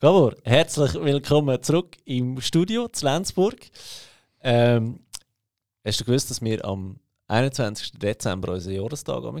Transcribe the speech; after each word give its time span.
Gabor, 0.00 0.34
herzlich 0.42 0.92
willkommen 0.94 1.62
zurück 1.62 1.96
im 2.04 2.40
Studio 2.40 2.88
zu 2.88 3.06
Lenzburg. 3.06 3.70
Ähm, 4.42 4.98
hast 5.84 6.00
du 6.00 6.04
gewusst, 6.04 6.30
dass 6.30 6.42
wir 6.42 6.64
am 6.64 6.98
21. 7.28 7.92
Dezember 7.92 8.52
unseren 8.52 8.74
Jahrestag 8.74 9.22
haben? 9.22 9.40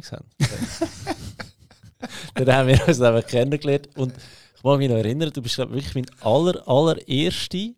Dann 2.34 2.52
haben 2.52 2.68
wir 2.68 2.88
uns 2.88 3.00
einfach 3.00 3.26
kennengelernt 3.28 3.88
und 3.96 4.14
ich 4.56 4.62
mag 4.62 4.78
mich 4.78 4.88
noch 4.88 4.96
erinnern, 4.96 5.32
du 5.34 5.42
bist 5.42 5.56
glaub, 5.56 5.72
wirklich 5.72 5.96
mein 5.96 6.06
aller, 6.20 6.66
allererster 6.68 7.70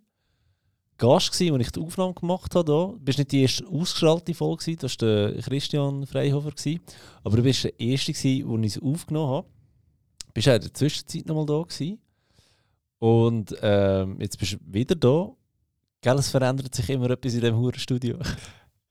Gast 0.98 1.32
gewesen, 1.32 1.54
als 1.54 1.66
ich 1.66 1.72
die 1.72 1.80
Aufnahme 1.80 2.14
gemacht 2.14 2.54
habe. 2.54 2.64
Du 2.66 2.98
bist 3.00 3.18
nicht 3.18 3.32
die 3.32 3.42
erste 3.42 3.66
ausgeschaltete 3.66 4.34
Folge, 4.34 4.76
das 4.76 5.00
war 5.00 5.08
der 5.08 5.42
Christian 5.42 6.06
Freihofer. 6.06 6.50
Gewesen, 6.50 6.80
aber 7.24 7.38
du 7.38 7.42
bist 7.42 7.64
der 7.64 7.80
erste, 7.80 8.12
gewesen, 8.12 8.48
wo 8.48 8.58
ich 8.58 8.74
sie 8.74 8.82
aufgenommen 8.82 9.30
habe. 9.30 9.48
Du 10.26 10.32
bist 10.34 10.48
auch 10.48 10.54
in 10.54 10.60
der 10.60 10.74
Zwischenzeit 10.74 11.26
noch 11.26 11.36
mal 11.36 11.46
da 11.46 11.62
gewesen. 11.62 11.98
Und 12.98 13.54
ähm, 13.62 14.16
jetzt 14.20 14.38
bist 14.38 14.52
du 14.54 14.56
wieder 14.66 14.94
da. 14.94 15.30
Gell, 16.00 16.18
es 16.18 16.30
verändert 16.30 16.74
sich 16.74 16.88
immer 16.90 17.10
etwas 17.10 17.34
in 17.34 17.40
diesem 17.40 17.56
Hurenstudio. 17.56 18.18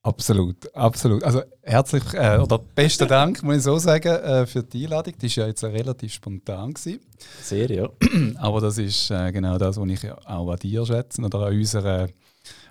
Absolut, 0.05 0.75
absolut. 0.75 1.23
Also 1.23 1.41
herzlich 1.63 2.03
äh, 2.13 2.37
oder 2.37 2.59
besten 2.59 3.07
Dank, 3.07 3.41
muss 3.41 3.55
ich 3.55 3.63
so 3.63 3.79
sagen, 3.79 4.09
äh, 4.09 4.45
für 4.45 4.61
die 4.61 4.83
Einladung. 4.83 5.15
Die 5.19 5.35
war 5.35 5.43
ja 5.43 5.47
jetzt 5.47 5.63
relativ 5.63 6.13
spontan. 6.13 6.75
Gewesen. 6.75 6.99
Sehr, 7.41 7.71
ja. 7.71 7.89
Aber 8.37 8.61
das 8.61 8.77
ist 8.77 9.09
äh, 9.09 9.31
genau 9.31 9.57
das, 9.57 9.77
was 9.77 9.89
ich 9.89 10.11
auch 10.11 10.51
an 10.51 10.59
dir 10.59 10.85
schätze 10.85 11.23
oder 11.23 11.47
an 11.47 11.55
unserer, 11.55 12.01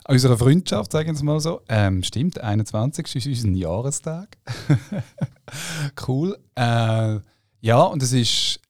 an 0.05 0.15
unserer 0.15 0.39
Freundschaft, 0.39 0.93
sagen 0.93 1.09
wir 1.09 1.15
es 1.15 1.23
mal 1.25 1.41
so. 1.41 1.61
Ähm, 1.69 2.05
stimmt, 2.05 2.39
21. 2.39 3.17
ist 3.17 3.27
unser 3.27 3.49
Jahrestag. 3.49 4.39
cool. 6.07 6.39
Äh, 6.55 7.19
ja, 7.63 7.83
und 7.83 8.01
es 8.01 8.13
ist 8.13 8.61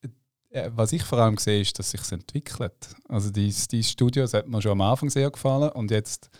was 0.74 0.92
ich 0.92 1.02
vor 1.02 1.18
allem 1.18 1.36
sehe, 1.36 1.60
ist, 1.60 1.78
dass 1.78 1.90
sich 1.90 2.12
entwickelt. 2.12 2.94
Also 3.08 3.30
dieses, 3.30 3.68
dieses 3.68 3.90
Studio, 3.90 4.22
das 4.22 4.34
hat 4.34 4.48
mir 4.48 4.62
schon 4.62 4.72
am 4.72 4.80
Anfang 4.80 5.10
sehr 5.10 5.30
gefallen 5.30 5.70
und 5.70 5.90
jetzt 5.90 6.30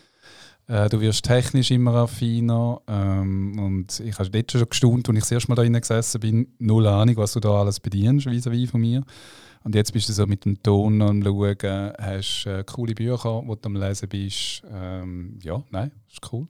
äh, 0.67 0.89
du 0.89 1.01
wirst 1.01 1.25
technisch 1.25 1.71
immer 1.71 1.95
affiner 1.95 2.81
ähm, 2.89 3.59
und 3.59 4.01
ich 4.01 4.19
habe 4.19 4.31
dort 4.31 4.53
schon 4.53 4.69
gestaunt, 4.69 5.09
als 5.09 5.17
ich 5.17 5.23
das 5.25 5.33
erste 5.33 5.55
Mal 5.55 5.71
da 5.71 5.79
gesessen 5.79 6.21
bin, 6.21 6.55
null 6.59 6.87
Ahnung, 6.87 7.17
was 7.17 7.35
du 7.35 7.41
da 7.41 7.61
alles 7.61 7.81
bedienst, 7.81 8.27
vis-à-vis 8.27 8.71
von 8.71 8.81
mir. 8.81 9.05
Und 9.63 9.75
jetzt 9.75 9.93
bist 9.93 10.09
du 10.09 10.13
so 10.13 10.27
mit 10.27 10.45
dem 10.45 10.63
Ton 10.63 11.01
am 11.01 11.23
Schauen, 11.23 11.93
hast 11.99 12.47
äh, 12.47 12.65
coole 12.65 12.95
Bücher, 12.95 13.43
die 13.43 13.47
du 13.49 13.67
am 13.67 13.77
Lesen 13.77 14.09
bist. 14.09 14.63
Ähm, 14.71 15.39
ja, 15.43 15.63
nein, 15.71 15.91
ist 16.11 16.21
cool. 16.33 16.47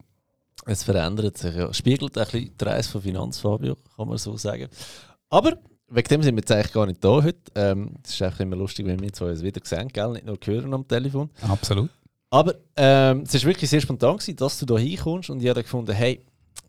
Es 0.67 0.83
verändert 0.83 1.39
sich, 1.39 1.55
ja. 1.55 1.73
Spiegelt 1.73 2.17
ein 2.17 2.25
bisschen 2.25 2.57
die 2.59 2.65
Reise 2.65 2.91
von 2.91 3.03
Finanzfabio, 3.03 3.77
kann 3.97 4.09
man 4.09 4.19
so 4.19 4.37
sagen. 4.37 4.69
Aber 5.29 5.59
wegen 5.88 6.08
dem 6.08 6.22
sind 6.22 6.34
wir 6.34 6.40
jetzt 6.40 6.52
eigentlich 6.52 6.72
gar 6.72 6.86
nicht 6.86 7.04
da 7.04 7.22
heute. 7.22 7.38
Ähm, 7.54 7.94
es 8.02 8.14
ist 8.14 8.22
einfach 8.22 8.40
immer 8.40 8.56
lustig, 8.56 8.86
wenn 8.86 9.00
wir 9.00 9.12
zwei 9.12 9.30
uns 9.30 9.42
wieder 9.42 9.60
sehen, 9.64 9.88
gell? 9.88 10.12
nicht 10.12 10.27
nur 10.27 10.38
hören 10.44 10.72
am 10.74 10.86
Telefon. 10.86 11.30
Absolut. 11.42 11.90
Aber 12.30 12.54
ähm, 12.77 13.22
es 13.22 13.34
war 13.34 13.50
wirklich 13.50 13.70
sehr 13.70 13.80
spontan, 13.80 14.16
gewesen, 14.16 14.36
dass 14.36 14.58
du 14.58 14.66
da 14.66 14.77
hinkommst 14.77 15.30
und 15.30 15.42
ich 15.42 15.48
habe 15.48 15.62
gefunden, 15.62 15.92
hey, 15.92 16.24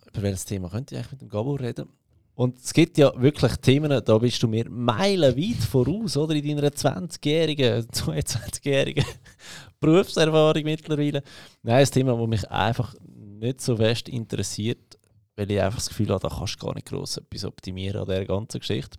über 0.08 0.22
welches 0.22 0.46
Thema 0.46 0.70
könnte 0.70 0.94
ich 0.94 1.00
eigentlich 1.00 1.12
mit 1.14 1.22
dem 1.22 1.30
Gabo 1.30 1.56
reden? 1.56 1.90
Und 2.36 2.60
es 2.60 2.74
gibt 2.74 2.98
ja 2.98 3.14
wirklich 3.20 3.56
Themen, 3.58 4.02
da 4.04 4.18
bist 4.18 4.44
du 4.44 4.48
mir 4.48 4.70
meilenweit 4.70 5.64
voraus, 5.64 6.18
oder? 6.18 6.36
In 6.36 6.58
deiner 6.58 6.68
20-jährigen, 6.68 7.88
22-jährigen 7.88 9.06
Berufserfahrung 9.80 10.64
mittlerweile. 10.64 11.24
Nein, 11.64 11.78
ein 11.78 11.86
Thema, 11.86 12.18
das 12.18 12.28
mich 12.28 12.52
einfach 12.52 12.94
nicht 13.08 13.62
so 13.62 13.78
fest 13.78 14.10
interessiert, 14.10 15.00
weil 15.38 15.50
ich 15.50 15.62
einfach 15.62 15.80
das 15.80 15.90
Gefühl 15.90 16.10
habe, 16.10 16.28
da 16.28 16.36
kannst 16.36 16.62
du 16.62 16.66
gar 16.66 16.76
nicht 16.76 16.88
gross 16.88 17.18
etwas 17.18 17.46
optimieren 17.46 18.02
an 18.02 18.08
dieser 18.08 18.26
ganzen 18.26 18.60
Geschichte. 18.60 18.98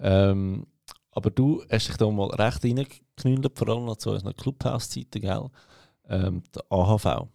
Ähm, 0.00 0.66
aber 1.10 1.30
du 1.30 1.62
hast 1.70 1.88
dich 1.88 1.96
da 1.96 2.10
mal 2.10 2.30
recht 2.30 2.64
reingeknüllt, 2.64 3.56
vor 3.56 3.68
allem 3.68 3.84
noch 3.84 3.96
zu 3.96 4.10
unseren 4.10 4.34
Clubhouse-Zeiten, 4.34 5.20
gell? 5.20 5.46
Ähm, 6.08 6.42
der 6.54 6.62
AHV. 6.70 7.28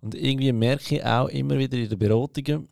Und 0.00 0.14
irgendwie 0.14 0.52
merke 0.52 0.96
ich 0.96 1.04
auch 1.04 1.28
immer 1.28 1.58
wieder 1.58 1.76
in 1.76 1.88
den 1.88 1.98
Beratungen, 1.98 2.68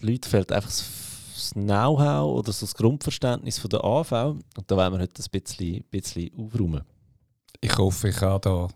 die 0.00 0.06
Leuten 0.06 0.28
fehlt 0.28 0.52
einfach 0.52 0.70
das 0.70 1.52
Know-how 1.54 2.38
oder 2.38 2.52
so 2.52 2.64
das 2.64 2.74
Grundverständnis 2.74 3.58
von 3.58 3.70
der 3.70 3.84
AHV. 3.84 4.12
Und 4.12 4.64
da 4.66 4.76
wollen 4.76 4.92
wir 4.92 5.00
heute 5.00 5.22
ein 5.22 5.30
bisschen, 5.30 5.84
bisschen 5.90 6.30
aufräumen. 6.38 6.82
Ich 7.60 7.76
hoffe, 7.76 8.08
ich 8.08 8.16
kann 8.16 8.40
da 8.40 8.68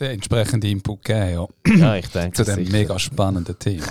den 0.00 0.12
entsprechenden 0.12 0.70
Input 0.70 1.04
geben, 1.04 1.30
ja. 1.66 1.76
ja 1.76 1.96
ich 1.96 2.08
denke 2.08 2.44
Zu 2.44 2.44
dem 2.44 2.70
mega 2.70 2.98
spannenden 2.98 3.58
Thema. 3.58 3.86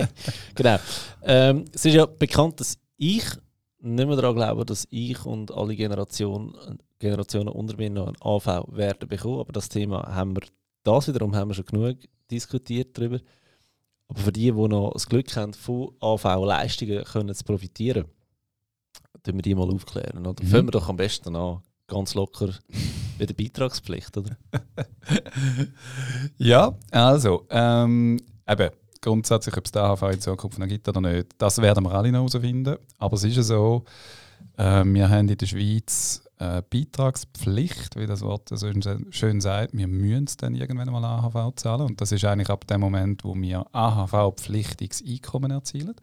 genau. 0.54 0.78
Ähm, 1.22 1.64
es 1.74 1.84
ist 1.84 1.94
ja 1.94 2.06
bekannt, 2.06 2.60
dass 2.60 2.78
ich 2.96 3.24
nicht 3.82 4.06
mehr 4.06 4.16
daran 4.16 4.34
glauben, 4.34 4.66
dass 4.66 4.86
ich 4.90 5.24
und 5.24 5.52
alle 5.52 5.74
Generationen, 5.74 6.54
Generationen 6.98 7.48
unter 7.48 7.76
mir 7.76 7.90
noch 7.90 8.08
ein 8.08 8.16
AV 8.20 8.66
werden 8.68 9.08
bekommen. 9.08 9.40
Aber 9.40 9.52
das 9.52 9.68
Thema 9.68 10.14
haben 10.14 10.36
wir, 10.36 10.42
das 10.82 11.08
wiederum 11.08 11.34
haben 11.34 11.50
wir 11.50 11.54
schon 11.54 11.66
genug 11.66 11.96
diskutiert 12.30 12.96
darüber. 12.96 13.20
Aber 14.08 14.20
für 14.20 14.32
die, 14.32 14.50
die 14.50 14.68
noch 14.68 14.92
das 14.92 15.06
Glück 15.06 15.34
haben, 15.36 15.54
von 15.54 15.94
AV-Leistungen 16.00 17.04
zu 17.34 17.44
profitieren, 17.44 18.06
tun 19.22 19.34
wir 19.36 19.42
die 19.42 19.54
mal 19.54 19.70
aufklären. 19.70 20.26
Oder? 20.26 20.42
Mhm. 20.42 20.48
Fangen 20.48 20.66
wir 20.66 20.72
doch 20.72 20.88
am 20.88 20.96
besten 20.96 21.34
an, 21.36 21.62
ganz 21.86 22.14
locker 22.14 22.54
mit 23.18 23.28
der 23.28 23.34
Beitragspflicht, 23.34 24.16
oder? 24.16 24.36
ja, 26.38 26.74
also, 26.90 27.46
ähm, 27.50 28.18
eben, 28.48 28.70
grundsätzlich, 29.00 29.56
ob 29.56 29.64
es 29.66 29.72
den 29.72 29.82
AHV 29.82 30.02
in 30.02 30.20
Zukunft 30.20 30.58
noch 30.58 30.68
gibt 30.68 30.88
oder 30.88 31.00
nicht, 31.00 31.28
das 31.38 31.58
werden 31.58 31.84
wir 31.84 31.92
alle 31.92 32.12
noch 32.12 32.18
herausfinden. 32.20 32.76
Aber 32.98 33.14
es 33.14 33.24
ist 33.24 33.36
ja 33.36 33.42
so, 33.42 33.84
äh, 34.56 34.84
wir 34.84 35.08
haben 35.08 35.28
in 35.28 35.38
der 35.38 35.46
Schweiz 35.46 36.22
äh, 36.38 36.62
Beitragspflicht, 36.68 37.96
wie 37.96 38.06
das 38.06 38.22
Wort 38.22 38.48
so 38.48 38.70
schön 39.10 39.40
sagt. 39.40 39.76
Wir 39.76 39.86
müssen 39.88 40.24
es 40.24 40.36
dann 40.36 40.54
irgendwann 40.54 40.90
mal 40.90 41.04
AHV 41.04 41.54
zahlen. 41.56 41.82
Und 41.82 42.00
das 42.00 42.12
ist 42.12 42.24
eigentlich 42.24 42.50
ab 42.50 42.66
dem 42.66 42.80
Moment, 42.80 43.24
wo 43.24 43.34
wir 43.34 43.66
AHV-pflichtiges 43.72 45.04
Einkommen 45.06 45.50
erzielen. 45.50 45.94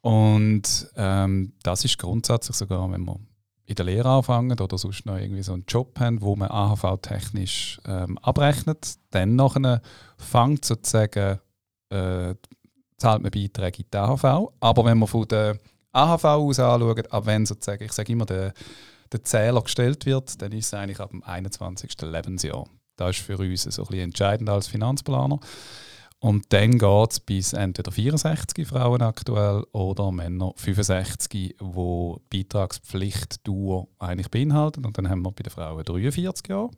Und 0.00 0.90
ähm, 0.96 1.52
das 1.62 1.84
ist 1.84 1.98
grundsätzlich 1.98 2.56
sogar, 2.56 2.90
wenn 2.90 3.04
wir 3.04 3.20
in 3.66 3.76
der 3.76 3.84
Lehre 3.84 4.10
anfangen 4.10 4.58
oder 4.58 4.76
sonst 4.76 5.06
noch 5.06 5.16
irgendwie 5.16 5.42
so 5.42 5.52
einen 5.52 5.64
Job 5.68 5.98
haben, 5.98 6.20
wo 6.20 6.34
man 6.34 6.50
AHV-technisch 6.50 7.80
ähm, 7.86 8.18
abrechnet, 8.18 8.96
dann 9.10 9.36
nachher 9.36 9.80
fängt 10.16 10.64
sozusagen 10.64 11.38
äh, 11.92 12.34
zahlt 12.98 13.22
man 13.22 13.30
Beiträge 13.30 13.82
in 13.82 13.88
die 13.92 13.98
AHV. 13.98 14.52
Aber 14.60 14.84
wenn 14.84 14.98
man 14.98 15.08
von 15.08 15.26
der 15.28 15.58
AHV 15.92 16.24
aus 16.24 16.58
anschaut, 16.58 17.12
ab 17.12 17.26
wenn 17.26 17.46
sozusagen, 17.46 17.84
ich 17.84 17.92
sage 17.92 18.12
immer, 18.12 18.26
der, 18.26 18.54
der 19.12 19.22
Zähler 19.24 19.62
gestellt 19.62 20.06
wird, 20.06 20.40
dann 20.40 20.52
ist 20.52 20.66
es 20.66 20.74
eigentlich 20.74 21.00
ab 21.00 21.10
dem 21.10 21.22
21. 21.22 21.90
Lebensjahr. 22.02 22.66
Das 22.96 23.16
ist 23.16 23.24
für 23.24 23.38
uns 23.38 23.62
so 23.62 23.82
ein 23.82 23.88
bisschen 23.88 24.04
entscheidend 24.04 24.48
als 24.48 24.68
Finanzplaner. 24.68 25.40
Und 26.20 26.52
dann 26.52 26.78
geht 26.78 27.10
es 27.10 27.18
bis 27.18 27.52
entweder 27.52 27.90
64 27.90 28.68
Frauen 28.68 29.02
aktuell 29.02 29.64
oder 29.72 30.12
Männer 30.12 30.52
65, 30.54 31.56
wo 31.58 32.20
Beitragspflicht 32.30 33.46
Dauer 33.46 33.88
eigentlich 33.98 34.30
beinhalten. 34.30 34.86
Und 34.86 34.96
dann 34.96 35.08
haben 35.10 35.22
wir 35.22 35.32
bei 35.32 35.42
den 35.42 35.50
Frauen 35.50 35.82
43 35.82 36.46
Jahre 36.46 36.70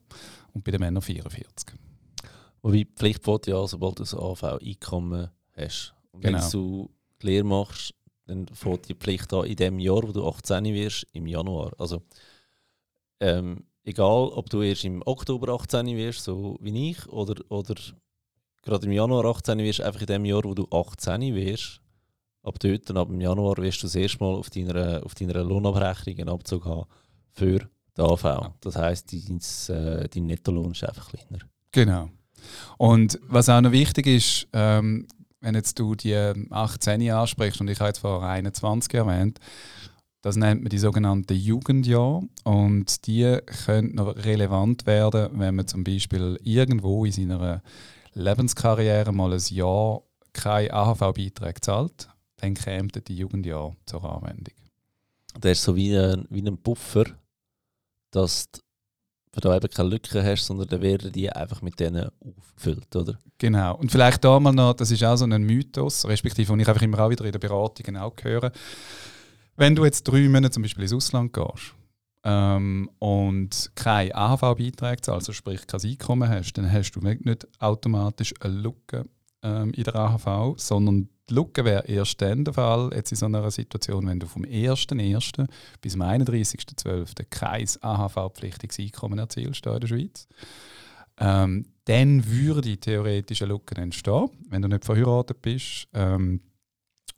und 0.55 0.65
bei 0.65 0.71
den 0.71 0.81
Männern 0.81 1.03
44. 1.03 1.75
Wobei 2.65 2.79
die 2.79 2.87
Pflicht 2.87 3.27
ja, 3.47 3.67
sobald 3.67 3.99
du 3.99 4.05
ein 4.05 4.19
AV-Einkommen 4.19 5.29
hast. 5.55 5.95
Und 6.13 6.23
genau. 6.23 6.41
wenn 6.41 6.51
du 6.51 6.91
Lehre 7.21 7.45
machst, 7.45 7.95
dann 8.27 8.47
fängt 8.49 8.89
die 8.89 8.95
Pflicht 8.95 9.31
an 9.35 9.45
in 9.45 9.57
dem 9.57 9.79
Jahr, 9.79 10.03
wo 10.03 10.13
du 10.13 10.27
18 10.27 10.65
wirst, 10.73 11.07
im 11.13 11.27
Januar. 11.27 11.73
Also 11.77 12.01
ähm, 13.21 13.67
egal, 13.83 14.29
ob 14.29 14.49
du 14.49 14.63
erst 14.63 14.87
im 14.87 15.03
Oktober 15.05 15.53
18 15.53 15.89
wirst, 15.89 16.25
so 16.25 16.57
wie 16.59 16.91
ich, 16.91 17.07
oder, 17.09 17.35
oder 17.51 17.75
gerade 18.63 18.87
im 18.87 18.93
Januar 18.93 19.27
18 19.27 19.59
wirst, 19.59 19.83
einfach 19.83 20.01
in 20.01 20.07
dem 20.07 20.25
Jahr, 20.25 20.45
wo 20.45 20.55
du 20.55 20.67
18 20.71 21.35
wirst, 21.35 21.83
ab 22.45 22.59
dort 22.61 22.91
ab 22.97 23.09
dem 23.09 23.21
Januar 23.21 23.59
wirst 23.59 23.83
du 23.83 23.89
das 23.89 23.95
erste 23.95 24.25
Mal 24.25 24.37
auf 24.37 24.49
deiner, 24.49 25.05
auf 25.05 25.15
deiner 25.15 25.45
Lohnabrechnung 25.45 26.17
einen 26.19 26.31
Abzug 26.31 26.65
haben 26.65 26.87
für 27.31 27.69
die 27.95 28.01
AV. 28.01 28.55
Das 28.63 28.77
heisst, 28.77 29.13
dein, 29.13 29.39
äh, 29.69 30.09
dein 30.09 30.25
Nettolohn 30.25 30.73
ist 30.73 30.83
einfach 30.83 31.11
kleiner. 31.11 31.45
Genau. 31.71 32.09
Und 32.79 33.19
was 33.29 33.49
auch 33.49 33.61
noch 33.61 33.73
wichtig 33.73 34.07
ist, 34.07 34.49
ähm, 34.53 35.07
wenn 35.41 35.55
jetzt 35.55 35.79
du 35.79 35.95
die 35.95 36.15
18 36.51 37.11
ansprichst 37.11 37.61
und 37.61 37.69
ich 37.69 37.79
habe 37.79 37.89
jetzt 37.89 37.99
vor 37.99 38.23
21 38.23 38.95
erwähnt, 38.95 39.39
Das 40.23 40.37
nennt 40.37 40.63
man 40.63 40.71
die 40.71 40.79
sogenannten 40.79 41.35
Jugendjahre. 41.35 42.23
Und 42.45 43.07
die 43.07 43.37
können 43.67 43.95
noch 43.95 44.17
relevant 44.17 44.87
werden, 44.87 45.39
wenn 45.39 45.55
man 45.55 45.67
zum 45.67 45.85
Beispiel 45.85 46.41
irgendwo 46.43 47.05
in 47.05 47.13
seiner 47.13 47.63
Lebenskarriere 48.15 49.13
mal 49.13 49.35
ein 49.35 49.43
Jahr 49.51 50.01
keine 50.33 50.73
AHV-Beiträge 50.73 51.61
zahlt. 51.61 52.09
Dann 52.37 52.55
kämen 52.55 52.91
die 53.07 53.17
Jugendjahre 53.17 53.77
zur 53.85 54.03
Anwendung. 54.03 54.55
Der 55.43 55.53
ist 55.53 55.63
so 55.63 55.77
wie 55.77 55.95
ein, 55.95 56.27
wie 56.31 56.41
ein 56.41 56.57
Buffer, 56.57 57.05
dass 58.11 58.51
du 58.51 58.61
da 59.41 59.57
eben 59.57 59.69
keine 59.69 59.89
Lücken 59.89 60.23
hast, 60.23 60.47
sondern 60.47 60.69
dann 60.69 60.83
werden 60.83 61.13
die 61.13 61.31
einfach 61.31 61.63
mit 61.63 61.79
denen 61.81 62.11
aufgefüllt, 62.21 62.95
oder? 62.95 63.19
Genau. 63.39 63.77
Und 63.77 63.91
vielleicht 63.91 64.25
da 64.25 64.39
mal 64.41 64.53
noch, 64.53 64.75
das 64.75 64.91
ist 64.91 65.03
auch 65.05 65.17
so 65.17 65.25
ein 65.25 65.43
Mythos, 65.43 66.07
respektive, 66.07 66.53
den 66.53 66.61
ich 66.61 66.69
einfach 66.69 66.83
immer 66.83 66.99
auch 67.01 67.11
wieder 67.11 67.25
in 67.25 67.33
den 67.33 67.41
Beratungen 67.41 67.97
auch 67.97 68.15
höre. 68.23 68.53
Wenn 69.57 69.75
du 69.75 69.85
jetzt 69.85 70.05
drei 70.05 70.29
Monate 70.29 70.51
zum 70.51 70.63
Beispiel 70.63 70.83
ins 70.83 70.93
Ausland 70.93 71.33
gehst 71.33 71.75
ähm, 72.25 72.91
und 72.99 73.71
keine 73.75 74.15
AHV-Beiträge 74.15 75.03
zahlst, 75.03 75.29
also 75.29 75.33
sprich 75.33 75.67
kein 75.67 75.81
Einkommen 75.81 76.29
hast, 76.29 76.55
dann 76.55 76.71
hast 76.71 76.93
du 76.93 77.01
nicht 77.01 77.47
automatisch 77.61 78.35
eine 78.41 78.55
Lücke 78.55 79.05
ähm, 79.43 79.73
in 79.73 79.85
der 79.85 79.95
AHV, 79.95 80.59
sondern 80.59 81.09
die 81.29 81.35
Lücke 81.35 81.65
wäre 81.65 81.87
erst 81.87 82.21
dann 82.21 82.45
der 82.45 82.55
Fall, 82.55 82.91
jetzt 82.95 83.11
in 83.11 83.17
so 83.17 83.27
einer 83.27 83.51
Situation, 83.51 84.07
wenn 84.07 84.21
du 84.21 84.27
vom 84.27 84.43
1.1. 84.43 85.47
bis 85.81 85.93
zum 85.93 86.03
31.12. 86.03 87.25
kein 87.31 87.67
AHV-pflichtiges 87.81 88.79
Einkommen 88.79 89.19
erzielst 89.19 89.65
in 89.67 89.81
der 89.81 89.87
Schweiz. 89.87 90.29
Ähm, 91.19 91.67
dann 91.87 92.27
würde 92.27 92.77
theoretisch 92.77 93.43
eine 93.43 93.53
Lücke 93.53 93.77
entstehen, 93.77 94.31
wenn 94.51 94.63
du 94.63 94.69
nicht 94.69 94.85
verheiratet 94.85 95.41
bist. 95.41 95.89
Ähm, 95.95 96.41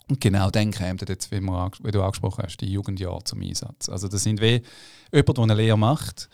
und 0.09 0.21
genau 0.21 0.51
dann 0.51 0.71
käme 0.71 1.01
jetzt, 1.09 1.33
wie, 1.33 1.41
wir, 1.41 1.71
wie 1.83 1.91
du 1.91 2.03
angesprochen 2.03 2.45
hast, 2.45 2.59
die 2.59 2.71
Jugendjahre 2.71 3.25
zum 3.25 3.43
Einsatz. 3.43 3.89
Also 3.89 4.07
das 4.07 4.23
sind 4.23 4.41
wie 4.41 4.63
jemand, 5.13 5.37
der 5.37 5.43
eine 5.43 5.55
Lehre 5.55 5.79
macht 5.79 6.29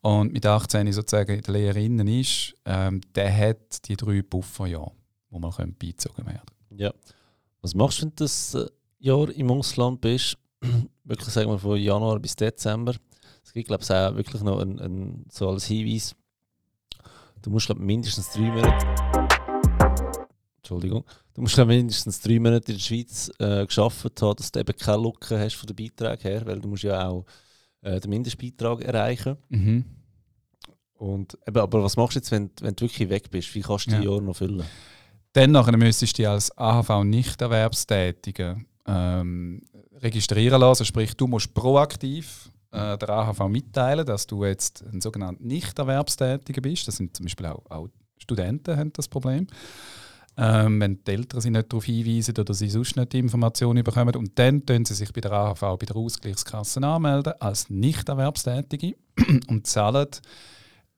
und 0.00 0.32
mit 0.32 0.44
18 0.44 0.92
sozusagen 0.92 1.36
in 1.36 1.42
der 1.42 1.54
Lehre 1.54 1.80
innen 1.80 2.08
ist, 2.08 2.56
ähm, 2.64 3.00
der 3.14 3.36
hat 3.36 3.88
die 3.88 3.96
drei 3.96 4.22
Bufferjahre, 4.22 4.92
wo 5.30 5.38
man 5.38 5.52
beizogen 5.78 6.26
werden 6.26 6.54
Ja. 6.76 6.92
Was 7.60 7.74
machst 7.74 7.98
du, 7.98 8.02
wenn 8.02 8.10
du 8.10 8.24
das 8.24 8.54
äh, 8.54 8.66
Jahr 8.98 9.30
im 9.30 9.50
Ausland 9.50 10.00
bist? 10.00 10.36
wirklich 11.04 11.28
sagen 11.28 11.50
wir 11.50 11.58
von 11.58 11.78
Januar 11.78 12.18
bis 12.18 12.36
Dezember. 12.36 12.94
Es 13.42 13.52
gibt, 13.52 13.68
glaube 13.68 13.82
ich, 13.82 13.90
auch 13.90 14.16
wirklich 14.16 14.42
noch 14.42 14.60
ein, 14.60 14.78
ein, 14.80 15.26
so 15.30 15.48
als 15.50 15.66
Hinweis. 15.66 16.14
Du 17.42 17.50
musst, 17.50 17.66
glaube 17.66 17.82
mindestens 17.82 18.30
drei 18.30 18.50
Monate 18.50 18.86
Entschuldigung, 20.64 21.04
du 21.34 21.42
musst 21.42 21.58
ja 21.58 21.64
mindestens 21.66 22.20
drei 22.22 22.40
Monate 22.40 22.72
in 22.72 22.78
der 22.78 22.82
Schweiz 22.82 23.30
äh, 23.38 23.66
geschafft 23.66 24.22
haben, 24.22 24.36
dass 24.36 24.50
du 24.50 24.60
eben 24.60 24.74
keine 24.74 25.02
Lücke 25.02 25.38
hast 25.38 25.56
von 25.56 25.66
den 25.66 25.76
Beiträgen 25.76 26.22
her, 26.22 26.46
weil 26.46 26.58
du 26.58 26.68
musst 26.68 26.84
ja 26.84 27.06
auch 27.06 27.26
äh, 27.82 28.00
den 28.00 28.08
Mindestbeitrag 28.08 28.82
erreichen. 28.82 29.36
Mhm. 29.50 29.84
Und, 30.94 31.36
eben, 31.46 31.58
aber 31.58 31.84
was 31.84 31.98
machst 31.98 32.14
du 32.14 32.18
jetzt, 32.20 32.30
wenn, 32.30 32.50
wenn 32.62 32.74
du 32.74 32.86
wirklich 32.86 33.10
weg 33.10 33.30
bist? 33.30 33.54
Wie 33.54 33.60
kannst 33.60 33.88
du 33.88 33.90
ja. 33.90 34.00
die 34.00 34.06
Jahre 34.06 34.22
noch 34.22 34.36
füllen? 34.36 34.64
Dann 35.34 35.52
müsstest 35.78 36.18
du 36.18 36.22
dich 36.22 36.28
als 36.28 36.56
AHV-Nichterwerbstätige 36.56 38.56
ähm, 38.86 39.60
registrieren 40.00 40.60
lassen. 40.60 40.86
Sprich, 40.86 41.14
du 41.14 41.26
musst 41.26 41.52
proaktiv 41.52 42.50
äh, 42.70 42.96
der 42.96 43.10
AHV 43.10 43.48
mitteilen, 43.48 44.06
dass 44.06 44.26
du 44.26 44.44
jetzt 44.44 44.82
ein 44.90 45.02
sogenannter 45.02 45.42
Nichterwerbstätiger 45.42 46.62
bist. 46.62 46.88
Das 46.88 46.96
sind 46.96 47.14
zum 47.16 47.26
Beispiel 47.26 47.46
auch, 47.46 47.62
auch 47.68 47.88
Studenten 48.18 48.76
haben 48.76 48.92
das 48.94 49.08
Problem 49.08 49.46
ähm, 50.36 50.80
wenn 50.80 51.04
die 51.04 51.12
Eltern 51.12 51.40
sie 51.40 51.50
nicht 51.50 51.72
darauf 51.72 51.84
hinweisen 51.84 52.36
oder 52.36 52.54
sie 52.54 52.68
sonst 52.68 52.96
nicht 52.96 53.12
die 53.12 53.18
Informationen 53.18 53.84
bekommen. 53.84 54.14
Und 54.16 54.38
dann 54.38 54.64
können 54.66 54.84
sie 54.84 54.94
sich 54.94 55.12
bei 55.12 55.20
der 55.20 55.32
AHV, 55.32 55.60
bei 55.60 55.86
der 55.86 55.96
Ausgleichskasse 55.96 56.82
anmelden 56.82 57.34
als 57.40 57.70
Nichterwerbstätige 57.70 58.96
und 59.48 59.66
zahlen 59.66 60.08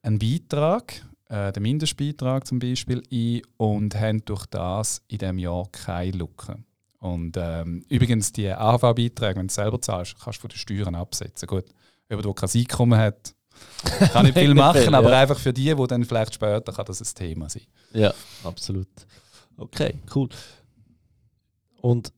einen 0.03 0.19
Beitrag, 0.19 1.03
äh, 1.29 1.53
den 1.53 1.63
Mindestbeitrag 1.63 2.47
zum 2.47 2.59
Beispiel, 2.59 3.03
ein 3.11 3.43
und 3.57 3.95
haben 3.95 4.25
durch 4.25 4.47
das 4.47 5.03
in 5.09 5.19
diesem 5.19 5.39
Jahr 5.39 5.69
keine 5.73 6.13
Lücke. 6.13 6.59
Und 6.99 7.37
ähm, 7.37 7.85
übrigens, 7.89 8.33
die 8.33 8.49
AHV-Beiträge, 8.49 9.37
wenn 9.37 9.49
du 9.49 9.55
selber 9.55 9.81
zahlst, 9.81 10.17
kannst 10.19 10.39
du 10.39 10.43
von 10.43 10.51
den 10.51 10.59
Steuern 10.59 10.95
absetzen. 10.95 11.47
Gut, 11.47 11.67
jemand, 12.09 12.27
der 12.27 12.35
kein 12.35 12.61
Einkommen 12.61 12.99
hat, 12.99 13.35
kann 14.13 14.27
nicht 14.27 14.37
viel 14.39 14.55
machen, 14.55 14.95
aber 14.95 15.11
ja. 15.11 15.21
einfach 15.21 15.39
für 15.39 15.53
die, 15.53 15.75
die 15.75 15.87
dann 15.87 16.05
vielleicht 16.05 16.35
später 16.35 16.73
kann 16.73 16.85
das 16.85 17.01
ein 17.01 17.15
Thema 17.15 17.49
sein. 17.49 17.63
Ja, 17.93 18.13
absolut. 18.45 18.89
Okay, 19.57 19.95
cool. 20.15 20.29
Und 21.81 22.13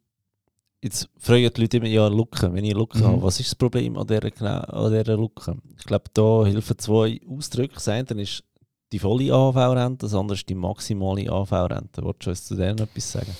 jetzt 0.80 1.08
fragen 1.18 1.50
die 1.54 1.60
Leute 1.60 1.76
immer, 1.76 1.86
ja, 1.86 2.08
Lücke, 2.08 2.52
wenn 2.52 2.64
ich 2.64 2.72
eine 2.72 2.80
Lücke 2.80 2.98
mhm. 2.98 3.04
habe, 3.04 3.22
was 3.22 3.40
ist 3.40 3.50
das 3.50 3.54
Problem 3.54 3.96
an 3.96 4.06
dieser, 4.06 4.74
an 4.74 4.92
dieser 4.92 5.16
Lücke? 5.16 5.56
Ich 5.76 5.84
glaube, 5.84 6.04
da 6.12 6.44
helfen 6.44 6.78
zwei 6.78 7.20
Ausdrücke. 7.28 7.74
Das 7.74 7.88
eine 7.88 8.22
ist 8.22 8.44
die 8.92 8.98
volle 8.98 9.32
AHV-Rente, 9.32 10.06
das 10.06 10.14
andere 10.14 10.36
ist 10.36 10.48
die 10.48 10.54
maximale 10.54 11.30
AHV-Rente. 11.30 12.02
Wolltest 12.02 12.26
du 12.26 12.30
uns 12.30 12.44
zu 12.44 12.54
denen 12.54 12.78
etwas 12.78 13.12
sagen? 13.12 13.34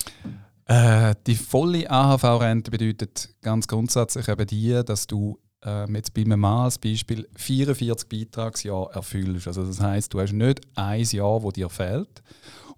Äh, 0.66 1.14
die 1.26 1.34
volle 1.34 1.90
AHV-Rente 1.90 2.70
bedeutet 2.70 3.30
ganz 3.40 3.66
grundsätzlich 3.66 4.28
eben 4.28 4.46
die, 4.46 4.82
dass 4.84 5.06
du 5.06 5.38
äh, 5.64 5.90
jetzt 5.92 6.12
bei 6.14 6.22
einem 6.22 6.40
Mann 6.40 6.64
als 6.64 6.78
Beispiel 6.78 7.28
44 7.36 8.08
Beitragsjahre 8.08 8.92
erfüllst. 8.92 9.48
Also 9.48 9.64
das 9.64 9.80
heißt, 9.80 10.12
du 10.12 10.20
hast 10.20 10.32
nicht 10.32 10.60
ein 10.74 11.02
Jahr, 11.02 11.42
wo 11.42 11.50
dir 11.50 11.70
fehlt, 11.70 12.22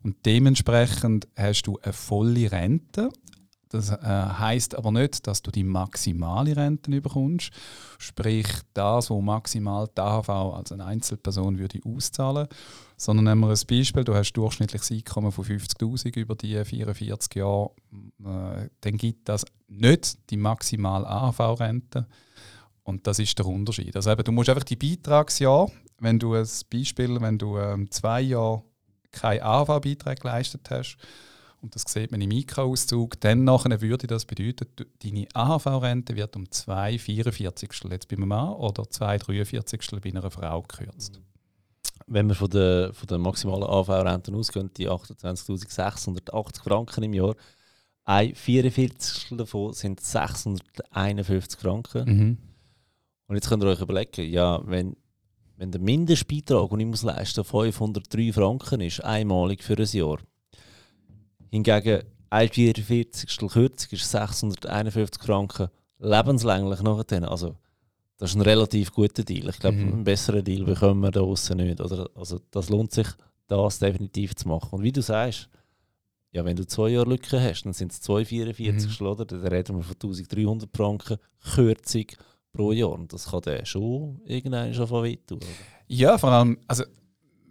und 0.02 0.16
dementsprechend 0.24 1.28
hast 1.36 1.62
du 1.62 1.78
eine 1.82 1.92
volle 1.92 2.50
Rente. 2.50 3.10
Das 3.70 3.90
äh, 3.90 3.96
heißt 4.04 4.74
aber 4.74 4.90
nicht, 4.90 5.26
dass 5.28 5.42
du 5.42 5.52
die 5.52 5.62
maximale 5.62 6.56
Rente 6.56 7.00
bekommst, 7.00 7.52
sprich 7.98 8.48
das, 8.74 9.10
wo 9.10 9.20
maximal 9.20 9.88
die 9.96 10.00
AHV 10.00 10.28
als 10.28 10.72
eine 10.72 10.84
Einzelperson 10.84 11.58
würde 11.58 11.78
auszahlen, 11.84 12.48
sondern 12.96 13.26
nehmen 13.26 13.42
wir 13.42 13.48
ein 13.48 13.66
Beispiel: 13.68 14.02
Du 14.02 14.14
hast 14.14 14.32
durchschnittliches 14.32 14.90
Einkommen 14.90 15.30
von 15.30 15.44
50.000 15.44 16.18
über 16.18 16.34
die 16.34 16.64
44 16.64 17.36
Jahre, 17.36 17.70
äh, 18.24 18.68
dann 18.80 18.96
gibt 18.96 19.28
das 19.28 19.46
nicht 19.68 20.18
die 20.30 20.36
maximale 20.36 21.06
AHV-Rente. 21.06 22.08
Und 22.82 23.06
das 23.06 23.20
ist 23.20 23.38
der 23.38 23.46
Unterschied. 23.46 23.94
Also 23.94 24.10
eben, 24.10 24.24
du 24.24 24.32
musst 24.32 24.48
einfach 24.48 24.64
die 24.64 24.74
Beitragsjahr, 24.74 25.70
wenn 26.00 26.18
du 26.18 26.34
ein 26.34 26.48
Beispiel, 26.72 27.20
wenn 27.20 27.38
du 27.38 27.56
ähm, 27.56 27.88
zwei 27.90 28.20
Jahre 28.22 28.64
keinen 29.12 29.42
AV-Beitrag 29.42 30.18
geleistet 30.20 30.68
hast, 30.70 30.96
und 31.62 31.74
das 31.74 31.84
sieht 31.86 32.10
man 32.10 32.20
im 32.20 32.30
IK-Auszug, 32.30 33.20
dann 33.20 33.44
nachher 33.44 33.80
würde 33.80 34.06
das 34.06 34.24
bedeuten, 34.24 34.66
deine 35.02 35.26
AHV-Rente 35.34 36.16
wird 36.16 36.36
um 36.36 36.50
2 36.50 36.98
44 36.98 37.70
jetzt 37.90 38.08
bei 38.08 38.16
einem 38.16 38.28
Mann 38.28 38.54
oder 38.54 38.88
2 38.88 39.18
43 39.18 40.00
bei 40.00 40.10
einer 40.10 40.30
Frau 40.30 40.62
gekürzt. 40.62 41.20
Wenn 42.06 42.28
wir 42.28 42.34
von 42.34 42.50
der, 42.50 42.92
von 42.92 43.06
der 43.06 43.18
maximalen 43.18 43.64
AHV-Rente 43.64 44.34
ausgehen, 44.34 44.70
die 44.76 44.88
28.680 44.88 46.62
Franken 46.62 47.04
im 47.04 47.14
Jahr, 47.14 47.34
ein 48.04 48.34
44 48.34 49.36
davon 49.36 49.72
sind 49.72 50.00
651 50.00 51.60
Franken. 51.60 52.04
Mhm. 52.04 52.38
Und 53.26 53.36
jetzt 53.36 53.48
könnt 53.48 53.62
ihr 53.62 53.68
euch 53.68 53.80
überlegen, 53.80 54.28
ja, 54.28 54.60
wenn 54.64 54.96
wenn 55.60 55.70
der 55.70 55.80
Mindestbeitrag, 55.82 56.70
den 56.70 56.80
ich 56.80 56.86
muss 56.86 57.02
leisten 57.02 57.44
503 57.44 58.32
Franken 58.32 58.80
ist, 58.80 59.04
einmalig 59.04 59.62
für 59.62 59.76
ein 59.76 59.86
Jahr. 59.92 60.16
Hingegen 61.50 62.02
ein 62.30 62.48
44. 62.48 63.38
Kürzung 63.48 63.88
ist 63.90 64.10
651 64.10 65.22
Franken 65.22 65.68
lebenslänglich 65.98 66.82
nachher. 66.82 67.30
Also, 67.30 67.56
das 68.18 68.30
ist 68.30 68.36
ein 68.36 68.42
relativ 68.42 68.92
guter 68.92 69.24
Deal. 69.24 69.48
Ich 69.48 69.58
glaube, 69.58 69.78
mhm. 69.78 69.92
einen 69.92 70.04
besseren 70.04 70.44
Deal 70.44 70.64
bekommen 70.64 71.00
wir 71.00 71.10
da 71.10 71.20
draußen 71.20 71.56
nicht. 71.56 71.80
Oder, 71.80 72.08
also, 72.14 72.40
das 72.50 72.68
lohnt 72.68 72.92
sich, 72.92 73.08
das 73.48 73.78
definitiv 73.78 74.36
zu 74.36 74.48
machen. 74.48 74.76
Und 74.76 74.82
wie 74.82 74.92
du 74.92 75.02
sagst, 75.02 75.48
ja, 76.32 76.44
wenn 76.44 76.56
du 76.56 76.64
zwei 76.66 76.90
Jahre 76.90 77.10
Lücke 77.10 77.40
hast, 77.40 77.64
dann 77.64 77.72
sind 77.72 77.90
es 77.92 78.00
244, 78.02 79.00
mhm. 79.00 79.06
oder? 79.06 79.24
Dann 79.24 79.44
reden 79.46 79.76
wir 79.76 79.82
von 79.82 79.94
1300 79.94 80.68
Franken 80.76 81.16
Kürzung 81.54 82.06
pro 82.52 82.72
Jahr. 82.72 82.92
Und 82.92 83.12
das 83.12 83.28
kann 83.28 83.42
der 83.42 83.64
schon 83.64 84.20
irgendwann 84.24 84.72
schon 84.72 84.86
von 84.86 85.04
weit 85.04 85.26
tun. 85.26 85.40
Ja, 85.88 86.16
vor 86.18 86.30
allem, 86.30 86.58
also 86.68 86.84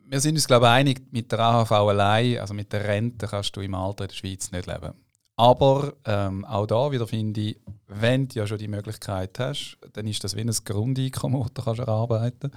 wir 0.10 0.20
sind 0.20 0.36
uns 0.36 0.48
glaube 0.48 0.66
ich 0.66 0.72
einig, 0.72 1.02
mit 1.12 1.32
der 1.32 1.40
AHV 1.40 1.72
allein, 1.72 2.40
also 2.40 2.54
mit 2.54 2.74
der 2.74 2.86
Rente 2.86 3.28
kannst 3.28 3.56
du 3.56 3.62
im 3.62 3.76
Alter 3.76 4.06
in 4.06 4.10
der 4.10 4.16
Schweiz 4.16 4.52
nicht 4.52 4.68
leben. 4.68 4.94
Aber 5.36 5.94
ähm, 6.06 6.44
auch 6.44 6.68
da 6.68 6.92
wieder 6.92 7.08
finde 7.08 7.40
ich, 7.40 7.60
wenn 7.88 8.28
du 8.28 8.40
ja 8.40 8.48
schon 8.48 8.58
die 8.58 8.68
Möglichkeit 8.68 9.40
hast, 9.40 9.78
dann 9.94 10.06
ist 10.06 10.24
das 10.24 10.36
wie 10.36 10.42
ein 10.42 10.52
Grundeinkommen, 10.66 11.42
das 11.42 11.54
du 11.54 11.62
kannst 11.62 11.80
erarbeiten 11.80 12.52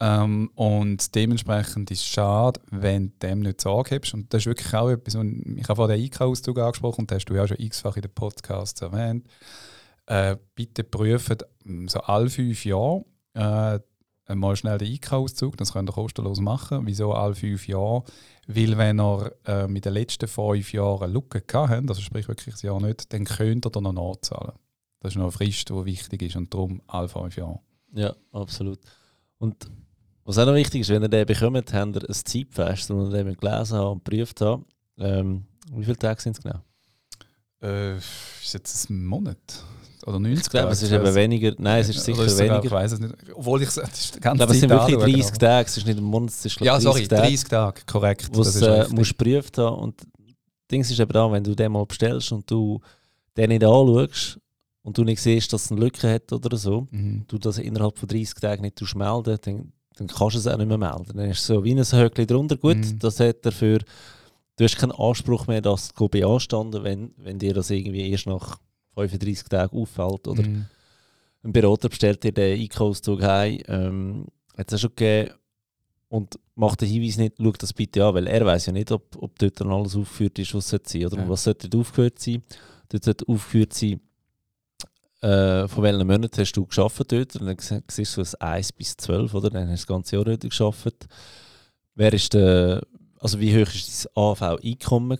ähm, 0.00 0.50
und 0.54 1.14
dementsprechend 1.14 1.90
ist 1.90 2.00
es 2.00 2.06
schade, 2.06 2.60
wenn 2.70 3.08
du 3.08 3.26
dem 3.26 3.40
nicht 3.40 3.60
Sorge 3.60 4.00
hast. 4.02 4.12
Und 4.12 4.32
das 4.34 4.42
ist 4.42 4.46
wirklich 4.46 4.74
auch 4.74 4.90
etwas, 4.90 5.14
ich 5.14 5.20
habe 5.68 5.76
vorhin 5.76 5.96
den 5.96 6.04
IK-Auszug 6.04 6.58
angesprochen 6.58 7.02
und 7.02 7.10
das 7.10 7.16
hast 7.16 7.26
du 7.26 7.34
ja 7.34 7.44
auch 7.44 7.48
schon 7.48 7.60
x-fach 7.60 7.96
in 7.96 8.02
den 8.02 8.12
Podcasts 8.12 8.80
erwähnt. 8.82 9.26
Äh, 10.06 10.36
bitte 10.54 10.84
prüfen 10.84 11.38
so 11.86 12.00
alle 12.00 12.28
fünf 12.28 12.64
Jahre 12.64 13.04
äh, 13.32 13.78
mal 14.28 14.56
schnell 14.56 14.78
den 14.78 14.92
IK-Auszug, 14.92 15.56
das 15.56 15.72
könnt 15.72 15.90
ihr 15.90 15.92
kostenlos 15.92 16.40
machen. 16.40 16.86
Wieso 16.86 17.12
alle 17.12 17.34
fünf 17.34 17.68
Jahre? 17.68 18.04
Weil 18.46 18.76
wenn 18.78 19.00
ihr 19.00 19.32
äh, 19.46 19.68
mit 19.68 19.84
den 19.84 19.92
letzten 19.92 20.28
fünf 20.28 20.72
Jahren 20.72 21.04
eine 21.04 21.12
Lücke 21.12 21.42
habt, 21.52 21.70
also 21.70 22.00
sprich 22.00 22.28
wirklich 22.28 22.54
ein 22.54 22.66
Jahr 22.66 22.80
nicht, 22.80 23.12
dann 23.12 23.24
könnt 23.24 23.66
ihr 23.66 23.70
dann 23.70 23.84
noch 23.84 23.92
nachzahlen. 23.92 24.52
Das 25.00 25.12
ist 25.12 25.16
noch 25.16 25.24
eine 25.24 25.32
Frist, 25.32 25.68
die 25.68 25.84
wichtig 25.84 26.22
ist 26.22 26.36
und 26.36 26.52
darum 26.52 26.80
alle 26.86 27.08
fünf 27.08 27.36
Jahre. 27.36 27.60
Ja, 27.92 28.14
absolut. 28.32 28.80
Und 29.38 29.68
was 30.24 30.38
auch 30.38 30.46
noch 30.46 30.54
wichtig 30.54 30.80
ist, 30.80 30.88
wenn 30.88 31.02
ihr 31.02 31.08
den 31.08 31.26
bekommt, 31.26 31.72
habt 31.72 31.96
ihr 31.96 32.08
ein 32.08 32.14
Zeitfest, 32.14 32.90
das 32.90 32.90
ihr 32.90 33.10
den 33.10 33.36
gelesen 33.36 33.78
habt 33.78 33.92
und 33.92 34.04
geprüft 34.04 34.40
habt. 34.40 34.64
Ähm, 34.96 35.44
wie 35.72 35.84
viele 35.84 35.98
Tage 35.98 36.20
sind 36.20 36.38
es 36.38 36.42
genau? 36.42 36.60
Äh, 37.62 37.98
ist 37.98 38.54
jetzt 38.54 38.88
ein 38.88 39.04
Monat? 39.04 39.64
Oder 40.06 40.18
90 40.20 40.42
Ich 40.46 40.50
glaube, 40.50 40.72
es 40.72 40.82
ist 40.82 40.92
eben 40.92 41.14
weniger. 41.14 41.52
Nein, 41.58 41.80
es 41.80 41.88
ist 41.88 42.04
sicher 42.04 42.18
Oder 42.20 42.28
sogar- 42.28 42.46
weniger. 42.48 42.64
Ich 42.64 42.70
weiß 42.70 42.92
es 42.92 43.00
nicht. 43.00 43.14
Obwohl 43.34 43.62
ich 43.62 43.68
es 43.68 43.74
die 43.74 43.80
Ich 44.16 44.20
ganze 44.20 44.36
glaube, 44.38 44.52
es 44.52 44.60
sind 44.60 44.70
wirklich 44.70 44.96
anschaue, 44.96 45.10
30 45.12 45.26
aber- 45.30 45.38
Tage, 45.38 45.66
es 45.68 45.76
ist 45.78 45.86
nicht 45.86 45.98
ein 45.98 46.04
Monat, 46.04 46.30
es 46.30 46.44
ist 46.46 46.60
Ja, 46.60 46.72
30 46.72 46.82
sorry, 46.84 47.08
Tage. 47.08 47.22
30 47.22 47.48
Tage, 47.48 47.80
korrekt. 47.86 48.30
wo 48.32 48.42
es 48.42 48.54
ist 48.56 48.62
äh, 48.62 48.86
musst 48.90 49.16
geprüft 49.18 49.58
haben. 49.58 49.76
Und 49.78 50.00
das 50.00 50.08
Ding 50.70 50.80
ist 50.82 50.98
eben 50.98 51.12
da, 51.12 51.30
wenn 51.32 51.44
du 51.44 51.54
den 51.54 51.72
mal 51.72 51.86
bestellst 51.86 52.32
und 52.32 52.50
du 52.50 52.80
den 53.36 53.48
nicht 53.48 53.64
anschaust 53.64 54.38
und 54.82 54.98
du 54.98 55.04
nicht 55.04 55.20
siehst, 55.22 55.52
dass 55.52 55.64
es 55.66 55.70
eine 55.72 55.80
Lücke 55.80 56.12
hat 56.12 56.32
oder 56.32 56.56
so, 56.56 56.86
Mhm. 56.90 57.24
du 57.28 57.38
das 57.38 57.58
innerhalb 57.58 57.98
von 57.98 58.08
30 58.08 58.34
Tagen 58.40 58.62
nicht 58.62 58.94
melden, 58.94 59.38
dann, 59.42 59.72
dann 59.96 60.06
kannst 60.08 60.34
du 60.34 60.38
es 60.40 60.46
auch 60.46 60.56
nicht 60.58 60.68
mehr 60.68 60.78
melden. 60.78 61.06
Dann 61.14 61.30
ist 61.30 61.40
es 61.40 61.46
so 61.46 61.64
wie 61.64 61.72
ein 61.74 61.82
Höckchen 61.82 62.26
drunter. 62.26 62.56
Gut, 62.56 62.76
Mhm. 62.76 62.98
das 62.98 63.18
hat 63.20 63.44
dafür, 63.46 63.78
du 64.56 64.64
hast 64.64 64.76
keinen 64.76 64.92
Anspruch 64.92 65.46
mehr, 65.46 65.60
das 65.62 65.88
zu 65.94 66.08
beanstanden, 66.08 66.84
wenn, 66.84 67.12
wenn 67.16 67.38
dir 67.38 67.54
das 67.54 67.70
irgendwie 67.70 68.10
erst 68.10 68.26
nach 68.26 68.58
35 68.94 69.48
Tagen 69.48 69.76
auffällt. 69.76 70.26
Oder 70.28 70.42
Mhm. 70.46 70.66
ein 71.42 71.52
Berater 71.52 71.88
bestellt 71.88 72.22
dir 72.24 72.32
den 72.32 72.60
Einkaufszug 72.60 73.22
heim, 73.22 73.60
ähm, 73.68 74.26
hat 74.56 74.68
es 74.72 74.74
auch 74.78 74.82
schon 74.82 74.90
gegeben, 74.96 75.30
und 76.08 76.38
macht 76.54 76.80
den 76.80 76.88
Hinweis 76.88 77.16
nicht, 77.16 77.34
schau 77.38 77.50
das 77.52 77.72
bitte 77.72 78.04
an, 78.04 78.14
weil 78.14 78.28
er 78.28 78.44
weiß 78.46 78.66
ja 78.66 78.72
nicht, 78.72 78.92
ob, 78.92 79.16
ob 79.20 79.36
dort 79.38 79.60
dann 79.60 79.72
alles 79.72 79.96
aufgeführt 79.96 80.38
ist, 80.38 80.54
was 80.54 80.68
sollte 80.68 80.88
sein. 80.90 81.06
Oder? 81.06 81.16
Ja. 81.18 81.28
Was 81.28 81.42
sollte 81.44 81.68
dort 81.68 81.80
aufgeführt 81.80 82.18
sein? 82.20 82.42
Dort 82.88 83.02
sollte 83.04 83.26
aufgeführt 83.28 83.72
sein, 83.72 84.00
äh, 85.22 85.66
von 85.68 85.82
welchen 85.82 86.06
Monaten 86.06 86.40
hast 86.40 86.52
du 86.52 86.66
geschafft 86.66 87.10
dort. 87.10 87.34
Und 87.36 87.46
dann 87.46 87.58
sie- 87.58 87.82
siehst 87.90 88.16
du 88.16 88.20
das 88.20 88.34
1 88.36 88.72
bis 88.72 88.96
12, 88.96 89.34
oder? 89.34 89.50
Dann 89.50 89.62
hast 89.68 89.70
du 89.70 89.74
das 89.74 89.86
ganze 89.86 90.16
Jahr 90.16 90.24
dort 90.24 90.42
geschafft. 90.42 91.06
Wer 91.96 92.12
ist 92.12 92.34
der, 92.34 92.82
also 93.18 93.40
wie 93.40 93.52
hoch 93.54 93.74
ist 93.74 94.04
dein 94.06 94.22
AV-Einkommen? 94.22 95.18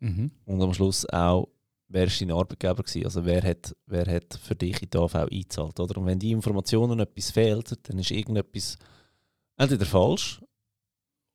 Mhm. 0.00 0.30
Und 0.44 0.62
am 0.62 0.74
Schluss 0.74 1.06
auch, 1.08 1.48
wer 1.88 2.04
ist 2.04 2.20
dein 2.20 2.30
Arbeitgeber 2.30 2.82
gewesen? 2.82 3.04
Also 3.04 3.24
wer 3.24 3.42
hat, 3.42 3.74
wer 3.86 4.06
hat 4.06 4.38
für 4.42 4.54
dich 4.54 4.82
in 4.82 4.90
die 4.90 4.98
AV 4.98 5.14
eingezahlt, 5.14 5.78
oder? 5.80 5.98
Und 5.98 6.06
wenn 6.06 6.18
die 6.18 6.32
Informationen 6.32 7.00
etwas 7.00 7.30
fehlt, 7.30 7.88
dann 7.88 7.98
ist 7.98 8.10
irgendetwas 8.10 8.78
entweder 9.56 9.86
falsch 9.86 10.42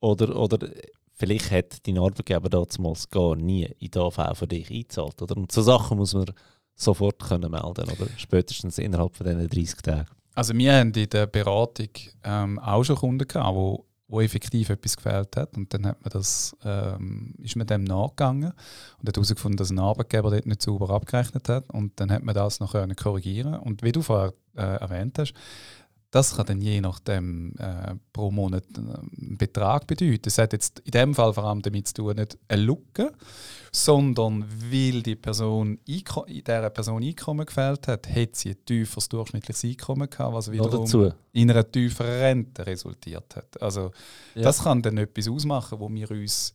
oder, 0.02 0.36
oder 0.36 0.70
vielleicht 1.14 1.52
hat 1.52 1.88
dein 1.88 1.98
Arbeitgeber 1.98 2.50
damals 2.50 3.10
gar 3.10 3.36
nie 3.36 3.66
in 3.80 3.92
die 3.92 4.00
AV 4.00 4.38
für 4.38 4.48
dich 4.48 4.70
eingezahlt, 4.70 5.22
oder? 5.22 5.38
Und 5.38 5.52
so 5.52 5.62
Sachen 5.62 5.98
muss 5.98 6.14
man 6.14 6.32
sofort 6.76 7.20
können 7.20 7.52
melden, 7.52 7.90
oder? 7.90 8.08
Spätestens 8.18 8.78
innerhalb 8.78 9.16
von 9.16 9.28
diesen 9.28 9.48
30 9.48 9.82
Tagen. 9.82 10.10
Also 10.34 10.56
wir 10.56 10.74
haben 10.74 10.94
in 10.94 11.10
der 11.10 11.28
Beratung 11.28 11.90
ähm, 12.24 12.58
auch 12.60 12.84
schon 12.84 12.96
Kunden 12.96 13.28
gehabt, 13.28 13.84
wo 14.12 14.22
effektiv 14.22 14.70
etwas 14.70 14.98
gefehlt 14.98 15.38
hat. 15.38 15.58
Und 15.58 15.74
dann 15.74 15.88
hat 15.88 16.02
man 16.04 16.12
das, 16.12 16.56
ähm, 16.64 17.34
ist 17.42 17.56
man 17.56 17.66
dem 17.66 17.86
nachgegangen 17.86 18.52
und 19.00 19.08
hat 19.08 19.16
herausgefunden, 19.16 19.58
dass 19.58 19.72
ein 19.72 19.80
Arbeitgeber 19.80 20.30
dort 20.30 20.46
nicht 20.46 20.62
sauber 20.62 20.90
abgerechnet 20.90 21.50
hat. 21.50 21.70
Und 21.70 22.00
dann 22.00 22.12
hat 22.12 22.24
man 22.24 22.36
das 22.36 22.60
noch 22.60 22.76
korrigieren. 22.98 23.56
Und 23.56 23.84
wie 23.84 23.94
du 23.94 24.02
vorher 24.02 24.34
äh, 24.56 24.62
erwähnt 24.62 25.18
hast, 25.18 25.34
das 26.12 26.36
kann 26.36 26.46
dann 26.46 26.62
je 26.62 26.82
nachdem 26.82 27.56
äh, 27.58 27.96
pro 28.12 28.32
Monat 28.32 28.66
äh, 28.76 28.80
einen 28.80 29.38
Betrag 29.38 29.88
bedeuten. 29.88 30.22
Das 30.24 30.38
hat 30.38 30.52
jetzt 30.52 30.80
in 30.82 30.92
dem 30.92 31.16
Fall 31.16 31.34
vor 31.34 31.46
allem 31.46 31.62
damit 31.62 31.88
zu 31.88 31.94
tun, 31.96 32.16
nicht 32.18 32.38
eine 32.50 32.62
Lücke, 32.62 33.14
sondern 33.72 34.46
weil 34.70 35.02
die 35.02 35.16
Person 35.16 35.80
in 35.86 36.04
dieser 36.26 36.70
Person 36.70 37.02
Einkommen 37.02 37.46
gefällt 37.46 37.88
hat, 37.88 38.10
hat 38.10 38.36
sie 38.36 38.50
ein 38.50 38.66
tieferes 38.66 39.08
durchschnittliches 39.08 39.64
Einkommen 39.64 40.10
gehabt, 40.10 40.34
was 40.34 40.52
wiederum 40.52 41.14
in 41.32 41.50
einer 41.50 41.70
tieferen 41.72 42.20
Rente 42.20 42.66
resultiert 42.68 43.34
hat. 43.38 43.62
Also 43.62 43.92
Ja. 44.36 44.42
das 44.44 44.64
kann 44.64 44.82
dann 44.82 44.98
etwas 44.98 45.30
ausmachen, 45.30 45.80
wo 45.80 45.90
wir 45.90 46.12
uns, 46.12 46.54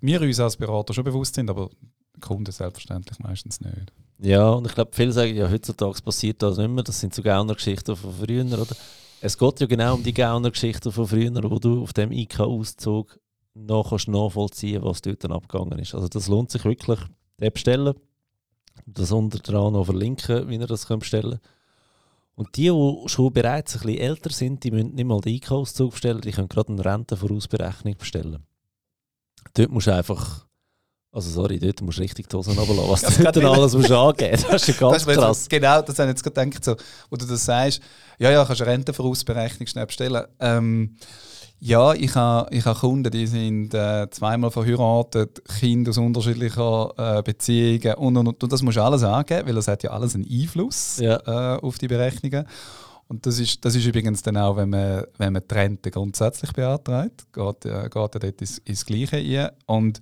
wir 0.00 0.20
uns 0.20 0.38
als 0.38 0.56
Berater 0.56 0.94
schon 0.94 1.04
bewusst 1.04 1.34
sind, 1.34 1.50
aber 1.50 1.70
Kunden 2.20 2.52
selbstverständlich 2.52 3.18
meistens 3.18 3.60
nicht. 3.60 3.92
Ja, 4.22 4.50
und 4.50 4.66
ich 4.68 4.74
glaube, 4.74 4.92
viele 4.94 5.10
sagen, 5.10 5.34
ja, 5.34 5.50
heutzutage 5.50 6.00
passiert 6.00 6.42
das 6.42 6.56
nicht 6.56 6.70
mehr. 6.70 6.84
Das 6.84 7.00
sind 7.00 7.12
so 7.12 7.22
Gauner-Geschichten 7.22 7.96
von 7.96 8.12
früher, 8.12 8.44
oder? 8.44 8.76
Es 9.20 9.36
geht 9.36 9.60
ja 9.60 9.66
genau 9.66 9.94
um 9.94 10.02
die 10.04 10.14
Gauner-Geschichten 10.14 10.92
von 10.92 11.08
früher, 11.08 11.50
wo 11.50 11.58
du 11.58 11.82
auf 11.82 11.92
dem 11.92 12.12
IK-Auszug 12.12 13.18
noch 13.54 13.90
kannst 13.90 14.08
nachvollziehen 14.08 14.82
was 14.82 15.02
dort 15.02 15.24
dann 15.24 15.32
abgegangen 15.32 15.78
ist. 15.80 15.94
Also 15.94 16.06
das 16.06 16.28
lohnt 16.28 16.52
sich 16.52 16.64
wirklich, 16.64 17.00
den 17.40 17.52
bestellen. 17.52 17.94
Das 18.86 19.10
unter 19.10 19.40
dran 19.40 19.72
noch 19.72 19.86
verlinken, 19.86 20.48
wie 20.48 20.56
ihr 20.56 20.66
das 20.68 20.86
könnt 20.86 21.00
bestellen 21.00 21.40
Und 22.36 22.56
die, 22.56 22.70
die 22.70 23.08
schon 23.08 23.32
bereits 23.32 23.74
ein 23.74 23.82
bisschen 23.82 23.98
älter 23.98 24.30
sind, 24.30 24.62
die 24.62 24.70
müssen 24.70 24.94
nicht 24.94 25.04
mal 25.04 25.20
den 25.20 25.34
IK-Auszug 25.34 25.90
bestellen, 25.90 26.20
die 26.20 26.30
können 26.30 26.48
gerade 26.48 26.72
eine 26.72 26.84
Rentenvorausberechnung 26.84 27.96
bestellen. 27.96 28.46
Dort 29.54 29.70
musst 29.70 29.88
du 29.88 29.94
einfach... 29.94 30.46
Also 31.14 31.28
sorry, 31.28 31.58
dort 31.58 31.80
musst 31.82 31.98
du 31.98 32.02
richtig 32.02 32.28
die 32.28 32.36
Hosen 32.36 32.58
runterlassen, 32.58 32.90
was 32.90 33.02
Das 33.02 33.16
du 33.16 33.22
dort 33.40 33.58
alles 33.58 33.74
musst 33.74 33.90
angeben 33.90 34.42
Das 34.50 34.62
ist 34.62 34.68
ja 34.68 34.74
ganz 34.90 35.04
Das 35.04 35.14
krass. 35.14 35.38
Jetzt, 35.40 35.50
genau, 35.50 35.82
das 35.82 35.98
habe 35.98 36.08
ich 36.10 36.14
jetzt 36.16 36.22
gerade 36.24 36.48
gedacht, 36.50 36.64
so, 36.64 36.74
wo 37.10 37.16
du 37.16 37.26
das 37.26 37.44
sagst, 37.44 37.80
ja, 38.18 38.30
ja, 38.30 38.44
kannst 38.44 38.60
du 38.60 38.64
eine 38.64 38.72
Rentenvorausberechnung 38.72 39.66
schnell 39.66 39.86
bestellen. 39.86 40.24
Ähm, 40.40 40.96
ja, 41.60 41.92
ich 41.94 42.14
habe 42.16 42.52
ich 42.52 42.64
ha 42.64 42.74
Kunden, 42.74 43.10
die 43.12 43.26
sind 43.26 43.72
äh, 43.74 44.08
zweimal 44.10 44.50
verheiratet, 44.50 45.42
Kinder 45.60 45.90
aus 45.90 45.98
unterschiedlichen 45.98 46.88
äh, 46.96 47.22
Beziehungen 47.22 47.94
und, 47.94 48.16
und, 48.16 48.26
und, 48.28 48.42
und 48.42 48.52
das 48.52 48.62
musst 48.62 48.78
du 48.78 48.82
alles 48.82 49.04
angeben, 49.04 49.46
weil 49.46 49.54
das 49.54 49.68
hat 49.68 49.82
ja 49.84 49.90
alles 49.90 50.14
einen 50.14 50.26
Einfluss 50.28 50.96
Ja. 50.98 51.56
äh, 51.56 51.60
auf 51.60 51.78
die 51.78 51.86
Berechnungen. 51.88 52.46
Und 53.06 53.26
das 53.26 53.38
ist, 53.38 53.62
das 53.64 53.74
ist 53.76 53.84
übrigens 53.84 54.22
dann 54.22 54.38
auch, 54.38 54.56
wenn 54.56 54.70
man, 54.70 55.04
wenn 55.18 55.34
man 55.34 55.42
die 55.48 55.54
Rente 55.54 55.90
grundsätzlich 55.90 56.52
beantragt, 56.52 57.26
geht, 57.32 57.64
äh, 57.66 57.82
geht 57.90 57.94
er 57.94 58.08
dort 58.08 58.40
ins, 58.40 58.58
ins 58.58 58.86
Gleiche 58.86 59.16
ein. 59.18 59.50
Und 59.66 60.00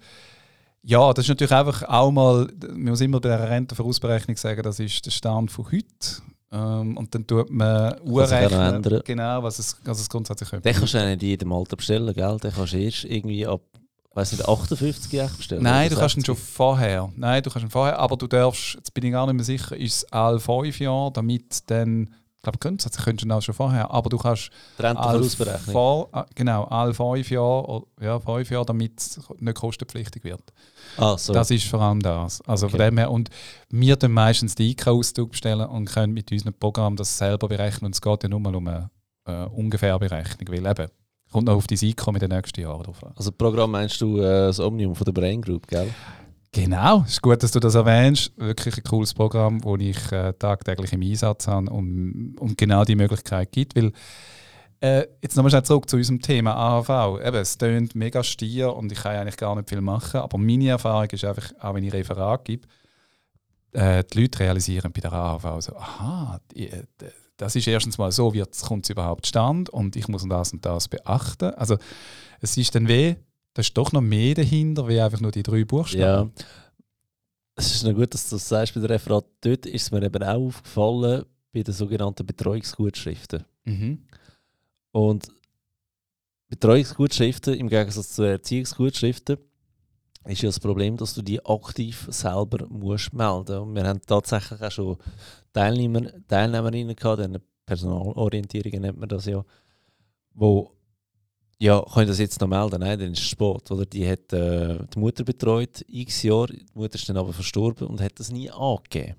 ja, 0.82 1.12
das 1.12 1.24
ist 1.24 1.28
natürlich 1.28 1.52
einfach 1.52 1.82
auch 1.84 2.10
mal, 2.10 2.48
man 2.68 2.84
muss 2.84 3.00
immer 3.00 3.20
bei 3.20 3.28
der 3.28 3.50
Rentenvorausberechnung 3.50 4.36
sagen, 4.36 4.62
das 4.62 4.80
ist 4.80 5.04
der 5.04 5.10
Stand 5.10 5.50
von 5.50 5.66
heute. 5.66 6.22
Ähm, 6.52 6.96
und 6.96 7.14
dann 7.14 7.26
tut 7.26 7.50
man 7.50 8.00
urrechnen, 8.02 8.82
genau, 9.04 9.42
was 9.42 9.58
es, 9.58 9.76
was 9.84 10.00
es 10.00 10.08
grundsätzlich 10.08 10.50
könnte. 10.50 10.68
Den 10.68 10.76
kannst 10.76 10.94
du 10.94 10.98
ja 10.98 11.04
nicht 11.04 11.22
in 11.22 11.28
jedem 11.28 11.52
Alter 11.52 11.76
bestellen, 11.76 12.12
gell? 12.12 12.38
Den 12.38 12.52
kannst 12.52 12.72
du 12.72 12.78
erst 12.78 13.04
irgendwie 13.04 13.46
ab, 13.46 13.60
weiß 14.14 14.32
nicht, 14.32 14.48
58 14.48 15.12
Jahre 15.12 15.34
bestellen. 15.36 15.62
Nein, 15.62 15.90
du 15.90 15.96
kannst 15.96 16.16
ihn 16.16 16.24
schon 16.24 16.34
60. 16.34 16.54
vorher. 16.54 17.12
Nein, 17.14 17.42
du 17.42 17.50
kannst 17.50 17.66
ihn 17.66 17.70
vorher, 17.70 17.98
aber 18.00 18.16
du 18.16 18.26
darfst, 18.26 18.74
jetzt 18.74 18.92
bin 18.94 19.04
ich 19.04 19.12
gar 19.12 19.26
nicht 19.26 19.36
mehr 19.36 19.44
sicher, 19.44 19.76
ist 19.76 19.94
es 19.94 20.12
alle 20.12 20.40
fünf 20.40 20.80
Jahre, 20.80 21.12
damit 21.12 21.70
dann, 21.70 22.10
ich 22.40 22.42
glaube, 22.42 22.58
könntest 22.58 23.06
du 23.06 23.26
ihn 23.26 23.32
auch 23.32 23.42
schon 23.42 23.54
vorher, 23.54 23.90
aber 23.90 24.08
du 24.08 24.16
kannst 24.16 24.48
Die 24.78 24.82
Rentenvorausberechnung. 24.82 25.72
vor, 25.72 26.08
ah, 26.12 26.24
genau, 26.34 26.64
alle 26.64 26.94
fünf 26.94 27.30
Jahre, 27.30 27.82
ja, 28.00 28.18
fünf 28.18 28.50
Jahre, 28.50 28.64
damit 28.64 28.98
es 28.98 29.20
nicht 29.40 29.54
kostenpflichtig 29.58 30.24
wird. 30.24 30.40
Ah, 30.96 31.18
so. 31.18 31.34
Das 31.34 31.50
ist 31.50 31.66
vor 31.66 31.82
allem 31.82 32.00
das. 32.00 32.40
Also 32.46 32.70
von 32.70 32.80
Okay. 32.80 32.88
dem 32.90 32.96
her, 32.96 33.10
und 33.10 33.28
wir 33.68 33.94
dann 33.96 34.12
meistens 34.12 34.54
den 34.54 34.70
IK-Auszug 34.70 35.32
bestellen 35.32 35.68
und 35.68 35.84
können 35.84 36.14
mit 36.14 36.32
unserem 36.32 36.54
Programm 36.54 36.96
das 36.96 37.18
selber 37.18 37.46
berechnen. 37.46 37.86
Und 37.86 37.94
es 37.94 38.00
geht 38.00 38.22
ja 38.22 38.28
nur 38.30 38.40
mal 38.40 38.56
um 38.56 38.66
eine 38.66 38.90
äh, 39.26 39.44
ungefähr 39.44 39.98
Berechnung, 39.98 40.48
weil 40.48 40.66
eben, 40.66 40.90
kommt 41.30 41.46
noch 41.46 41.56
auf 41.56 41.66
dein 41.66 41.78
Einkommen 41.82 42.16
in 42.22 42.28
den 42.30 42.36
nächsten 42.38 42.62
Jahren 42.62 42.82
drauf 42.84 43.04
an. 43.04 43.12
also 43.16 43.32
Programm 43.32 43.70
meinst 43.72 44.00
du 44.00 44.16
äh, 44.16 44.22
das 44.46 44.58
Omnium 44.60 44.94
von 44.94 45.04
der 45.04 45.12
Brain 45.12 45.42
Group, 45.42 45.66
gell? 45.68 45.92
Genau, 46.52 47.02
es 47.06 47.12
ist 47.12 47.22
gut, 47.22 47.42
dass 47.42 47.52
du 47.52 47.60
das 47.60 47.76
erwähnst. 47.76 48.32
Wirklich 48.36 48.76
ein 48.76 48.82
cooles 48.82 49.14
Programm, 49.14 49.60
das 49.60 49.80
ich 49.80 50.12
äh, 50.12 50.32
tagtäglich 50.32 50.92
im 50.92 51.02
Einsatz 51.02 51.46
habe 51.46 51.70
und, 51.70 52.36
und 52.38 52.58
genau 52.58 52.84
die 52.84 52.96
Möglichkeit 52.96 53.52
gibt. 53.52 53.76
Weil, 53.76 53.92
äh, 54.80 55.06
jetzt 55.22 55.36
nochmal 55.36 55.50
schnell 55.50 55.62
zurück 55.62 55.88
zu 55.88 55.96
unserem 55.96 56.20
Thema 56.20 56.54
AHV. 56.54 57.20
Eben, 57.24 57.36
es 57.36 57.56
tönt 57.56 57.94
mega 57.94 58.24
stier 58.24 58.74
und 58.74 58.90
ich 58.90 58.98
kann 58.98 59.14
eigentlich 59.14 59.36
gar 59.36 59.54
nicht 59.54 59.68
viel 59.68 59.80
machen, 59.80 60.20
aber 60.20 60.38
meine 60.38 60.70
Erfahrung 60.70 61.08
ist 61.10 61.24
einfach, 61.24 61.52
auch 61.60 61.74
wenn 61.74 61.84
ich 61.84 61.92
Referat 61.92 62.44
gebe, 62.44 62.66
äh, 63.72 64.02
die 64.04 64.22
Leute 64.22 64.40
realisieren 64.40 64.92
bei 64.92 65.00
der 65.00 65.12
AHV 65.12 65.60
so, 65.60 65.76
aha, 65.76 66.40
die, 66.52 66.68
äh, 66.68 66.84
das 67.36 67.56
ist 67.56 67.68
erstens 67.68 67.96
mal 67.96 68.10
so, 68.10 68.34
wie 68.34 68.42
kommt 68.66 68.84
es 68.84 68.90
überhaupt 68.90 69.26
stand 69.26 69.70
und 69.70 69.96
ich 69.96 70.08
muss 70.08 70.26
das 70.28 70.52
und 70.52 70.64
das 70.64 70.88
beachten. 70.88 71.54
Also 71.54 71.78
es 72.40 72.56
ist 72.56 72.74
dann 72.74 72.88
weh, 72.88 73.16
da 73.54 73.60
ist 73.60 73.76
doch 73.76 73.92
noch 73.92 74.00
mehr 74.00 74.34
dahinter, 74.34 74.86
wie 74.88 75.00
einfach 75.00 75.20
nur 75.20 75.32
die 75.32 75.42
drei 75.42 75.64
Buchstaben. 75.64 76.32
Ja. 76.36 76.44
Es 77.56 77.74
ist 77.74 77.84
noch 77.84 77.94
gut, 77.94 78.14
dass 78.14 78.28
du 78.28 78.36
das 78.36 78.48
sagst 78.48 78.74
bei 78.74 78.80
der 78.80 78.90
Referat. 78.90 79.26
Dort 79.40 79.66
ist 79.66 79.82
es 79.82 79.90
mir 79.90 80.02
eben 80.02 80.22
auch 80.22 80.46
aufgefallen 80.46 81.24
bei 81.52 81.62
den 81.62 81.74
sogenannten 81.74 82.26
Betreuungsgutschriften. 82.26 83.44
Mhm. 83.64 84.06
Und 84.92 85.28
Betreuungsgutschriften 86.48 87.54
im 87.54 87.68
Gegensatz 87.68 88.14
zu 88.14 88.22
Erziehungsgutschriften 88.22 89.38
ist 90.24 90.42
ja 90.42 90.48
das 90.48 90.60
Problem, 90.60 90.96
dass 90.96 91.14
du 91.14 91.22
die 91.22 91.44
aktiv 91.44 92.06
selber 92.10 92.66
musst 92.68 93.12
melden 93.12 93.58
Und 93.58 93.74
wir 93.74 93.84
haben 93.84 94.00
tatsächlich 94.02 94.60
auch 94.60 94.70
schon 94.70 94.96
Teilnehmer, 95.52 96.02
Teilnehmerinnen 96.28 96.96
gehabt, 96.96 97.20
eine 97.20 97.40
Personalorientierung 97.66 98.80
nennt 98.80 98.98
man 98.98 99.08
das 99.08 99.26
ja, 99.26 99.44
wo 100.34 100.72
ja, 101.60 101.82
können 101.92 102.08
das 102.08 102.18
jetzt 102.18 102.40
noch 102.40 102.48
melden? 102.48 102.80
Nein, 102.80 102.98
dann 102.98 103.12
ist 103.12 103.20
es 103.20 103.28
spät. 103.28 103.70
Oder? 103.70 103.84
Die 103.84 104.08
hat 104.08 104.32
äh, 104.32 104.78
die 104.94 104.98
Mutter 104.98 105.24
betreut, 105.24 105.84
x 105.86 106.22
Jahre, 106.22 106.54
die 106.54 106.64
Mutter 106.74 106.94
ist 106.94 107.08
dann 107.08 107.18
aber 107.18 107.32
verstorben 107.34 107.86
und 107.86 108.00
hat 108.00 108.18
das 108.18 108.32
nie 108.32 108.50
angegeben. 108.50 109.16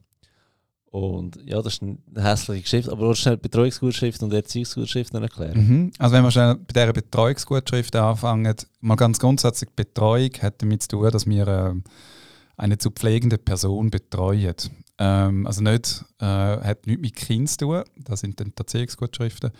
Und 0.85 1.39
ja, 1.45 1.61
das 1.61 1.73
ist 1.73 1.83
eine 1.83 1.97
hässliche 2.15 2.63
Geschrift, 2.63 2.89
aber 2.89 3.07
du 3.07 3.13
schnell 3.13 3.37
Betreuungsgutschrift 3.37 4.21
und 4.23 4.33
Erziehungsgutschrift 4.33 5.13
erklären. 5.13 5.67
Mhm. 5.67 5.91
Also 5.99 6.15
wenn 6.15 6.23
wir 6.23 6.31
schnell 6.31 6.55
bei 6.55 6.73
dieser 6.73 6.93
Betreuungsgutschrift 6.93 7.95
anfangen, 7.95 8.53
mal 8.81 8.95
ganz 8.95 9.19
grundsätzlich, 9.19 9.69
Betreuung 9.69 10.31
hat 10.41 10.61
damit 10.61 10.81
zu 10.81 10.89
tun, 10.89 11.11
dass 11.11 11.27
wir 11.27 11.47
äh, 11.47 11.73
eine 12.57 12.77
zu 12.77 12.89
pflegende 12.89 13.37
Person 13.37 13.89
betreuen. 13.89 14.55
Ähm, 14.97 15.47
also 15.47 15.61
nicht, 15.61 16.03
äh, 16.19 16.25
hat 16.25 16.87
nichts 16.87 17.01
mit 17.01 17.15
Kind 17.15 17.49
zu 17.49 17.57
tun, 17.59 17.83
das 17.97 18.19
sind 18.19 18.39
dann 18.39 18.47
die 18.47 18.57
Erziehungsgutschriften. 18.57 19.51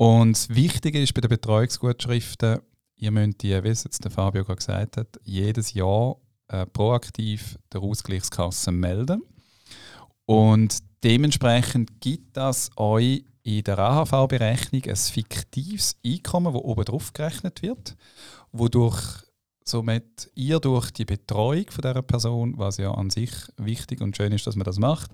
Und 0.00 0.32
das 0.32 0.48
Wichtige 0.48 1.02
ist 1.02 1.12
bei 1.12 1.20
den 1.20 1.28
Betreuungsgutschriften, 1.28 2.60
ihr 2.96 3.10
müsst 3.10 3.42
die, 3.42 3.62
wie 3.62 3.68
es 3.68 3.84
jetzt 3.84 4.02
der 4.02 4.10
Fabio 4.10 4.46
gerade 4.46 4.56
gesagt 4.56 4.96
hat, 4.96 5.20
jedes 5.24 5.74
Jahr 5.74 6.16
äh, 6.48 6.64
proaktiv 6.64 7.58
der 7.70 7.82
Ausgleichskasse 7.82 8.72
melden. 8.72 9.22
Und 10.24 10.78
dementsprechend 11.04 12.00
gibt 12.00 12.34
das 12.38 12.70
euch 12.78 13.24
in 13.42 13.62
der 13.62 13.78
AHV-Berechnung 13.78 14.84
ein 14.84 14.96
fiktives 14.96 15.98
Einkommen, 16.02 16.54
das 16.54 16.62
oben 16.62 16.84
drauf 16.86 17.12
gerechnet 17.12 17.60
wird, 17.60 17.94
wodurch 18.52 19.22
somit 19.64 20.30
ihr 20.34 20.58
durch 20.58 20.90
die 20.90 21.04
Betreuung 21.04 21.66
von 21.70 21.82
dieser 21.82 22.02
Person, 22.02 22.54
was 22.56 22.78
ja 22.78 22.92
an 22.92 23.10
sich 23.10 23.30
wichtig 23.56 24.00
und 24.00 24.16
schön 24.16 24.32
ist, 24.32 24.46
dass 24.46 24.56
man 24.56 24.64
das 24.64 24.78
macht, 24.78 25.10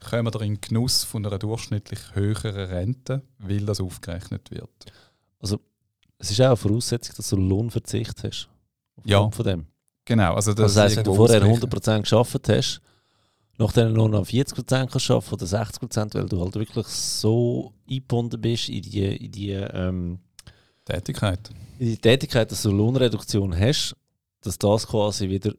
kommt 0.00 0.34
ihr 0.34 0.40
in 0.40 0.54
den 0.54 0.60
Genuss 0.60 1.04
von 1.04 1.24
einer 1.24 1.38
durchschnittlich 1.38 2.00
höheren 2.14 2.54
Rente, 2.54 3.22
weil 3.38 3.66
das 3.66 3.80
aufgerechnet 3.80 4.50
wird. 4.50 4.70
Also 5.38 5.60
es 6.18 6.30
ist 6.30 6.40
auch 6.40 6.46
eine 6.46 6.56
Voraussetzung, 6.56 7.14
dass 7.16 7.28
du 7.28 7.36
Lohnverzicht 7.36 8.24
hast. 8.24 8.48
Ja. 9.04 9.30
Von 9.30 9.44
dem. 9.44 9.66
Genau. 10.04 10.34
Also 10.34 10.52
das, 10.52 10.62
also 10.62 10.74
das 10.74 10.84
heisst, 10.84 10.96
wenn 10.96 11.04
du 11.04 11.14
vorher 11.14 11.42
100% 11.42 12.00
geschafft 12.00 12.48
hast, 12.48 12.80
nachdem 13.58 13.92
nur 13.92 14.08
noch 14.08 14.26
40% 14.26 14.64
kannst 14.64 15.10
arbeiten 15.10 15.34
oder 15.34 15.46
60%, 15.46 16.14
weil 16.14 16.26
du 16.26 16.40
halt 16.40 16.54
wirklich 16.54 16.86
so 16.86 17.72
eingebunden 17.88 18.40
bist 18.40 18.68
in 18.68 18.82
die, 18.82 19.16
in 19.16 19.30
die 19.30 19.50
ähm, 19.50 20.18
Tätigkeit. 20.92 21.50
Die 21.78 21.96
Tätigkeit, 21.96 22.50
dass 22.50 22.62
du 22.62 22.70
Lohnreduktion 22.70 23.58
hast, 23.58 23.96
dass 24.42 24.58
das 24.58 24.86
quasi 24.86 25.28
wieder 25.28 25.52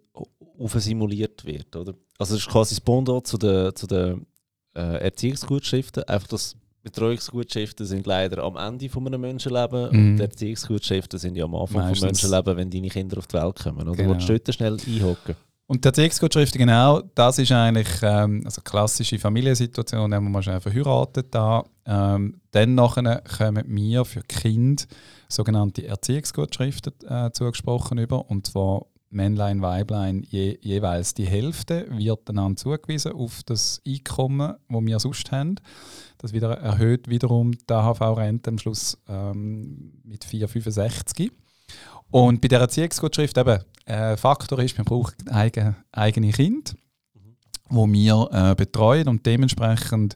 aufsimuliert 0.59 1.43
wird. 1.45 1.75
Oder? 1.75 1.93
Also 2.17 2.35
das 2.35 2.43
ist 2.43 2.49
quasi 2.49 2.75
das 2.75 2.81
Bond 2.81 3.27
zu 3.27 3.37
den, 3.37 3.75
zu 3.75 3.87
den 3.87 4.25
äh, 4.75 5.03
Erziehungsgutschriften, 5.03 6.03
einfach 6.03 6.27
das 6.27 6.55
Betreuungsgutschriften 6.83 7.85
sind 7.85 8.07
leider 8.07 8.43
am 8.43 8.57
Ende 8.57 8.89
von 8.89 9.05
einem 9.05 9.21
Menschenleben 9.21 9.91
mhm. 9.91 10.13
und 10.13 10.19
Erziehungsgutschriften 10.19 11.19
sind 11.19 11.35
ja 11.35 11.45
am 11.45 11.55
Anfang 11.55 11.81
Meistens. 11.81 11.99
vom 11.99 12.07
Menschenleben, 12.07 12.57
wenn 12.57 12.69
deine 12.69 12.89
Kinder 12.89 13.17
auf 13.19 13.27
die 13.27 13.37
Welt 13.37 13.59
kommen. 13.59 13.87
Oder 13.87 14.03
genau. 14.03 14.27
willst 14.27 14.47
du 14.47 14.53
schnell 14.53 14.77
einhocken? 14.87 15.35
Und 15.67 15.85
die 15.85 15.87
Erziehungsgutschriften, 15.87 16.59
genau, 16.59 17.01
das 17.15 17.37
ist 17.37 17.51
eigentlich 17.51 17.87
ähm, 18.01 18.41
also 18.43 18.61
klassische 18.61 19.17
Familiensituation, 19.19 20.13
haben 20.13 20.23
wir 20.25 20.29
mal 20.29 20.43
schnell 20.43 20.59
verheiratet 20.59 21.27
da. 21.31 21.63
Ähm, 21.85 22.41
dann 22.51 22.75
nachher 22.75 23.23
kommen 23.37 23.63
wir 23.67 24.03
für 24.03 24.21
Kind 24.21 24.87
sogenannte 25.31 25.85
Erziehungsgutschriften 25.87 26.93
äh, 27.07 27.31
zugesprochen 27.31 27.97
über 27.97 28.29
und 28.29 28.47
zwar 28.47 28.85
Männlein, 29.11 29.61
Weiblein 29.61 30.23
je, 30.23 30.57
jeweils 30.61 31.13
die 31.13 31.25
Hälfte 31.25 31.85
wird 31.89 32.29
dann 32.29 32.55
zugewiesen 32.55 33.11
auf 33.11 33.43
das 33.45 33.81
Einkommen, 33.85 34.55
das 34.69 34.81
wir 34.85 34.99
sonst 34.99 35.31
haben. 35.31 35.55
Das 36.17 36.33
wieder 36.33 36.57
erhöht 36.57 37.09
wiederum 37.09 37.51
die 37.51 37.73
AHV-Rente 37.73 38.51
am 38.51 38.57
Schluss 38.57 38.97
ähm, 39.07 39.99
mit 40.03 40.25
4,65. 40.25 41.29
Und 42.09 42.41
bei 42.41 42.47
der 42.47 42.61
Erziehungsgutschrift 42.61 43.37
eben, 43.37 43.59
äh, 43.85 44.15
Faktor 44.17 44.59
ist, 44.59 44.77
man 44.77 44.85
braucht 44.85 45.15
eigen, 45.29 45.75
eigene 45.91 46.31
Kinder, 46.31 46.73
mhm. 47.13 47.37
wo 47.69 47.87
wir 47.87 48.29
äh, 48.31 48.55
betreuen 48.55 49.07
und 49.07 49.25
dementsprechend 49.25 50.15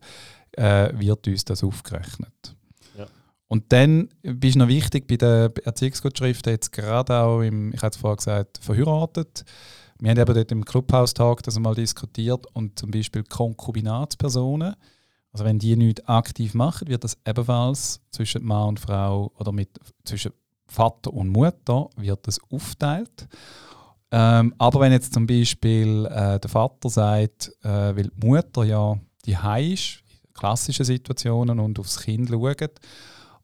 äh, 0.54 0.90
wird 0.94 1.28
uns 1.28 1.44
das 1.46 1.64
aufgerechnet. 1.64 2.56
Und 3.48 3.72
dann 3.72 4.10
bist 4.24 4.56
du 4.56 4.60
noch 4.60 4.68
wichtig 4.68 5.08
bei 5.08 5.18
der 5.18 5.52
Erziehungsgutschrift, 5.64 6.48
jetzt 6.48 6.72
gerade 6.72 7.20
auch 7.20 7.42
im, 7.42 7.74
ich 7.74 7.82
hatte 7.82 8.00
vorher 8.00 8.18
gesagt, 8.18 8.60
verheiratet. 8.62 9.46
Wir 10.00 10.12
haben 10.12 10.20
eben 10.20 10.34
dort 10.34 10.52
im 10.52 10.66
Clubhouse-Tag 10.66 11.44
das 11.44 11.56
einmal 11.56 11.76
diskutiert 11.76 12.48
und 12.54 12.78
zum 12.78 12.92
Beispiel 12.92 13.24
Konkubinatspersonen, 13.24 14.76
also 15.32 15.46
wenn 15.46 15.60
die 15.60 15.76
nichts 15.76 16.06
aktiv 16.08 16.54
machen, 16.54 16.88
wird 16.88 17.04
das 17.04 17.18
ebenfalls 17.26 18.02
zwischen 18.12 18.44
Mann 18.44 18.70
und 18.70 18.80
Frau 18.80 19.32
oder 19.38 19.52
mit, 19.52 19.70
zwischen 20.04 20.32
Vater 20.68 21.14
und 21.14 21.30
Mutter 21.30 21.90
wird 21.98 22.28
das 22.28 22.40
aufteilt. 22.50 23.28
Ähm, 24.12 24.56
aber 24.58 24.80
wenn 24.80 24.92
jetzt 24.92 25.14
zum 25.14 25.28
Beispiel 25.28 26.06
äh, 26.06 26.40
der 26.40 26.50
Vater 26.50 26.90
sagt, 26.90 27.52
äh, 27.64 27.68
weil 27.68 28.04
die 28.04 28.28
Mutter 28.28 28.64
ja 28.64 28.98
die 29.26 29.34
ist, 29.74 30.04
in 30.24 30.34
klassischen 30.34 30.86
Situationen 30.86 31.60
und 31.60 31.80
aufs 31.80 32.00
Kind 32.00 32.30
schaut, 32.30 32.80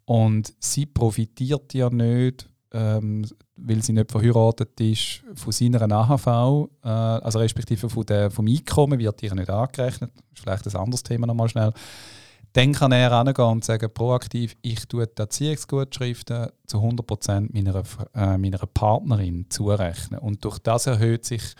und 0.06 0.54
sie 0.60 0.86
profitiert 0.86 1.74
ja 1.74 1.90
nicht, 1.90 2.50
ähm, 2.74 3.26
weil 3.56 3.84
sie 3.84 3.94
nicht 3.94 4.12
verheiratet 4.12 4.80
ist, 4.80 5.24
von 5.36 5.52
seiner 5.52 5.82
AHV, 5.92 6.70
äh, 6.84 6.88
also 6.88 7.40
respektive 7.40 7.90
von 7.90 8.06
der, 8.06 8.32
vom 8.32 8.48
Einkommen 8.48 9.00
wird 9.00 9.22
ihr 9.24 9.36
nicht 9.36 9.50
angerechnet. 9.50 10.12
Ist 10.34 10.42
vielleicht 10.42 10.66
ein 10.68 10.76
anderes 10.76 11.04
Thema 11.04 11.28
nochmal 11.28 11.50
schnell. 11.50 11.74
Dann 12.54 12.74
kann 12.74 12.92
er 12.92 13.10
herangehen 13.10 13.48
und 13.48 13.64
sagen, 13.64 13.94
proaktiv, 13.94 14.58
ich 14.62 14.86
tue 14.86 15.08
die 15.08 15.22
Erziehungsgutschriften 15.22 16.48
zu 16.66 16.80
100% 16.80 17.50
meiner, 17.54 17.84
äh, 18.14 18.38
meiner 18.38 18.66
Partnerin 18.68 19.46
zurechnen. 19.50 20.20
Und 20.20 20.44
durch 20.44 20.60
das 20.60 20.88
erhöht 20.88 21.24
sich 21.26 21.54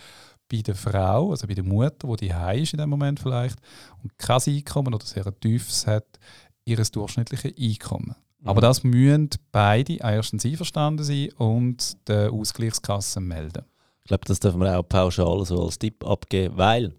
bei 0.52 0.62
der 0.62 0.76
Frau, 0.76 1.32
also 1.32 1.48
bei 1.48 1.54
der 1.54 1.64
Mutter, 1.64 2.08
die 2.18 2.28
die 2.28 2.62
ist 2.62 2.74
in 2.74 2.80
dem 2.80 2.90
Moment 2.90 3.22
vielleicht 3.22 3.58
und 4.04 4.18
kein 4.18 4.42
Einkommen 4.46 4.94
oder 4.94 5.06
sehr 5.06 5.40
tiefes 5.40 5.88
hat, 5.88 6.20
ihr 6.66 6.78
durchschnittliches 6.78 7.54
Einkommen. 7.58 8.16
Mhm. 8.42 8.48
Aber 8.48 8.62
das 8.62 8.84
müssen 8.84 9.30
beide 9.52 9.96
erstens 9.96 10.46
einverstanden 10.46 11.04
sein 11.04 11.32
und 11.38 12.08
der 12.08 12.32
Ausgleichskasse 12.32 13.20
melden. 13.20 13.66
Ich 14.04 14.08
glaube, 14.08 14.26
das 14.26 14.40
dürfen 14.40 14.60
wir 14.60 14.78
auch 14.78 14.84
pauschal 14.84 15.46
so 15.46 15.64
als 15.64 15.78
Tipp 15.78 16.06
abgeben, 16.06 16.58
weil 16.58 16.94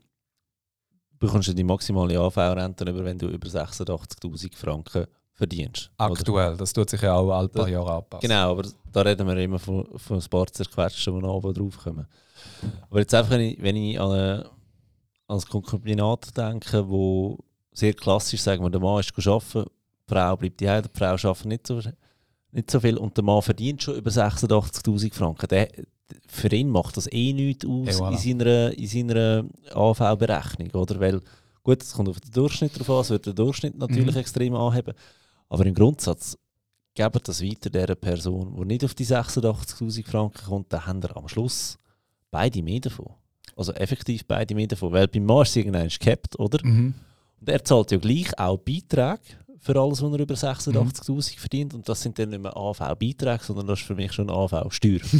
bekommst 1.18 1.48
du 1.48 1.54
die 1.54 1.64
maximale 1.64 2.18
AV-Rente 2.18 2.84
über, 2.84 3.04
wenn 3.04 3.18
du 3.18 3.28
über 3.28 3.48
86'000 3.48 4.56
Franken 4.56 5.06
verdienst. 5.32 5.90
Aktuell, 5.96 6.48
oder? 6.48 6.56
das 6.56 6.72
tut 6.72 6.90
sich 6.90 7.00
ja 7.00 7.14
auch 7.14 7.30
alle 7.30 7.48
paar 7.48 7.68
Jahre 7.68 7.94
anpassen. 7.94 8.28
Genau, 8.28 8.52
aber 8.52 8.68
da 8.92 9.00
reden 9.02 9.26
wir 9.26 9.36
immer 9.38 9.58
von, 9.58 9.86
von 9.96 10.18
ein 10.18 10.28
paar 10.28 10.46
zerquetschen, 10.46 11.18
die 11.18 11.24
oben 11.24 11.54
draufkommen. 11.54 12.06
Aber 12.90 13.00
jetzt 13.00 13.14
einfach, 13.14 13.30
wenn 13.32 13.40
ich, 13.40 13.62
wenn 13.62 13.76
ich 13.76 14.00
an, 14.00 14.10
eine, 14.10 14.50
an 15.28 15.38
ein 15.38 15.42
Konkubinat 15.42 16.36
denke, 16.36 16.88
wo 16.88 17.38
sehr 17.72 17.94
klassisch, 17.94 18.40
sagen 18.40 18.62
wir, 18.62 18.70
der 18.70 18.80
Mann 18.80 19.00
ist 19.00 19.12
arbeiten, 19.26 19.70
die 20.12 20.18
Frau 20.18 20.36
bleibt 20.36 20.60
die 20.60 20.66
die 20.66 20.98
Frau 20.98 21.06
arbeitet 21.06 21.46
nicht 21.46 21.66
so, 21.66 21.80
nicht 22.52 22.70
so 22.70 22.80
viel 22.80 22.96
und 22.96 23.16
der 23.16 23.24
Mann 23.24 23.42
verdient 23.42 23.82
schon 23.82 23.96
über 23.96 24.10
86'000 24.10 25.14
Franken. 25.14 25.48
Der, 25.48 25.68
für 26.26 26.48
ihn 26.48 26.68
macht 26.68 26.96
das 26.96 27.10
eh 27.10 27.32
nichts 27.32 27.64
aus 27.64 27.86
hey, 27.86 27.94
voilà. 27.94 28.12
in 28.12 28.18
seiner, 28.18 28.78
in 28.78 28.86
seiner 28.86 29.44
AV-Berechnung, 29.72 30.70
oder? 30.72 31.00
Weil, 31.00 31.20
gut, 31.62 31.82
es 31.82 31.92
kommt 31.92 32.08
auf 32.08 32.20
den 32.20 32.30
Durchschnitt 32.30 32.78
drauf 32.78 32.90
an, 32.90 33.00
es 33.00 33.10
wird 33.10 33.26
der 33.26 33.32
Durchschnitt 33.32 33.78
natürlich 33.78 34.14
mhm. 34.14 34.20
extrem 34.20 34.54
anheben, 34.54 34.94
aber 35.48 35.66
im 35.66 35.74
Grundsatz 35.74 36.36
gebt 36.94 37.28
das 37.28 37.42
weiter 37.42 37.70
der 37.70 37.94
Person, 37.94 38.54
die 38.58 38.64
nicht 38.66 38.84
auf 38.84 38.94
die 38.94 39.06
86'000 39.06 40.06
Franken 40.06 40.44
kommt, 40.46 40.72
dann 40.72 40.86
haben 40.86 41.02
wir 41.02 41.16
am 41.16 41.28
Schluss 41.28 41.78
beide 42.30 42.62
mehr 42.62 42.80
davon. 42.80 43.10
Also 43.56 43.72
effektiv 43.72 44.26
beide 44.26 44.54
mehr 44.54 44.66
davon, 44.66 44.92
weil 44.92 45.08
beim 45.08 45.24
Mann 45.24 45.42
ist 45.42 45.50
es 45.50 45.56
irgendwann 45.56 45.88
oder? 46.38 46.58
Mhm. 46.62 46.94
Und 47.40 47.48
er 47.48 47.64
zahlt 47.64 47.90
ja 47.90 47.98
gleich 47.98 48.38
auch 48.38 48.58
Beiträge 48.58 49.20
für 49.62 49.80
alles, 49.80 50.02
was 50.02 50.12
er 50.12 50.18
über 50.18 50.34
86'000 50.34 51.12
mhm. 51.12 51.22
verdient 51.38 51.74
und 51.74 51.88
das 51.88 52.02
sind 52.02 52.18
dann 52.18 52.30
nicht 52.30 52.42
mehr 52.42 52.56
AV-Beiträge, 52.56 53.44
sondern 53.44 53.68
das 53.68 53.80
ist 53.80 53.86
für 53.86 53.94
mich 53.94 54.12
schon 54.12 54.28
AV-Steuer. 54.28 55.00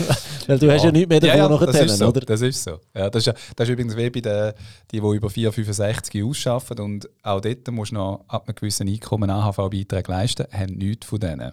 Weil 0.46 0.58
du 0.58 0.66
ja. 0.66 0.72
hast 0.72 0.84
ja 0.84 0.92
nichts 0.92 1.08
mehr 1.08 1.20
davon 1.20 1.36
ja, 1.36 1.42
ja, 1.44 1.48
noch 1.48 1.64
das 1.64 1.98
so, 1.98 2.08
oder? 2.08 2.20
Das 2.20 2.40
ist 2.40 2.62
so. 2.64 2.80
Ja, 2.94 3.10
das, 3.10 3.26
ist, 3.26 3.36
das 3.54 3.68
ist 3.68 3.72
übrigens 3.72 3.96
wie 3.96 4.10
bei 4.10 4.20
den, 4.20 4.52
die, 4.90 5.00
die 5.00 5.16
über 5.16 5.28
4,65 5.28 6.28
ausschaffen 6.28 6.78
und 6.80 7.08
auch 7.22 7.40
dort 7.40 7.68
musst 7.70 7.92
du 7.92 7.96
noch 7.96 8.24
ab 8.28 8.48
einem 8.48 8.54
gewissen 8.54 8.88
Einkommen 8.88 9.30
AHV-Beiträge 9.30 10.10
leisten, 10.10 10.46
haben 10.50 10.74
nichts 10.74 11.06
von 11.06 11.20
denen. 11.20 11.52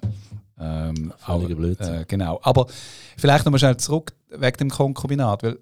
Ähm, 0.60 1.14
Blödsinn. 1.28 2.02
Äh, 2.02 2.06
genau. 2.08 2.40
Aber 2.44 2.68
vielleicht 3.18 3.46
nochmal 3.46 3.60
schnell 3.60 3.78
zurück 3.78 4.14
wegen 4.30 4.58
dem 4.58 4.70
Konkubinat, 4.70 5.44
weil 5.44 5.60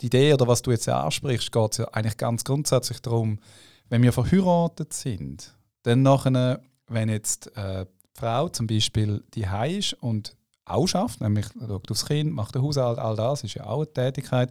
die 0.00 0.06
Idee 0.06 0.34
oder 0.34 0.46
was 0.46 0.62
du 0.62 0.70
jetzt 0.70 0.88
ansprichst, 0.88 1.50
geht 1.50 1.72
es 1.72 1.78
ja 1.78 1.88
eigentlich 1.92 2.16
ganz 2.16 2.44
grundsätzlich 2.44 3.00
darum, 3.00 3.38
wenn 3.88 4.02
wir 4.02 4.12
verheiratet 4.12 4.92
sind, 4.92 5.54
dann 5.82 6.02
nachher, 6.02 6.60
wenn 6.86 7.08
jetzt 7.08 7.56
äh, 7.56 7.86
die 7.86 8.20
Frau 8.20 8.48
zum 8.48 8.66
Beispiel 8.66 9.22
die 9.34 9.46
ist 9.78 9.94
und 9.94 10.36
auch 10.64 10.86
schafft, 10.86 11.20
nämlich 11.20 11.46
schaut 11.58 11.90
aufs 11.90 12.06
Kind, 12.06 12.32
macht 12.32 12.54
den 12.54 12.62
Haushalt, 12.62 12.98
all 12.98 13.16
das 13.16 13.44
ist 13.44 13.54
ja 13.54 13.66
auch 13.66 13.78
eine 13.78 13.92
Tätigkeit. 13.92 14.50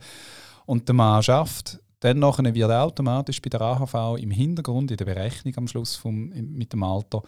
Und 0.66 0.88
der 0.88 0.96
Mann 0.96 1.22
schafft, 1.22 1.80
dann 2.00 2.20
nachher 2.20 2.54
wird 2.54 2.72
automatisch 2.72 3.42
bei 3.42 3.50
der 3.50 3.62
AHV 3.62 4.18
im 4.20 4.32
Hintergrund, 4.32 4.92
in 4.92 4.98
der 4.98 5.06
Berechnung 5.06 5.56
am 5.58 5.68
Schluss 5.68 5.96
vom, 5.96 6.30
mit 6.30 6.74
dem 6.74 6.84
Alter, 6.84 7.24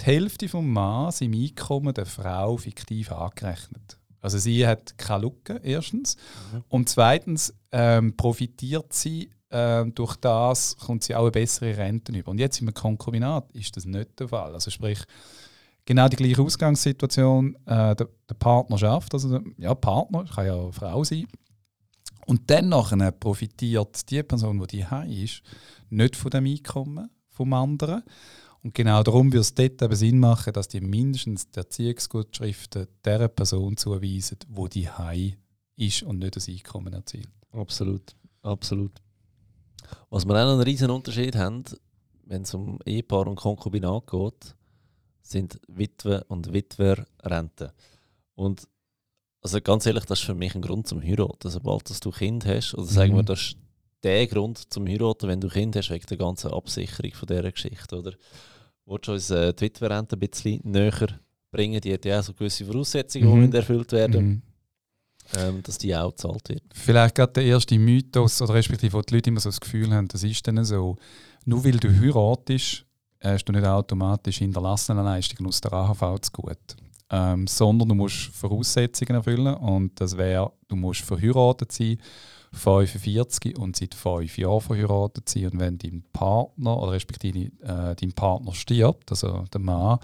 die 0.00 0.04
Hälfte 0.04 0.48
vom 0.48 0.72
Mann 0.72 1.12
im 1.20 1.32
Einkommen 1.32 1.94
der 1.94 2.06
Frau 2.06 2.56
fiktiv 2.56 3.12
angerechnet. 3.12 3.98
Also 4.20 4.38
sie 4.38 4.66
hat 4.66 4.96
keine 4.96 5.24
Lücke, 5.24 5.60
erstens. 5.62 6.16
Mhm. 6.52 6.64
Und 6.68 6.88
zweitens 6.88 7.54
ähm, 7.72 8.16
profitiert 8.16 8.92
sie 8.92 9.30
äh, 9.54 9.86
durch 9.86 10.16
das 10.16 10.76
kommt 10.76 11.04
sie 11.04 11.14
auch 11.14 11.22
eine 11.22 11.30
bessere 11.30 11.76
Rente 11.76 12.12
über. 12.12 12.32
Und 12.32 12.38
jetzt 12.38 12.60
im 12.60 12.74
Konkubinat 12.74 13.50
ist 13.52 13.76
das 13.76 13.84
nicht 13.84 14.18
der 14.18 14.28
Fall. 14.28 14.52
Also 14.52 14.70
sprich, 14.70 14.98
genau 15.84 16.08
die 16.08 16.16
gleiche 16.16 16.42
Ausgangssituation, 16.42 17.54
äh, 17.66 17.94
der, 17.94 18.08
der 18.28 18.34
Partnerschaft, 18.38 19.14
also 19.14 19.38
der, 19.38 19.42
ja, 19.58 19.74
Partner, 19.74 20.24
kann 20.24 20.46
ja 20.46 20.72
Frau 20.72 21.04
sein. 21.04 21.26
Und 22.26 22.50
dann 22.50 22.70
nachher 22.70 23.12
profitiert 23.12 24.10
die 24.10 24.22
Person, 24.22 24.58
die 24.66 24.84
die 24.84 25.24
ist, 25.24 25.42
nicht 25.90 26.16
von 26.16 26.30
dem 26.30 26.46
Einkommen 26.46 27.10
vom 27.28 27.52
anderen. 27.52 28.02
Und 28.62 28.74
genau 28.74 29.02
darum 29.02 29.26
würde 29.30 29.40
es 29.40 29.54
dort 29.54 29.82
eben 29.82 29.94
Sinn 29.94 30.18
machen, 30.18 30.54
dass 30.54 30.68
die 30.68 30.80
mindestens 30.80 31.50
die 31.50 31.58
Erziehungsgutschriften 31.58 32.86
der 33.04 33.28
Person 33.28 33.76
zuweisen, 33.76 34.38
die 34.72 34.88
Hai 34.88 35.36
ist 35.76 36.02
und 36.02 36.20
nicht 36.20 36.36
das 36.36 36.48
Einkommen 36.48 36.94
erzielt. 36.94 37.28
Absolut, 37.52 38.16
absolut. 38.42 39.03
Was 40.10 40.24
wir 40.26 40.34
auch 40.34 40.44
noch 40.46 40.52
einen 40.54 40.62
riesen 40.62 40.90
Unterschied 40.90 41.36
haben, 41.36 41.64
wenn 42.24 42.42
es 42.42 42.54
um 42.54 42.78
Ehepaar 42.86 43.26
und 43.26 43.36
Konkubinat 43.36 44.06
geht, 44.06 44.54
sind 45.22 45.60
Witwe- 45.68 46.24
und 46.28 46.52
Witwerrenten. 46.52 47.70
Und 48.34 48.66
also 49.42 49.60
ganz 49.60 49.84
ehrlich, 49.86 50.04
das 50.06 50.20
ist 50.20 50.24
für 50.26 50.34
mich 50.34 50.54
ein 50.54 50.62
Grund 50.62 50.86
zum 50.86 51.02
Heiraten. 51.02 51.50
Sobald 51.50 51.88
dass 51.90 52.00
du 52.00 52.10
Kind 52.10 52.46
hast, 52.46 52.74
oder 52.74 52.86
sagen 52.86 53.14
wir, 53.14 53.22
Mhm. 53.22 53.26
das 53.26 53.40
ist 53.40 53.56
der 54.02 54.26
Grund 54.26 54.72
zum 54.72 54.86
Heiraten, 54.86 55.28
wenn 55.28 55.40
du 55.40 55.48
Kind 55.48 55.76
hast, 55.76 55.90
wegen 55.90 56.06
der 56.06 56.16
ganzen 56.16 56.50
Absicherung 56.50 57.12
von 57.12 57.26
dieser 57.26 57.52
Geschichte, 57.52 57.98
oder? 57.98 58.12
Willst 58.86 59.08
du 59.08 59.12
uns 59.12 59.30
äh, 59.30 59.52
die 59.54 59.62
Witwerrente 59.62 60.16
ein 60.16 60.20
bisschen 60.20 60.60
näher 60.64 61.18
bringen? 61.50 61.80
Die 61.80 61.92
hat 61.92 62.04
ja 62.04 62.20
auch 62.20 62.22
so 62.24 62.34
gewisse 62.34 62.64
Voraussetzungen, 62.66 63.26
die 63.26 63.32
Mhm. 63.32 63.40
müssen 63.40 63.54
erfüllt 63.54 63.92
werden, 63.92 64.24
Mhm. 64.26 64.42
Ähm, 65.38 65.62
dass 65.62 65.78
die 65.78 65.94
auch 65.94 66.10
gezahlt 66.10 66.48
wird. 66.48 66.62
Vielleicht 66.72 67.14
gerade 67.14 67.32
der 67.32 67.44
erste 67.44 67.78
Mythos, 67.78 68.40
oder 68.42 68.54
respektive 68.54 68.92
wo 68.92 69.02
die 69.02 69.14
Leute 69.14 69.30
immer 69.30 69.40
so 69.40 69.48
das 69.48 69.60
Gefühl 69.60 69.92
haben, 69.92 70.08
das 70.08 70.22
ist 70.22 70.46
dann 70.46 70.64
so, 70.64 70.96
nur 71.44 71.64
weil 71.64 71.78
du 71.78 71.88
heiratest, 71.88 72.84
hast 73.20 73.44
du 73.44 73.52
nicht 73.52 73.64
automatisch 73.64 74.38
Hinterlassenenleistungen 74.38 75.48
aus 75.48 75.60
der 75.60 75.72
AHV 75.72 76.20
zu 76.20 76.32
gut. 76.32 76.76
Ähm, 77.10 77.46
sondern 77.46 77.90
du 77.90 77.94
musst 77.94 78.30
Voraussetzungen 78.32 79.16
erfüllen 79.16 79.54
und 79.54 80.00
das 80.00 80.16
wäre, 80.16 80.52
du 80.68 80.76
musst 80.76 81.02
verheiratet 81.02 81.70
sein, 81.70 81.98
45 82.52 83.58
und 83.58 83.76
seit 83.76 83.94
fünf 83.94 84.38
Jahren 84.38 84.60
verheiratet 84.60 85.28
sein 85.28 85.46
und 85.46 85.58
wenn 85.58 85.78
dein 85.78 86.02
Partner 86.12 86.78
oder 86.78 86.92
respektive 86.92 87.50
äh, 87.62 87.94
dein 87.94 88.12
Partner 88.14 88.52
stirbt, 88.54 89.10
also 89.10 89.44
der 89.52 89.60
Mann, 89.60 89.98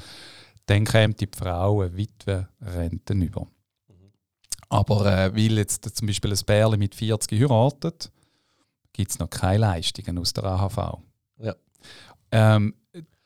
dann 0.67 0.85
kommt 0.85 1.21
die 1.21 1.29
Frau 1.35 1.81
eine 1.81 1.97
Witwerrente 1.97 3.15
über. 3.15 3.47
Aber 4.71 5.05
äh, 5.05 5.35
weil 5.35 5.59
jetzt 5.59 5.85
zum 5.97 6.07
Beispiel 6.07 6.31
ein 6.31 6.39
Bärli 6.47 6.77
mit 6.79 6.95
40 6.95 7.41
heiratet, 7.41 8.11
gibt 8.93 9.11
es 9.11 9.19
noch 9.19 9.29
keine 9.29 9.59
Leistungen 9.59 10.17
aus 10.19 10.33
der 10.33 10.45
AHV. 10.45 10.99
Ja. 11.39 11.55
Ähm, 12.31 12.75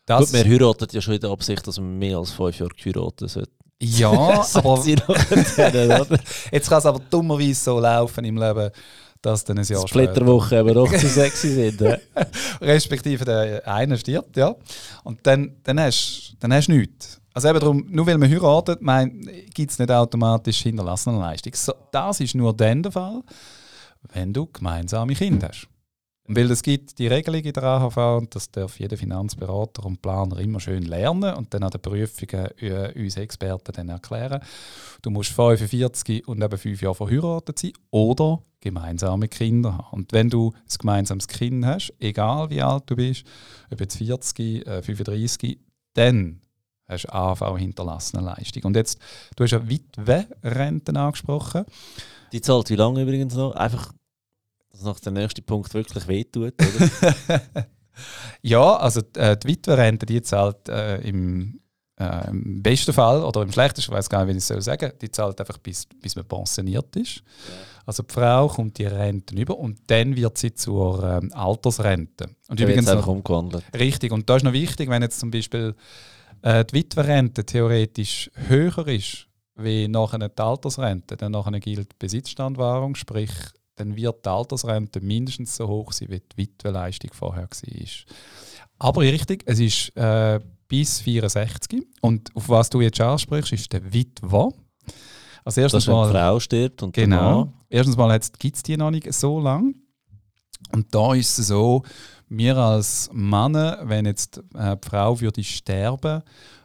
das, 0.07 0.33
Gut, 0.33 0.33
wir 0.33 0.45
heiraten 0.45 0.89
ja 0.91 1.01
schon 1.01 1.15
in 1.15 1.21
der 1.21 1.31
Absicht, 1.31 1.67
dass 1.67 1.77
wir 1.77 1.85
mehr 1.85 2.19
als 2.19 2.33
fünf 2.33 2.59
Jahre 2.59 2.73
heiraten 2.85 3.29
sollten. 3.29 3.53
ja, 3.79 4.11
aber 4.55 4.85
jetzt 6.53 6.69
kann 6.69 6.79
es 6.79 6.87
aber 6.87 7.01
dummerweise 7.11 7.55
so 7.55 7.79
laufen 7.79 8.25
im 8.25 8.39
Leben, 8.39 8.71
dass 9.21 9.45
dann 9.45 9.59
ein 9.59 9.65
Jahr 9.65 9.87
Splitterwoche 9.87 10.59
aber 10.59 10.75
doch 10.75 10.93
zu 10.93 11.09
sexy 11.09 11.49
sind. 11.51 11.83
respektive 12.61 13.25
der 13.25 13.67
eine 13.67 13.99
stirbt, 13.99 14.37
ja. 14.37 14.55
Und 15.03 15.27
dann, 15.27 15.57
dann 15.63 15.81
hast 15.81 16.37
dann 16.41 16.53
hast 16.55 16.69
du 16.69 16.73
nichts. 16.73 17.21
Also 17.35 17.49
eben 17.49 17.59
darum, 17.59 17.85
nur 17.91 18.07
weil 18.07 18.17
man 18.17 18.31
heiratet, 18.31 18.81
gibt 19.53 19.73
es 19.73 19.79
nicht 19.79 19.91
automatisch 19.91 20.63
Hinterlassenenleistung. 20.63 21.53
So, 21.55 21.75
das 21.91 22.21
ist 22.21 22.37
nur 22.37 22.55
dann 22.55 22.85
der 22.85 22.93
Fall, 22.93 23.23
wenn 24.13 24.33
du 24.33 24.47
gemeinsame 24.47 25.15
Kinder 25.15 25.49
hast. 25.49 25.69
Weil 26.27 26.51
es 26.51 26.63
gibt 26.63 26.99
die 26.99 27.09
Regelung 27.09 27.43
in 27.43 27.53
der 27.53 27.63
AHV 27.65 27.97
und 28.19 28.35
das 28.35 28.51
darf 28.51 28.79
jeder 28.79 28.97
Finanzberater 28.97 29.85
und 29.85 30.01
Planer 30.01 30.39
immer 30.39 30.59
schön 30.59 30.85
lernen 30.85 31.35
und 31.35 31.53
dann 31.53 31.65
an 31.65 31.71
den 31.71 31.83
Prüfungen 31.83 32.49
äh, 32.61 32.93
uns 32.97 33.19
Experten 33.19 33.73
dann 33.75 33.91
erklären. 33.91 34.41
Du 35.03 35.11
musst 35.11 35.33
45 35.33 36.27
und 36.27 36.43
eben 36.43 36.57
5 36.57 36.81
Jahre 36.81 36.95
verheiratet 36.95 37.59
sein 37.59 37.73
oder 37.91 38.43
gemeinsame 38.61 39.29
Kinder 39.29 39.77
haben. 39.77 39.89
Und 39.91 40.13
wenn 40.13 40.31
du 40.31 40.53
ein 40.55 40.79
gemeinsames 40.79 41.29
Kind 41.29 41.67
hast, 41.67 41.93
egal 41.99 42.49
wie 42.49 42.63
alt 42.63 42.85
du 42.87 42.97
bist, 42.97 43.25
ob 43.71 43.81
jetzt 43.81 43.99
40, 43.99 44.67
äh, 44.67 44.83
35, 44.83 45.59
dann 45.93 46.41
hast 46.87 47.05
du 47.05 47.13
AHV 47.13 47.59
hinterlassene 47.59 48.23
Leistung. 48.23 48.65
Und 48.65 48.77
jetzt, 48.77 48.99
du 49.37 49.45
hast 49.45 49.53
ja 49.53 49.69
Witwe-Renten 49.69 50.97
angesprochen. 50.97 51.65
Die 52.33 52.41
zahlt 52.41 52.71
wie 52.71 52.77
lange 52.77 53.03
übrigens 53.03 53.35
noch? 53.35 53.53
Einfach, 53.55 53.93
dass 54.71 54.83
nach 54.83 55.01
der 55.01 55.13
nächste 55.13 55.43
Punkt 55.43 55.73
wirklich 55.75 56.07
wehtut, 56.07 56.55
oder? 56.61 57.43
Ja, 58.43 58.77
also 58.77 59.01
äh, 59.17 59.37
die 59.37 59.49
Witwerrente, 59.49 60.07
die 60.07 60.23
zahlt 60.23 60.69
äh, 60.69 60.99
im, 60.99 61.61
äh, 61.99 62.29
im 62.29 62.63
besten 62.63 62.93
Fall 62.93 63.23
oder 63.23 63.43
im 63.43 63.53
schlechtesten, 63.53 63.93
ich 63.93 63.97
weiß 63.97 64.09
gar 64.09 64.25
nicht, 64.25 64.35
wie 64.35 64.39
ich 64.39 64.43
es 64.43 64.49
soll 64.49 64.63
sagen, 64.63 64.93
die 65.01 65.11
zahlt 65.11 65.41
einfach 65.41 65.59
bis, 65.59 65.87
bis 65.87 66.17
man 66.17 66.27
pensioniert 66.27 66.95
ist. 66.97 67.23
Also 67.87 68.03
die 68.03 68.13
Frau 68.13 68.49
kommt 68.49 68.79
die 68.79 68.87
Rente 68.87 69.35
über 69.35 69.59
und 69.59 69.79
dann 69.87 70.17
wird 70.17 70.39
sie 70.39 70.55
zur 70.55 71.03
ähm, 71.05 71.33
Altersrente. 71.35 72.31
Und 72.49 72.59
wird 72.59 72.71
übrigens 72.71 72.89
einfach 72.89 73.07
noch, 73.07 73.15
umgewandelt. 73.15 73.65
richtig, 73.79 74.13
und 74.13 74.29
da 74.29 74.37
ist 74.37 74.43
noch 74.43 74.53
wichtig, 74.53 74.89
wenn 74.89 75.03
jetzt 75.03 75.21
zum 75.21 75.31
Beispiel 75.31 75.75
äh, 76.45 76.65
die 76.65 76.75
Witwerrente 76.75 77.45
theoretisch 77.45 78.31
höher 78.35 78.87
ist 78.89 79.27
wie 79.57 79.89
nachher 79.89 80.29
die 80.29 80.43
Altersrente, 80.43 81.17
dann 81.17 81.33
nachher 81.33 81.59
gilt 81.61 81.93
die 81.93 81.97
Besitzstandwahrung, 81.99 82.95
sprich 82.97 83.31
dann 83.77 83.97
wird 83.97 84.25
die 84.25 84.29
Altersrente 84.29 85.01
mindestens 85.01 85.57
so 85.57 85.67
hoch 85.67 85.93
sein, 85.93 86.09
wie 86.11 86.21
die 86.21 86.37
Witwenleistung 86.37 87.13
vorher 87.13 87.49
war. 87.49 87.89
Aber 88.79 89.01
richtig, 89.03 89.43
es 89.47 89.59
ist 89.59 89.97
äh, 89.97 90.41
bis 90.69 91.01
64 91.01 91.83
und 92.01 92.35
auf 92.37 92.49
was 92.49 92.71
du 92.71 92.81
jetzt 92.81 93.01
ansprichst, 93.01 93.53
ist 93.53 93.73
der 93.73 93.93
Witwer. 93.93 94.53
Also 95.45 95.61
Dass 95.61 95.73
erstens 95.75 95.87
wenn 95.87 95.95
die 95.95 96.01
mal, 96.01 96.11
Frau 96.11 96.41
stirbt 96.41 96.83
und 96.83 96.93
genau, 96.93 97.53
erstens 97.69 97.97
mal 97.97 98.19
gibt 98.39 98.57
es 98.57 98.63
die 98.63 98.77
noch 98.77 98.91
nicht 98.91 99.13
so 99.13 99.41
lange. 99.41 99.75
Und 100.73 100.95
da 100.95 101.15
ist 101.15 101.39
es 101.39 101.49
so, 101.49 101.83
wir 102.29 102.57
als 102.57 103.11
Männer, 103.13 103.81
wenn 103.85 104.07
jetzt 104.07 104.43
äh, 104.55 104.77
die 104.77 104.89
Frau 104.89 105.21
würde 105.21 105.45
sterben, 105.45 106.23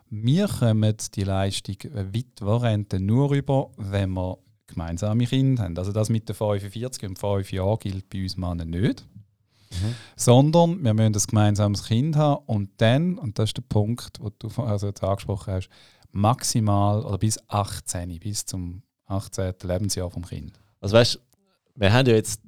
wir 0.10 0.48
kommen 0.48 0.96
die 1.14 1.24
Leistung 1.24 1.76
Witwerrente 1.84 3.00
nur 3.00 3.32
über, 3.32 3.70
wenn 3.78 4.12
wir 4.12 4.40
gemeinsame 4.68 5.26
Kinder 5.26 5.64
haben. 5.64 5.78
Also 5.78 5.92
das 5.92 6.10
mit 6.10 6.28
den 6.30 6.36
45 6.36 7.08
und 7.08 7.20
5 7.20 7.52
Jahren 7.52 7.80
gilt 7.80 8.10
bei 8.10 8.24
uns 8.24 8.38
Männern 8.38 8.70
nicht. 8.70 9.06
Mhm. 9.72 9.96
Sondern 10.16 10.84
wir 10.84 10.94
müssen 10.94 11.16
ein 11.16 11.28
gemeinsames 11.28 11.86
Kind 11.86 12.16
haben 12.16 12.44
und 12.46 12.72
dann, 12.78 13.20
und 13.20 13.38
das 13.38 13.50
ist 13.50 13.58
der 13.58 13.64
Punkt, 13.70 14.18
den 14.18 14.32
du 14.40 14.50
also 14.64 14.88
jetzt 14.88 15.04
angesprochen 15.04 15.54
hast, 15.54 15.70
maximal 16.12 17.04
oder 17.04 17.20
bis 17.20 17.38
18, 17.50 18.20
bis 18.20 18.46
zum 18.46 18.82
18. 19.06 19.54
Lebensjahr 19.64 20.10
vom 20.10 20.26
Kind. 20.26 20.60
Also 20.82 20.96
weißt 20.96 21.16
du, 21.16 21.20
wir 21.76 21.94
haben 21.94 22.08
ja 22.08 22.16
jetzt 22.16 22.42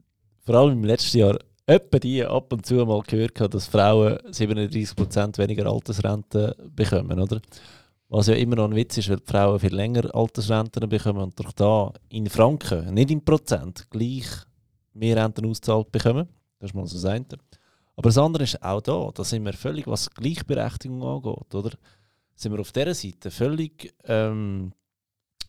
vor 0.43 0.55
allem 0.55 0.79
im 0.79 0.83
letzten 0.83 1.19
Jahr 1.19 1.37
etwa 1.71 1.99
die 1.99 2.25
ab 2.25 2.51
und 2.51 2.65
zu 2.65 2.85
mal 2.85 3.01
gehört, 3.01 3.35
gehabt, 3.35 3.53
dass 3.53 3.67
Frauen 3.67 4.17
37% 4.17 5.37
weniger 5.37 5.65
Altersrente 5.67 6.55
bekommen, 6.75 7.19
oder? 7.19 7.41
Was 8.09 8.27
ja 8.27 8.33
immer 8.33 8.57
noch 8.57 8.65
ein 8.65 8.75
Witz 8.75 8.97
ist, 8.97 9.09
weil 9.09 9.17
die 9.17 9.31
Frauen 9.31 9.59
viel 9.59 9.73
länger 9.73 10.13
Altersrenten 10.13 10.89
bekommen 10.89 11.21
und 11.21 11.39
durch 11.39 11.53
da 11.53 11.93
in 12.09 12.27
Franken, 12.27 12.93
nicht 12.93 13.09
in 13.09 13.23
Prozent, 13.23 13.87
gleich 13.89 14.25
mehr 14.93 15.15
Renten 15.23 15.45
ausgezahlt 15.45 15.91
bekommen. 15.91 16.27
Das 16.59 16.71
ist 16.71 16.73
mal 16.75 16.85
so 16.85 16.95
das 16.95 17.05
eine. 17.05 17.25
Aber 17.95 18.09
das 18.09 18.17
andere 18.17 18.43
ist 18.43 18.61
auch 18.61 18.81
da, 18.81 19.09
da 19.13 19.23
sind 19.23 19.45
wir 19.45 19.53
völlig, 19.53 19.87
was 19.87 20.09
Gleichberechtigung 20.09 21.01
angeht, 21.03 21.55
oder? 21.55 21.71
Sind 22.35 22.51
wir 22.51 22.59
auf 22.59 22.71
dieser 22.71 22.93
Seite 22.93 23.31
völlig, 23.31 23.93
ähm, 24.05 24.73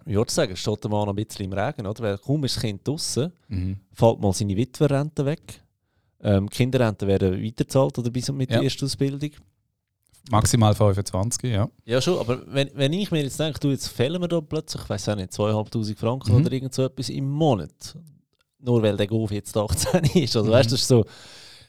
wie 0.05 0.15
würdest 0.15 0.37
du 0.37 0.43
sagen, 0.43 0.57
steht 0.57 0.85
der 0.85 0.91
Mann 0.91 1.07
noch 1.07 1.15
ein 1.17 1.25
bisschen 1.25 1.47
im 1.47 1.53
Regen, 1.53 1.87
oder? 1.87 2.03
Weil 2.03 2.19
kaum 2.19 2.45
ist 2.45 2.57
das 2.57 2.63
Kind 2.63 2.87
draußen, 2.87 3.33
fällt 3.93 4.21
mal 4.21 4.33
seine 4.33 4.57
Witwerrente 4.57 5.25
weg. 5.25 5.63
Ähm, 6.23 6.49
Kinderrenten 6.49 7.09
werden 7.09 7.43
weiterzahlt 7.43 7.99
oder 7.99 8.11
bis 8.11 8.31
mit 8.31 8.51
Ja. 8.51 8.57
der 8.57 8.65
ersten 8.65 8.85
Ausbildung. 8.85 9.31
Maximal 10.31 10.73
25, 10.75 11.51
ja. 11.53 11.69
Ja, 11.85 12.01
schon, 12.01 12.19
aber 12.19 12.43
wenn, 12.47 12.71
wenn 12.75 12.93
ich 12.93 13.11
mir 13.11 13.23
jetzt 13.25 13.41
denke, 13.41 13.59
du, 13.59 13.71
jetzt 13.71 13.89
fehlen 13.89 14.21
wir 14.23 14.29
da 14.29 14.41
plötzlich, 14.41 14.83
ich 14.85 14.89
weiß 14.89 15.09
auch 15.09 15.17
nicht, 15.17 15.33
2'500 15.33 15.97
Franken 15.99 16.33
Mhm. 16.33 16.41
oder 16.41 16.53
irgend 16.53 16.75
so 16.75 16.85
etwas 16.85 17.09
im 17.09 17.29
Monat. 17.29 17.99
Nur 18.61 18.81
weil 18.83 18.97
der 18.97 19.09
Golf 19.09 19.33
jetzt 19.33 19.57
18 19.57 20.05
ist. 20.15 20.37
Also 20.37 20.49
Mhm. 20.49 20.53
weißt 20.55 20.71
du, 20.71 20.75
das 20.75 20.83
ist 20.83 20.89
so, 20.89 21.05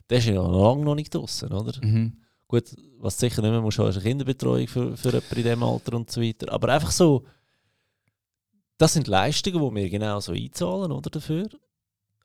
der 0.07 0.19
ist 0.19 0.25
ja 0.27 0.33
noch 0.35 0.51
lange 0.51 0.85
noch 0.85 0.93
nicht 0.95 1.13
draußen, 1.15 1.51
oder? 1.51 1.73
Mhm. 1.83 2.13
Gut, 2.47 2.75
was 2.99 3.17
du 3.17 3.21
sicher 3.27 3.41
nicht 3.41 3.49
mehr 3.49 3.61
musst, 3.61 3.79
haben, 3.79 3.89
ist 3.89 3.95
eine 3.97 4.03
Kinderbetreuung 4.05 4.67
für, 4.67 4.95
für 4.95 5.09
jemanden 5.09 5.35
in 5.37 5.43
diesem 5.43 5.63
Alter 5.63 5.93
und 5.95 6.11
so 6.11 6.21
weiter. 6.21 6.53
Aber 6.53 6.69
einfach 6.69 6.91
so, 6.91 7.23
das 8.77 8.93
sind 8.93 9.07
Leistungen, 9.07 9.59
die 9.75 9.81
wir 9.81 9.89
genau 9.89 10.19
so 10.19 10.33
einzahlen, 10.33 10.91
oder, 10.91 11.09
dafür. 11.09 11.47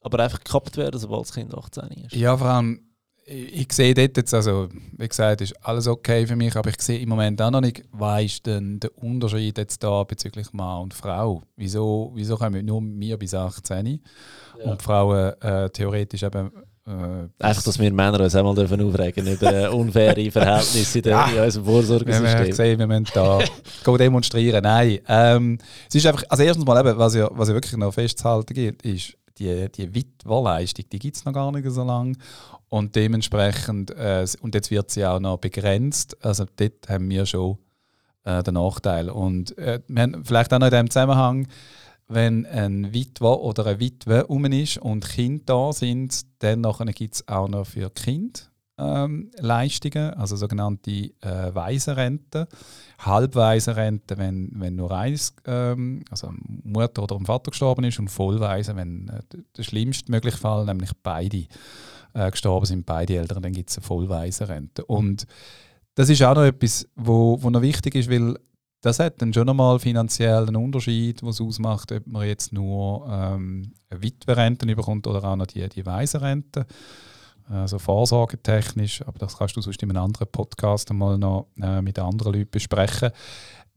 Aber 0.01 0.21
einfach 0.23 0.39
gekappt 0.45 0.77
werden, 0.77 0.99
sobald 1.01 1.23
das 1.23 1.33
Kind 1.33 1.55
18 1.55 1.85
ist. 2.05 2.15
Ja, 2.15 2.37
vor 2.37 2.47
allem, 2.47 2.81
ich, 3.27 3.63
ich 3.63 3.73
sehe 3.73 3.93
dort 3.95 4.17
jetzt, 4.17 4.33
also 4.33 4.69
wie 4.97 5.09
gesagt, 5.09 5.41
ist 5.41 5.55
alles 5.67 5.87
okay 5.87 6.27
für 6.27 6.37
mich, 6.37 6.57
aber 6.57 6.71
ich 6.71 6.81
sehe 6.81 6.99
im 7.01 7.09
Moment 7.09 7.43
auch 7.43 7.51
noch 7.51 7.61
nicht, 7.61 7.83
was 7.93 8.23
ist 8.25 8.47
denn 8.47 8.81
der 8.81 8.97
Unterschied 8.97 9.59
jetzt 9.59 9.83
da 9.83 10.05
bezüglich 10.05 10.53
Mann 10.53 10.83
und 10.83 10.95
Frau? 10.95 11.43
Wieso, 11.57 12.13
wieso 12.15 12.37
kommen 12.37 12.65
nur 12.65 12.81
wir 12.83 13.17
bis 13.19 13.35
18 13.35 14.01
Ja. 14.65 14.71
und 14.71 14.83
Frauen 14.83 15.33
äh, 15.43 15.69
theoretisch 15.71 16.23
eben 16.23 16.51
Äh, 16.87 17.29
Einfach, 17.45 17.63
dass 17.65 17.79
wir 17.79 17.93
Männer 17.93 18.21
uns 18.21 18.35
einmal 18.35 18.55
dürfen 18.55 18.81
aufregen 18.81 19.27
über 19.27 19.71
unfaire 19.75 20.31
Verhältnisse 20.31 20.99
in, 21.01 21.03
der, 21.03 21.27
in 21.35 21.43
unserem 21.43 21.67
Vorsorgesystem. 21.67 22.25
Wir 22.25 22.39
haben 22.39 22.47
gesehen, 22.47 22.79
wir 22.79 22.87
müssen 22.87 23.07
da 23.13 23.41
demonstrieren. 23.99 24.63
Nein. 24.63 25.01
Ähm, 25.07 25.59
es 25.87 25.97
ist 25.97 26.07
einfach, 26.07 26.23
also 26.31 26.43
erstens 26.45 26.65
mal, 26.65 26.81
eben, 26.81 26.97
was, 26.99 27.15
ja, 27.15 27.29
was 27.33 27.49
ja 27.49 27.55
wirklich 27.55 27.77
noch 27.77 27.93
festzuhalten 27.93 28.55
gibt, 28.55 28.87
ist, 28.87 29.13
die, 29.39 29.69
die 29.71 29.95
Witwerleistung, 29.95 30.85
die 30.91 30.99
gibt 30.99 31.17
es 31.17 31.25
noch 31.25 31.33
gar 31.33 31.53
nicht 31.53 31.69
so 31.71 31.85
lange. 31.85 32.15
Und 32.69 32.97
dementsprechend, 32.97 33.91
äh, 33.93 34.27
und 34.41 34.55
jetzt 34.55 34.71
wird 34.71 34.91
sie 34.91 35.07
auch 35.07 35.21
noch 35.21 35.39
begrenzt. 35.39 36.17
Also 36.25 36.45
dort 36.57 36.89
haben 36.89 37.09
wir 37.09 37.25
schon 37.27 37.59
äh, 38.25 38.43
den 38.43 38.55
Nachteil. 38.55 39.11
Und 39.11 39.57
äh, 39.59 39.81
wir 39.89 40.03
haben 40.03 40.25
vielleicht 40.25 40.53
auch 40.53 40.59
noch 40.59 40.67
in 40.67 40.73
diesem 40.73 40.91
Zusammenhang, 40.91 41.49
wenn 42.09 42.47
ein 42.47 42.93
Witwer 42.95 43.41
oder 43.41 43.67
eine 43.67 43.81
Witwe 43.81 44.27
um 44.27 44.45
ist 44.47 44.79
und 44.79 45.07
Kinder 45.07 45.45
da 45.45 45.73
sind, 45.73 46.23
dann 46.39 46.63
gibt 46.95 47.15
es 47.15 47.29
auch 47.29 47.49
noch 47.49 47.67
für 47.67 47.91
Kind 47.91 48.51
ähm, 48.79 49.31
Leistungen, 49.39 50.15
also 50.15 50.37
sogenannte 50.37 50.91
äh, 50.91 51.55
Waisenrente, 51.55 52.49
Halbwaisenrente, 52.99 54.19
wenn, 54.19 54.51
wenn 54.55 54.77
nur 54.77 54.93
eins, 54.93 55.35
ähm, 55.47 56.03
also 56.11 56.33
Mutter 56.65 57.03
oder 57.03 57.19
Vater 57.21 57.51
gestorben 57.51 57.85
ist 57.85 57.99
und 57.99 58.09
Vollwaisen, 58.09 58.77
wenn 58.77 59.09
äh, 59.09 59.21
der 59.57 59.63
schlimmste 59.63 60.11
mögliche 60.11 60.39
Fall, 60.39 60.65
nämlich 60.65 60.91
beide 61.03 61.47
äh, 62.15 62.31
gestorben 62.31 62.67
sind, 62.67 62.87
beide 62.87 63.17
Eltern, 63.17 63.43
dann 63.43 63.53
gibt 63.53 63.71
es 63.71 63.79
eine 63.79 63.85
Vollwaisenrente. 63.85 64.85
Und 64.85 65.27
das 65.95 66.09
ist 66.09 66.23
auch 66.23 66.35
noch 66.35 66.45
etwas, 66.45 66.89
wo, 66.95 67.43
wo 67.43 67.51
noch 67.51 67.63
wichtig 67.63 67.95
ist, 67.95 68.11
weil 68.11 68.37
das 68.81 69.01
hat 69.01 69.21
dann 69.21 69.33
schon 69.33 69.47
nochmal 69.47 69.79
finanziell 69.79 70.47
einen 70.47 70.57
Unterschied, 70.57 71.23
was 71.23 71.41
ausmacht, 71.41 71.91
ob 71.91 72.07
man 72.07 72.27
jetzt 72.27 72.53
nur 72.53 73.07
ähm, 73.11 73.73
eine 73.91 74.03
Witwerrente 74.03 74.67
bekommt 74.67 75.07
oder 75.07 75.25
auch 75.25 75.37
noch 75.37 75.47
die, 75.47 75.69
die 75.69 75.85
Waisenrente. 75.85 76.67
Also 77.51 77.79
vorsorgetechnisch, 77.79 79.03
aber 79.07 79.19
das 79.19 79.39
kannst 79.39 79.57
du 79.57 79.63
sonst 79.63 79.83
in 79.83 79.91
einem 79.91 80.05
anderen 80.05 80.31
Podcast 80.31 80.93
mal 80.93 81.17
noch 81.17 81.47
äh, 81.61 81.81
mit 81.81 81.99
anderen 81.99 82.35
Leuten 82.35 82.51
besprechen. 82.51 83.11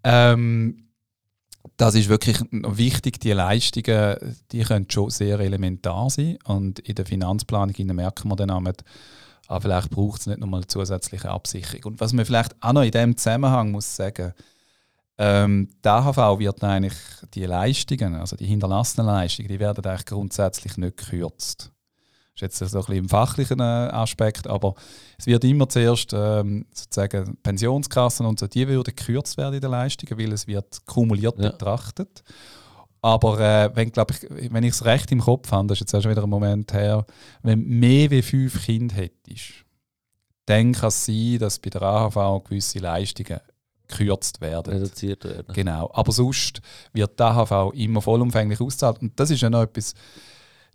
Ähm, 0.04 0.88
das 1.78 1.96
ist 1.96 2.10
wirklich 2.10 2.38
wichtig, 2.52 3.20
die 3.20 3.32
Leistungen, 3.32 4.18
die 4.52 4.62
können 4.64 4.88
schon 4.90 5.10
sehr 5.10 5.40
elementar 5.40 6.10
sein 6.10 6.38
und 6.46 6.80
in 6.80 6.96
der 6.96 7.06
Finanzplanung 7.06 7.76
merken 7.96 8.30
wir 8.30 8.36
dann 8.36 8.52
auch, 8.52 8.62
ah, 9.48 9.60
vielleicht 9.60 9.90
braucht 9.90 10.22
es 10.22 10.28
nicht 10.28 10.40
nochmal 10.40 10.66
zusätzliche 10.66 11.30
Absicherung. 11.30 11.94
Und 11.94 12.00
was 12.00 12.14
man 12.14 12.26
vielleicht 12.26 12.56
auch 12.62 12.74
noch 12.74 12.84
in 12.84 12.92
diesem 12.92 13.16
Zusammenhang 13.16 13.72
muss 13.72 13.96
sagen, 13.96 14.34
ähm, 15.18 15.70
die 15.84 15.90
AHV 15.90 16.40
wird 16.40 16.64
eigentlich 16.64 16.94
die 17.34 17.46
Leistungen, 17.46 18.16
also 18.16 18.36
die 18.36 18.46
hinterlassenen 18.46 19.08
Leistungen, 19.08 19.50
die 19.50 19.60
werden 19.60 19.86
eigentlich 19.86 20.06
grundsätzlich 20.06 20.78
nicht 20.78 20.98
gekürzt. 20.98 21.71
Ist 22.42 22.60
jetzt 22.60 22.72
so 22.72 22.80
ein 22.80 22.86
bisschen 22.86 23.04
im 23.04 23.10
fachlichen 23.10 23.60
äh, 23.60 23.64
Aspekt, 23.64 24.48
aber 24.48 24.74
es 25.18 25.28
wird 25.28 25.44
immer 25.44 25.70
zuerst 25.70 26.12
ähm, 26.14 26.66
sozusagen 26.74 27.38
Pensionskassen 27.44 28.26
und 28.26 28.40
so, 28.40 28.48
die 28.48 28.68
würden 28.68 28.96
gekürzt 28.96 29.38
werden 29.38 29.56
in 29.56 29.62
den 29.62 29.72
Leistungen, 29.72 30.20
weil 30.20 30.32
es 30.32 30.48
wird 30.48 30.86
kumuliert 30.86 31.38
ja. 31.40 31.52
betrachtet. 31.52 32.24
Aber 33.02 33.40
äh, 33.40 33.76
wenn, 33.76 33.90
ich, 33.90 34.52
wenn 34.52 34.64
ich 34.64 34.74
es 34.74 34.86
recht 34.86 35.12
im 35.12 35.22
Kopf 35.22 35.52
habe, 35.52 35.68
das 35.68 35.78
ist 35.78 35.82
jetzt 35.82 35.96
auch 35.96 36.02
schon 36.02 36.12
wieder 36.12 36.24
ein 36.24 36.30
Moment 36.30 36.72
her, 36.74 37.06
wenn 37.42 37.64
mehr 37.64 38.12
als 38.12 38.26
fünf 38.28 38.64
Kinder 38.64 38.96
hättest, 38.96 39.66
dann 40.46 40.74
kann 40.74 40.90
es 40.90 41.06
sein, 41.06 41.40
dass 41.40 41.60
bei 41.60 41.70
der 41.70 41.82
AHV 41.82 42.44
gewisse 42.44 42.80
Leistungen 42.80 43.40
gekürzt 43.88 44.42
werden. 44.42 44.74
Reduziert 44.74 45.24
werden. 45.24 45.54
Genau. 45.54 45.90
Aber 45.94 46.12
sonst 46.12 46.62
wird 46.94 47.20
die 47.20 47.24
AHV 47.24 47.74
immer 47.74 48.02
vollumfänglich 48.02 48.60
ausgezahlt. 48.62 49.02
Und 49.02 49.20
das 49.20 49.30
ist 49.30 49.42
ja 49.42 49.50
noch 49.50 49.64
etwas, 49.64 49.94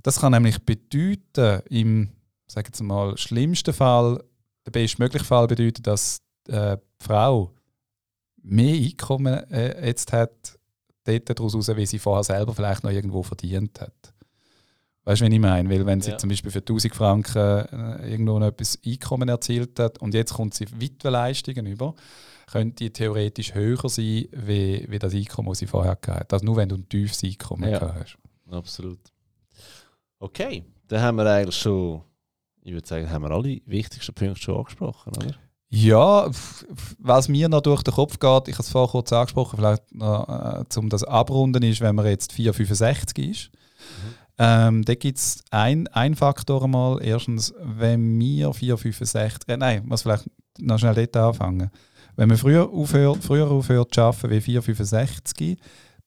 das 0.02 0.20
kann 0.20 0.32
nämlich 0.32 0.64
bedeuten, 0.64 1.62
im 1.68 2.10
sagen 2.46 2.72
wir 2.76 2.84
mal, 2.84 3.16
schlimmsten 3.18 3.74
Fall, 3.74 4.22
der 4.64 4.70
bestmögliche 4.70 5.24
Fall 5.24 5.46
bedeuten, 5.46 5.82
dass 5.82 6.20
äh, 6.48 6.76
die 6.76 7.04
Frau 7.04 7.52
mehr 8.42 8.74
Einkommen 8.74 9.50
äh, 9.50 9.86
jetzt 9.86 10.12
hat, 10.12 10.58
dort 11.04 11.30
daraus 11.30 11.54
raus, 11.54 11.68
wie 11.74 11.86
sie 11.86 11.98
vorher 11.98 12.24
selber 12.24 12.54
vielleicht 12.54 12.84
noch 12.84 12.90
irgendwo 12.90 13.22
verdient 13.22 13.80
hat. 13.80 14.14
Weißt 15.04 15.20
du, 15.20 15.26
was 15.26 15.32
ich 15.32 15.38
meine? 15.38 15.70
Weil, 15.70 15.86
wenn 15.86 16.00
sie 16.00 16.12
ja. 16.12 16.18
zum 16.18 16.30
Beispiel 16.30 16.50
für 16.50 16.58
1000 16.58 16.94
Franken 16.94 17.38
äh, 17.38 18.10
irgendwo 18.10 18.38
noch 18.38 18.48
etwas 18.48 18.78
Einkommen 18.84 19.28
erzielt 19.28 19.78
hat 19.78 19.98
und 19.98 20.14
jetzt 20.14 20.34
kommt 20.34 20.54
sie 20.54 20.66
Witwenleistungen 20.80 21.66
über, 21.66 21.94
könnte 22.50 22.84
die 22.84 22.92
theoretisch 22.92 23.54
höher 23.54 23.88
sein, 23.88 24.26
wie, 24.32 24.84
wie 24.88 24.98
das 24.98 25.14
Einkommen, 25.14 25.48
das 25.48 25.58
sie 25.58 25.66
vorher 25.66 25.96
gehabt 25.96 26.20
hat. 26.20 26.32
Also 26.32 26.44
nur 26.44 26.56
wenn 26.56 26.68
du 26.68 26.76
ein 26.76 26.88
tiefes 26.88 27.22
Einkommen 27.22 27.68
ja. 27.68 27.94
hast. 27.94 28.18
Absolut. 28.50 28.98
Okay, 30.26 30.64
dann 30.88 31.00
haben 31.00 31.16
wir 31.18 31.26
eigentlich 31.26 31.56
schon, 31.56 32.02
ich 32.62 32.72
würde 32.72 32.86
sagen, 32.86 33.08
haben 33.08 33.22
wir 33.22 33.30
alle 33.30 33.60
wichtigsten 33.64 34.12
Punkte 34.12 34.40
schon 34.40 34.56
angesprochen, 34.56 35.12
oder? 35.16 35.34
Ja, 35.68 36.28
was 36.98 37.28
mir 37.28 37.48
noch 37.48 37.60
durch 37.60 37.82
den 37.82 37.94
Kopf 37.94 38.18
geht, 38.18 38.48
ich 38.48 38.54
habe 38.54 38.62
es 38.62 38.70
vorher 38.70 38.90
kurz 38.90 39.12
angesprochen, 39.12 39.56
vielleicht 39.56 39.94
noch, 39.94 40.28
äh, 40.28 40.78
um 40.78 40.88
das 40.88 41.04
abrunden, 41.04 41.62
ist, 41.62 41.80
wenn 41.80 41.94
man 41.94 42.06
jetzt 42.06 42.32
465 42.32 43.30
ist. 43.30 43.50
Mhm. 43.52 44.14
Ähm, 44.38 44.84
da 44.84 44.94
gibt 44.94 45.18
es 45.18 45.44
ein, 45.50 45.86
ein 45.88 46.14
Faktor 46.14 46.62
einmal. 46.64 47.02
Erstens, 47.02 47.54
wenn 47.58 48.18
wir 48.18 48.52
465, 48.52 49.48
äh, 49.48 49.56
nein, 49.56 49.84
was 49.86 50.02
vielleicht 50.02 50.28
noch 50.58 50.78
schnell 50.78 50.94
dort 50.94 51.16
anfangen. 51.16 51.70
Wenn 52.16 52.28
man 52.28 52.38
früher 52.38 52.68
aufhört, 52.68 53.22
früher 53.22 53.50
aufhört 53.50 53.94
zu 53.94 54.02
arbeiten 54.02 54.30
wie 54.30 54.40
465, 54.40 55.58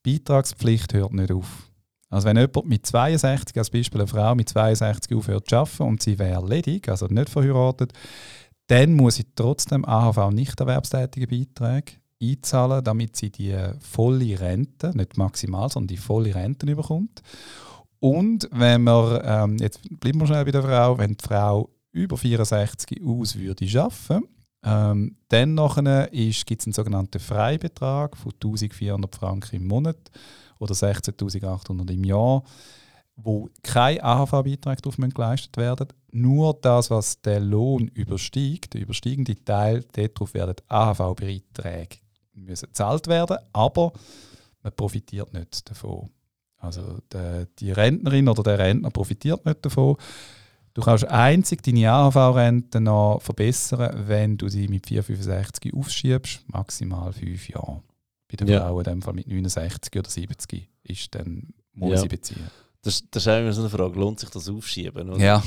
Beitragspflicht 0.04 0.94
hört 0.94 1.14
nicht 1.14 1.32
auf. 1.32 1.69
Also 2.10 2.28
wenn 2.28 2.38
jemand 2.38 2.66
mit 2.66 2.86
62, 2.86 3.58
als 3.58 3.70
Beispiel 3.70 4.02
eine 4.02 4.08
Frau 4.08 4.36
mit 4.36 4.50
62 4.50 5.16
aufhört 5.16 5.48
zu 5.50 5.58
arbeiten 5.58 5.84
und 5.84 6.02
sie 6.02 6.18
wäre 6.18 6.46
ledig, 6.48 6.90
also 6.90 7.06
nicht 7.08 7.30
verheiratet, 7.30 7.94
dann 8.68 8.94
muss 8.94 9.16
sie 9.16 9.26
trotzdem 9.36 9.86
AHV 9.86 10.32
nicht 10.32 10.60
erwerbstätige 10.60 11.28
Beiträge 11.28 11.94
einzahlen, 12.22 12.84
damit 12.84 13.16
sie 13.16 13.32
die 13.32 13.56
volle 13.80 14.40
Rente, 14.40 14.96
nicht 14.96 15.18
maximal, 15.18 15.70
sondern 15.70 15.88
die 15.88 15.98
volle 15.98 16.36
Rente 16.36 16.66
bekommt. 16.66 17.22
Und 18.00 18.50
wenn 18.52 18.84
wir, 18.84 19.22
ähm, 19.26 19.58
jetzt 19.58 19.82
bleiben 20.00 20.20
wir 20.20 20.28
schnell 20.28 20.46
bei 20.46 20.52
der 20.52 20.64
Frau, 20.64 20.98
wenn 20.98 21.16
die 21.16 21.26
Frau 21.26 21.70
über 21.92 22.18
64 22.18 23.02
aus 23.06 23.36
würde 23.36 23.66
arbeiten, 23.82 24.28
ähm, 24.64 25.16
dann 25.30 25.56
gibt 25.56 26.62
es 26.62 26.68
einen 26.68 26.74
sogenannten 26.74 27.20
Freibetrag 27.20 28.18
von 28.18 28.34
1400 28.34 29.16
Franken 29.16 29.56
im 29.56 29.68
Monat 29.68 30.12
oder 30.60 30.74
16.800 30.74 31.92
im 31.92 32.04
Jahr, 32.04 32.44
wo 33.16 33.50
kein 33.64 34.02
AHV-Beitrag 34.02 34.82
darauf 34.82 34.98
geleistet 34.98 35.56
werden 35.58 35.88
Nur 36.12 36.54
das, 36.62 36.90
was 36.90 37.22
der 37.22 37.40
Lohn 37.40 37.88
übersteigt, 37.90 38.74
der 38.74 38.82
übersteigende 38.82 39.36
Teil, 39.44 39.86
darauf 39.94 40.34
werden 40.34 40.56
AHV-Beiträge 40.68 41.98
gezahlt 42.34 43.08
werden, 43.08 43.38
aber 43.54 43.94
man 44.64 44.74
profitiert 44.74 45.34
nicht 45.34 45.70
davon. 45.70 46.10
Also 46.58 47.00
die, 47.14 47.46
die 47.60 47.72
Rentnerin 47.72 48.28
oder 48.28 48.44
der 48.44 48.60
Rentner 48.60 48.90
profitiert 48.90 49.46
nicht 49.46 49.66
davon. 49.66 49.96
Du 50.80 50.86
kannst 50.86 51.06
einzig 51.06 51.62
deine 51.62 51.92
AHV-Rente 51.92 52.80
noch 52.80 53.20
verbessern, 53.22 54.06
wenn 54.08 54.38
du 54.38 54.48
sie 54.48 54.68
mit 54.68 54.88
465 54.88 55.74
aufschiebst, 55.74 56.42
maximal 56.48 57.12
fünf 57.12 57.50
Jahre. 57.50 57.84
Bei 58.30 58.38
der 58.38 58.48
ja. 58.48 58.62
Frau 58.62 58.80
in 58.80 58.84
dem 58.86 59.02
Fall 59.02 59.14
mit 59.14 59.28
69 59.28 60.00
oder 60.00 60.10
70 60.10 60.70
ist 60.84 61.16
dann 61.16 61.54
muss 61.74 61.92
ja. 61.92 61.98
sie 61.98 62.08
beziehen. 62.08 62.50
Das, 62.82 63.04
das 63.12 63.26
ist 63.26 63.28
immer 63.28 63.52
so 63.52 63.62
eine 63.62 63.70
Frage, 63.70 64.00
lohnt 64.00 64.20
sich 64.20 64.30
das 64.30 64.48
Aufschieben? 64.48 65.10
Oder? 65.10 65.24
Ja. 65.24 65.44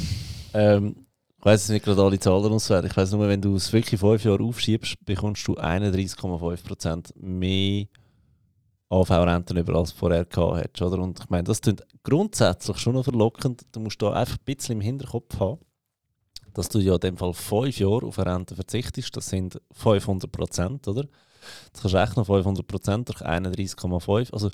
Ähm, 0.53 0.97
ich 1.39 1.45
weiß 1.45 1.71
nicht 1.71 1.85
gerade 1.85 2.03
alle 2.03 2.19
Zahlen 2.19 2.53
auswählen. 2.53 2.87
Ich 2.87 2.97
weiß 2.97 3.13
nur, 3.13 3.27
wenn 3.27 3.41
du 3.41 3.57
es 3.57 3.73
wirklich 3.73 3.99
fünf 3.99 4.25
Jahre 4.25 4.45
aufschiebst, 4.45 4.97
bekommst 5.05 5.47
du 5.49 5.57
31,5% 5.57 7.15
mehr 7.19 7.87
AV-Renten 8.93 9.57
über 9.57 9.87
vorher 9.87 10.25
gehabt 10.25 10.59
hättest. 10.59 10.83
Oder? 10.83 11.03
Und 11.03 11.21
ich 11.21 11.31
meine, 11.31 11.45
das 11.45 11.61
klingt 11.61 11.85
grundsätzlich 12.03 12.79
schon 12.79 12.95
noch 12.95 13.05
verlockend. 13.05 13.63
Du 13.73 13.81
musst 13.81 14.01
da 14.03 14.13
einfach 14.13 14.37
ein 14.37 14.45
bisschen 14.45 14.75
im 14.77 14.81
Hinterkopf 14.81 15.41
haben, 15.41 15.61
dass 16.53 16.69
du 16.69 16.79
ja 16.79 16.95
in 16.95 17.01
dem 17.01 17.17
Fall 17.17 17.33
fünf 17.33 17.79
Jahre 17.79 18.07
auf 18.07 18.19
eine 18.19 18.35
Rente 18.35 18.55
verzichtest. 18.55 19.17
Das 19.17 19.29
sind 19.29 19.61
500 19.73 20.31
Prozent, 20.31 20.87
oder? 20.89 21.05
Das 21.73 21.83
kannst 21.83 21.95
du 21.95 21.99
rechnen, 21.99 22.25
500 22.25 22.67
Prozent 22.67 23.09
durch 23.09 23.23
31,5. 23.23 24.33
Also 24.33 24.51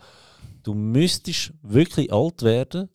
du 0.63 0.75
müsstest 0.75 1.53
wirklich 1.63 2.13
alt 2.13 2.43
werden, 2.43 2.89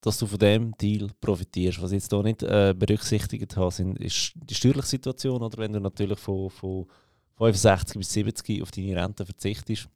dass 0.00 0.18
du 0.18 0.26
von 0.26 0.38
dem 0.38 0.76
Deal 0.78 1.08
profitierst. 1.20 1.80
Was 1.80 1.92
ich 1.92 2.02
jetzt 2.02 2.12
hier 2.12 2.22
nicht 2.22 2.42
äh, 2.42 2.74
berücksichtigt 2.76 3.56
habe, 3.56 3.70
sind, 3.70 3.98
ist 3.98 4.32
die 4.34 4.54
steuerliche 4.54 4.88
Situation. 4.88 5.42
Oder 5.42 5.58
wenn 5.58 5.72
du 5.72 5.80
natürlich 5.80 6.18
von, 6.18 6.50
von 6.50 6.86
65 7.36 7.98
bis 7.98 8.12
70 8.12 8.62
auf 8.62 8.70
deine 8.70 8.96
Rente 8.96 9.24
verzichtest, 9.24 9.88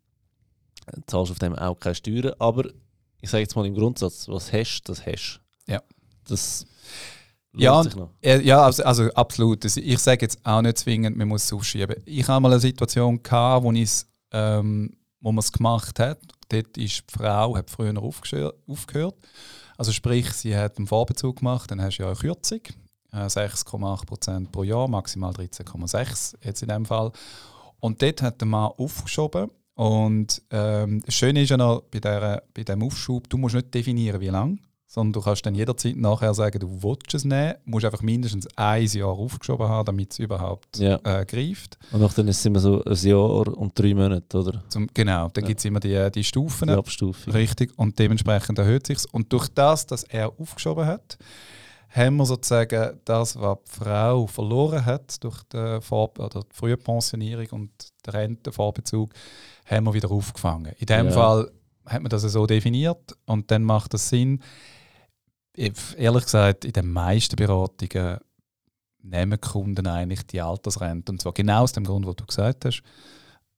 zahlst 1.07 1.31
du 1.31 1.33
auf 1.33 1.39
dem 1.39 1.55
auch 1.55 1.79
keine 1.79 1.95
Steuern. 1.95 2.35
Aber 2.39 2.69
ich 3.21 3.31
sage 3.31 3.43
jetzt 3.43 3.57
mal 3.57 3.67
im 3.67 3.75
Grundsatz, 3.75 4.29
was 4.29 4.53
hast, 4.53 4.83
das 4.85 5.05
hast. 5.07 5.41
Ja. 5.67 5.83
Das 6.29 6.67
ja, 7.55 7.83
ja 8.23 8.65
also, 8.65 8.83
also 8.83 9.13
absolut. 9.13 9.65
Ich 9.65 9.99
sage 9.99 10.23
jetzt 10.23 10.39
auch 10.45 10.63
nicht 10.63 10.79
zwingend, 10.79 11.17
man 11.17 11.29
muss 11.29 11.45
es 11.45 11.53
aufschieben. 11.53 11.97
Ich 12.07 12.27
habe 12.27 12.41
mal 12.41 12.51
eine 12.51 12.61
Situation 12.61 13.23
gehabt, 13.23 13.65
wo, 13.65 13.73
ähm, 14.33 14.97
wo 15.21 15.33
man 15.33 15.39
es 15.39 15.53
gemacht 15.53 15.99
hat. 15.99 16.19
Dort 16.49 16.77
ist 16.79 17.05
die 17.09 17.19
Frau 17.19 17.57
hat 17.57 17.71
früher 17.71 17.95
aufgehört. 18.03 19.17
Also 19.77 19.93
sprich, 19.93 20.31
sie 20.33 20.57
hat 20.57 20.79
einen 20.79 20.87
Vorbezug 20.87 21.39
gemacht, 21.39 21.71
dann 21.71 21.81
hast 21.81 21.99
du 21.99 22.03
ja 22.05 22.09
eine 22.09 22.17
Kürzung, 22.17 22.61
äh, 23.13 23.27
6,8% 23.27 24.53
pro 24.53 24.63
Jahr, 24.63 24.89
maximal 24.89 25.33
13,6% 25.33 26.37
jetzt 26.43 26.63
in 26.63 26.69
dem 26.69 26.87
Fall. 26.87 27.11
Und 27.81 28.01
dort 28.01 28.23
hat 28.23 28.41
der 28.41 28.49
Mann 28.49 28.71
aufgeschoben 28.77 29.51
und 29.75 30.43
ähm, 30.51 31.03
das 31.05 31.15
Schöne 31.15 31.43
ist 31.43 31.51
ja 31.51 31.57
noch 31.57 31.83
bei, 31.91 31.99
der, 32.01 32.43
bei 32.55 32.63
diesem 32.63 32.83
Aufschub, 32.83 33.29
du 33.29 33.39
musst 33.39 33.55
nicht 33.55 33.73
definieren, 33.75 34.21
wie 34.21 34.29
lange, 34.29 34.59
sondern 34.87 35.15
du 35.15 35.21
kannst 35.23 35.47
dann 35.47 35.55
jederzeit 35.55 35.97
nachher 35.97 36.35
sagen, 36.35 36.59
du 36.61 36.83
willst 36.83 37.15
es 37.15 37.25
nehmen, 37.25 37.55
musst 37.65 37.87
einfach 37.87 38.03
mindestens 38.03 38.47
ein 38.57 38.85
Jahr 38.85 39.09
aufgeschoben 39.09 39.67
haben, 39.67 39.87
damit 39.87 40.13
es 40.13 40.19
überhaupt 40.19 40.77
Ja. 40.79 40.97
äh, 41.05 41.25
greift. 41.25 41.79
Und 41.93 42.03
nachher 42.03 42.27
ist 42.29 42.41
es 42.41 42.45
immer 42.45 42.59
so 42.59 42.85
ein 42.85 42.95
Jahr 42.95 43.49
und 43.57 43.79
drei 43.79 43.95
Monate, 43.95 44.39
oder? 44.39 44.63
Zum, 44.69 44.89
genau, 44.93 45.29
dann 45.29 45.45
Ja. 45.45 45.49
gibt 45.49 45.61
es 45.61 45.65
immer 45.65 45.81
die, 45.81 46.11
die 46.15 46.23
Stufen. 46.25 46.69
Die 46.69 46.75
Abstufung. 46.75 47.33
Richtig, 47.33 47.73
und 47.79 47.99
dementsprechend 47.99 48.59
erhöht 48.59 48.87
sich 48.87 48.99
Und 49.13 49.33
durch 49.33 49.49
das, 49.49 49.87
dass 49.87 50.03
er 50.05 50.29
aufgeschoben 50.39 50.85
hat, 50.85 51.17
haben 51.89 52.17
wir 52.17 52.27
sozusagen 52.27 52.99
das, 53.05 53.39
was 53.41 53.59
die 53.67 53.71
Frau 53.85 54.27
verloren 54.27 54.85
hat 54.85 55.23
durch 55.25 55.43
die, 55.45 55.79
Vor 55.81 56.11
oder 56.19 56.41
die 56.41 56.55
frühe 56.55 56.77
Pensionierung 56.77 57.47
und 57.51 57.71
den 58.07 58.11
Rentenvorbezug, 58.15 59.13
haben 59.73 59.85
wir 59.87 59.95
wieder 59.95 60.11
aufgefangen. 60.11 60.73
In 60.79 60.87
dem 60.87 61.07
Ja. 61.07 61.13
Fall 61.13 61.51
hat 61.87 62.03
man 62.03 62.11
das 62.11 62.23
so 62.23 62.47
definiert 62.47 63.17
und 63.27 63.51
dann 63.51 63.65
macht 63.65 63.95
das 63.95 64.09
Sinn. 64.09 64.41
Ich- 65.55 65.73
Ehrlich 65.99 66.25
gesagt, 66.25 66.65
in 66.65 66.73
den 66.73 66.89
meisten 66.91 67.37
Beratungen 67.37 68.19
nehmen 69.03 69.41
Kunden 69.41 69.87
eigentlich 69.87 70.23
die 70.27 70.41
Altersrente. 70.41 71.13
Und 71.13 71.21
zwar 71.21 71.33
genau 71.33 71.63
aus 71.63 71.73
dem 71.73 71.85
Grund, 71.85 72.07
was 72.07 72.17
du 72.17 72.25
gesagt 72.25 72.65
hast, 72.65 72.83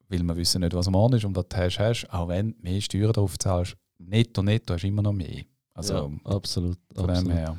weil 0.09 0.23
wir 0.23 0.37
wissen 0.37 0.63
nicht, 0.63 0.73
was 0.75 0.89
Morgen 0.89 1.17
ist 1.17 1.25
und 1.25 1.37
was 1.37 1.49
du 1.49 1.57
hast, 1.57 1.79
hast. 1.79 2.07
Auch 2.11 2.29
wenn 2.29 2.53
du 2.53 2.57
mehr 2.63 2.81
Steuern 2.81 3.13
drauf 3.13 3.39
zahlst, 3.39 3.77
netto, 3.99 4.43
netto 4.43 4.73
hast 4.75 4.83
du 4.83 4.89
immer 4.89 5.03
noch 5.03 5.13
mehr. 5.13 5.45
Also 5.75 5.95
ja, 6.25 6.31
absolut. 6.35 6.79
von 6.95 7.07
dem 7.07 7.11
absolut. 7.17 7.33
her. 7.35 7.59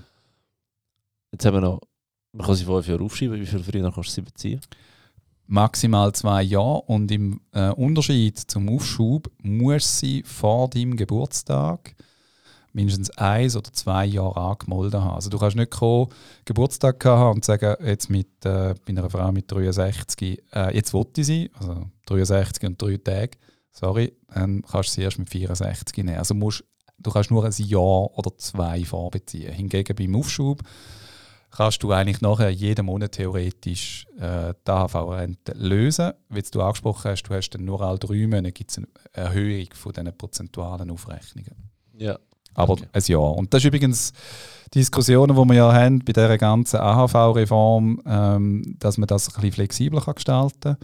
Jetzt 1.32 1.46
haben 1.46 1.54
wir 1.56 1.62
noch, 1.62 1.82
man 2.32 2.46
kann 2.46 2.56
sie 2.56 2.66
fünf 2.66 2.88
Jahre 2.88 3.04
aufschreiben, 3.04 3.40
wie 3.40 3.46
viel 3.46 3.64
früher 3.64 3.92
kannst 3.92 4.10
du 4.10 4.14
sie 4.14 4.22
beziehen? 4.22 4.62
Maximal 5.48 6.12
zwei 6.14 6.42
Jahre 6.44 6.82
und 6.82 7.12
im 7.12 7.42
äh, 7.54 7.70
Unterschied 7.70 8.40
zum 8.40 8.70
Aufschub 8.70 9.30
musst 9.44 10.02
du 10.02 10.08
sie 10.08 10.24
vor 10.24 10.70
deinem 10.70 10.98
Geburtstag 10.98 11.96
mindestens 12.76 13.10
eins 13.12 13.56
oder 13.56 13.72
zwei 13.72 14.06
Jahre 14.06 14.38
angemeldet 14.38 14.96
haben. 14.96 15.16
Also 15.16 15.30
du 15.30 15.38
kannst 15.38 15.56
nicht 15.56 15.72
kommen, 15.72 16.10
Geburtstag 16.44 17.04
haben 17.06 17.36
und 17.36 17.46
sagen, 17.46 17.76
jetzt 17.86 18.10
mit, 18.10 18.28
äh, 18.44 18.76
bei 18.86 18.90
einer 18.90 19.10
Frau 19.10 19.32
mit 19.32 19.50
63, 19.50 20.44
äh, 20.54 20.76
jetzt 20.76 20.94
wollte 20.94 21.24
sie, 21.24 21.50
also 21.58 21.86
63 22.08 22.68
und 22.68 22.82
drei 22.82 22.98
Tage, 22.98 23.38
sorry, 23.72 24.14
dann 24.34 24.62
kannst 24.64 24.90
du 24.90 24.94
sie 24.96 25.02
erst 25.04 25.20
mit 25.20 25.30
64 25.30 26.04
nehmen. 26.04 26.18
Also 26.18 26.34
musst, 26.34 26.66
du 26.98 27.12
kannst 27.12 27.32
nur 27.32 27.46
ein 27.46 27.54
Jahr 27.56 28.18
oder 28.18 28.38
zwei 28.38 28.84
vorbeziehen. 28.84 29.54
Hingegen 29.54 29.96
beim 29.96 30.16
Aufschub 30.16 30.62
kannst 31.56 31.84
du 31.84 31.92
eigentlich 31.92 32.22
nachher 32.22 32.50
jeden 32.50 32.86
Monat 32.86 33.14
theoretisch 33.14 34.06
äh, 34.20 34.54
die 34.68 34.72
AHV-Rente 34.72 35.54
lösen. 35.56 36.14
Wie 36.30 36.42
du 36.42 36.62
angesprochen 36.62 37.12
hast, 37.12 37.24
du 37.24 37.34
hast 37.34 37.50
dann 37.52 37.66
nur 37.66 37.82
alle 37.82 37.98
drei 37.98 38.28
Monate 38.28 38.52
gibt's 38.52 38.78
eine 38.78 38.88
Erhöhung 39.14 39.68
von 39.74 39.94
diesen 39.94 40.18
prozentualen 40.18 40.92
Aufrechnungen. 40.92 41.72
Ja. 41.98 42.18
Aber 42.54 42.74
Okay. 42.74 42.88
ein 42.92 43.04
Jahr. 43.08 43.36
Und 43.36 43.54
das 43.54 43.64
ist 43.64 43.68
übrigens 43.68 44.14
Diskussionen, 44.74 45.36
die 45.36 45.44
wir 45.44 45.56
ja 45.56 45.74
haben 45.74 46.00
bei 46.00 46.14
dieser 46.14 46.38
ganzen 46.38 46.78
AHV-Reform, 46.80 48.02
ähm, 48.06 48.76
dass 48.80 48.98
man 48.98 49.08
das 49.08 49.28
ein 49.28 49.34
bisschen 49.36 49.52
flexibler 49.52 50.02
kann 50.02 50.16
gestalten 50.16 50.60
kann. 50.62 50.78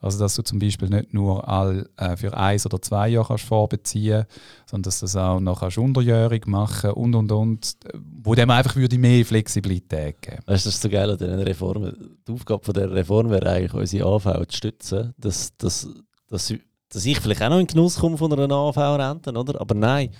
Also 0.00 0.18
dass 0.18 0.34
du 0.34 0.42
zum 0.42 0.58
Beispiel 0.58 0.88
nicht 0.88 1.12
nur 1.12 1.46
all, 1.46 1.88
äh, 1.96 2.16
für 2.16 2.36
eins 2.36 2.64
oder 2.64 2.80
zwei 2.80 3.08
Jahre 3.08 3.28
kannst 3.28 3.44
vorbeziehen 3.44 4.24
sondern 4.66 4.84
dass 4.84 5.00
du 5.00 5.04
das 5.04 5.16
auch 5.16 5.40
noch 5.40 5.60
kannst 5.60 5.78
unterjährig 5.78 6.46
machen 6.46 6.92
und 6.92 7.14
und 7.14 7.30
und, 7.30 7.76
wo 8.22 8.34
dem 8.34 8.50
einfach 8.50 8.76
würde 8.76 8.98
mehr 8.98 9.24
Flexibilität 9.24 10.22
geben. 10.22 10.38
Weißt 10.46 10.64
du, 10.64 10.68
das 10.68 10.76
ist 10.76 10.82
so 10.82 10.88
geil 10.88 11.10
an 11.10 11.18
diesen 11.18 11.40
Reformen. 11.40 12.18
Die 12.26 12.32
Aufgabe 12.32 12.64
von 12.64 12.74
dieser 12.74 12.92
Reform 12.92 13.30
wäre 13.30 13.50
eigentlich, 13.50 13.74
unsere 13.74 14.06
AV 14.06 14.46
zu 14.48 14.56
stützen, 14.56 15.14
dass, 15.18 15.56
dass, 15.58 15.88
dass, 16.28 16.54
dass 16.88 17.04
ich 17.04 17.20
vielleicht 17.20 17.42
auch 17.42 17.50
noch 17.50 17.58
in 17.58 17.66
Genuss 17.66 17.98
komme 17.98 18.16
von 18.16 18.32
einer 18.32 18.54
AV-Rente, 18.54 19.32
oder? 19.32 19.60
Aber 19.60 19.74
nein, 19.74 20.10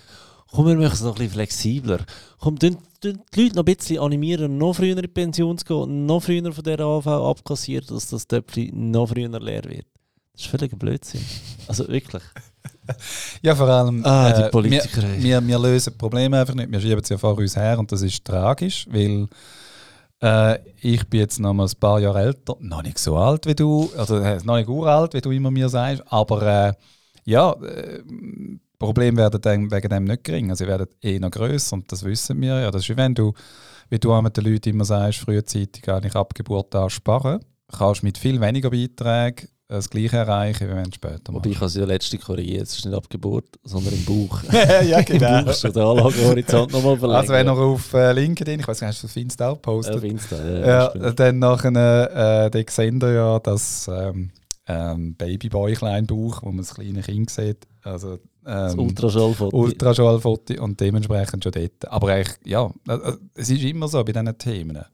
komm, 0.51 0.67
wir 0.67 0.77
machen 0.77 0.93
es 0.93 1.01
noch 1.03 1.11
ein 1.11 1.15
bisschen 1.15 1.33
flexibler. 1.33 2.05
Komm, 2.39 2.59
tun, 2.59 2.77
tun 3.01 3.21
die 3.35 3.43
Leute 3.43 3.57
noch 3.57 3.63
ein 3.67 3.77
bisschen 3.77 3.99
animieren, 3.99 4.59
noch 4.59 4.75
früher 4.75 4.97
in 4.97 5.03
die 5.03 5.09
Pension 5.09 5.57
zu 5.59 5.65
gehen, 5.65 6.07
noch 6.07 6.23
früher 6.23 6.53
von 6.53 6.65
dieser 6.65 6.81
AV 6.81 7.07
abkassieren, 7.07 7.87
dass 7.89 8.09
das 8.09 8.27
Töpfchen 8.27 8.91
noch 8.91 9.09
früher 9.09 9.29
leer 9.41 9.65
wird. 9.65 9.87
Das 10.33 10.43
ist 10.43 10.51
völliger 10.51 10.77
Blödsinn. 10.77 11.25
Also 11.69 11.87
wirklich. 11.89 12.23
Ja, 13.41 13.55
vor 13.55 13.69
allem, 13.69 14.05
Ah, 14.05 14.33
die 14.33 14.43
äh, 14.43 14.51
Politiker, 14.51 15.03
wir, 15.03 15.09
ey. 15.11 15.23
wir, 15.23 15.47
wir 15.47 15.59
lösen 15.61 15.97
Probleme 15.97 16.41
einfach 16.41 16.55
nicht. 16.55 16.73
Wir 16.73 16.81
schieben 16.81 17.05
sie 17.05 17.15
ja 17.15 17.19
vor 17.19 17.39
uns 17.39 17.55
her 17.55 17.79
und 17.79 17.93
das 17.93 18.03
ist 18.03 18.25
tragisch, 18.25 18.85
weil 18.91 19.29
äh, 20.21 20.59
ich 20.81 21.07
bin 21.09 21.21
jetzt 21.21 21.39
noch 21.39 21.55
mal 21.55 21.67
ein 21.69 21.79
paar 21.79 22.01
Jahre 22.01 22.21
älter, 22.23 22.57
noch 22.59 22.83
nicht 22.83 22.99
so 22.99 23.17
alt 23.17 23.47
wie 23.47 23.55
du, 23.55 23.91
also 23.97 24.17
äh, 24.19 24.39
noch 24.43 24.57
nicht 24.57 24.69
uralt, 24.69 25.15
wie 25.15 25.21
du 25.21 25.31
immer 25.31 25.53
mir 25.53 25.69
sagst, 25.69 26.03
aber 26.09 26.43
äh, 26.43 26.73
ja, 27.25 27.53
äh, 27.53 28.03
Probleme 28.81 29.19
werden 29.19 29.41
dann 29.43 29.71
wegen 29.71 29.89
dem 29.89 30.05
nicht 30.05 30.25
gering. 30.25 30.51
Also 30.51 30.65
sie 30.65 30.69
werden 30.69 30.89
eh 31.03 31.21
noch 31.21 31.31
grösser 31.31 31.75
und 31.75 31.93
das 31.93 32.03
wissen 32.03 32.41
wir 32.41 32.61
ja. 32.61 32.71
Das 32.71 32.83
ist 32.83 32.89
wie 32.89 32.97
wenn 32.97 33.15
du, 33.15 33.33
wie 33.91 33.99
du 33.99 34.13
auch 34.13 34.23
mit 34.23 34.37
den 34.37 34.45
Leuten 34.45 34.71
immer 34.71 34.87
sagst, 34.87 35.21
frühzeitig 35.21 35.89
eigentlich 35.89 36.17
ab 36.17 36.35
Geburt 36.35 36.75
an 36.75 36.91
sparen, 36.91 37.45
kannst 37.71 38.03
mit 38.03 38.19
viel 38.19 38.41
weniger 38.41 38.71
Beiträgen 38.71 39.49
das 39.69 39.89
Gleiche 39.89 40.17
erreichen, 40.17 40.69
wie 40.69 40.75
wenn 40.75 40.85
du 40.85 40.95
später 40.95 41.33
Wobei 41.33 41.51
ich 41.51 41.57
habe 41.57 41.67
es 41.67 41.77
ja 41.77 41.85
letztens 41.85 42.25
korrigiert, 42.25 42.63
es 42.63 42.77
ist 42.77 42.87
nicht 42.87 42.97
ab 42.97 43.09
Geburt, 43.09 43.45
sondern 43.63 43.93
im 43.93 44.05
Bauch. 44.05 44.43
ja, 44.53 44.99
Im 44.99 45.45
Bauch 45.45 45.55
schon 45.55 45.73
den 45.73 45.83
Anlagehorizont 45.83 46.73
nochmal 46.73 46.97
verlängern. 46.97 47.21
Also 47.21 47.33
wenn 47.35 47.47
er 47.47 47.57
auf 47.59 47.95
äh, 47.95 48.13
LinkedIn, 48.13 48.61
ich 48.61 48.67
weiß 48.67 48.81
nicht, 48.81 49.05
was 49.05 49.15
du 49.15 49.21
Insta 49.21 49.51
auch 49.51 49.57
Ja, 49.57 49.61
postet, 49.61 49.97
auf 49.97 50.05
Insta, 50.05 50.37
ja. 50.43 50.95
ja, 50.95 51.13
dann 51.13 51.39
nachher 51.39 52.51
äh, 52.53 52.65
sehen 52.69 53.01
wir 53.01 53.13
ja 53.13 53.39
das 53.39 53.89
ähm, 53.93 54.33
ähm, 54.71 55.15
Babyboy-Kleinbauch, 55.17 56.43
wo 56.43 56.47
man 56.47 56.59
das 56.59 56.75
kleine 56.75 57.03
Kind 57.03 57.31
sieht. 57.31 57.67
Also, 57.83 58.19
Das 58.45 58.75
ähm, 58.75 58.81
Ultraschallfoto. 58.81 59.57
Ultraschallfoto 59.57 60.63
und 60.63 60.81
dementsprechend 60.81 61.43
schon 61.43 61.53
dort. 61.53 61.89
Aber 61.89 62.09
eigentlich, 62.09 62.37
ja, 62.45 62.71
äh, 62.89 62.93
äh, 62.93 63.17
es 63.35 63.51
ist 63.51 63.63
immer 63.65 63.89
so 63.89 64.03
bei 64.05 64.13
diesen 64.13 64.39
Themen. 64.39 64.85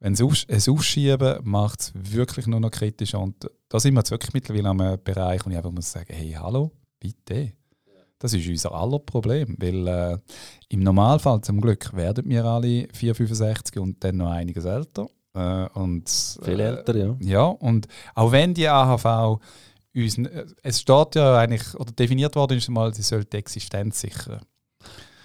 Wenn 0.00 0.12
es 0.12 0.20
aufsch 0.20 0.44
es 0.48 0.68
Aufschieben 0.68 1.38
macht 1.44 1.80
es 1.80 1.92
wirklich 1.94 2.46
nur 2.46 2.60
noch 2.60 2.70
kritisch. 2.70 3.14
Und 3.14 3.50
da 3.68 3.80
sind 3.80 3.94
wir 3.94 4.00
jetzt 4.00 4.10
wirklich 4.10 4.34
mittlerweile 4.34 4.68
am 4.68 4.98
Bereich, 5.02 5.44
wo 5.46 5.50
ich 5.50 5.56
einfach 5.56 5.70
muss 5.70 5.90
sagen, 5.90 6.12
hey, 6.12 6.32
hallo, 6.32 6.72
bitte. 7.00 7.52
Das 8.18 8.32
ist 8.32 8.48
unser 8.48 8.72
aller 8.72 8.98
Problem, 8.98 9.56
weil 9.58 9.86
äh, 9.86 10.18
im 10.68 10.80
Normalfall 10.80 11.40
zum 11.42 11.60
Glück 11.60 11.94
werden 11.94 12.28
wir 12.28 12.44
alle 12.44 12.88
4, 12.92 13.14
65 13.14 13.78
und 13.78 14.02
dann 14.02 14.16
noch 14.18 14.30
einiges 14.30 14.64
älter. 14.64 15.06
Äh, 15.36 15.68
und, 15.78 16.08
Viel 16.42 16.60
älter, 16.60 16.96
ja. 16.96 17.16
ja, 17.20 17.44
und 17.44 17.86
auch 18.14 18.32
wenn 18.32 18.54
die 18.54 18.66
AHV 18.68 19.38
uns, 19.94 20.18
n- 20.18 20.28
es 20.62 20.80
steht 20.80 21.14
ja 21.14 21.38
eigentlich, 21.38 21.74
oder 21.74 21.92
definiert 21.92 22.34
worden 22.36 22.56
ist 22.58 22.68
mal, 22.70 22.92
sie 22.94 23.02
sollte 23.02 23.26
die 23.30 23.36
Existenz 23.38 24.00
sichern. 24.00 24.40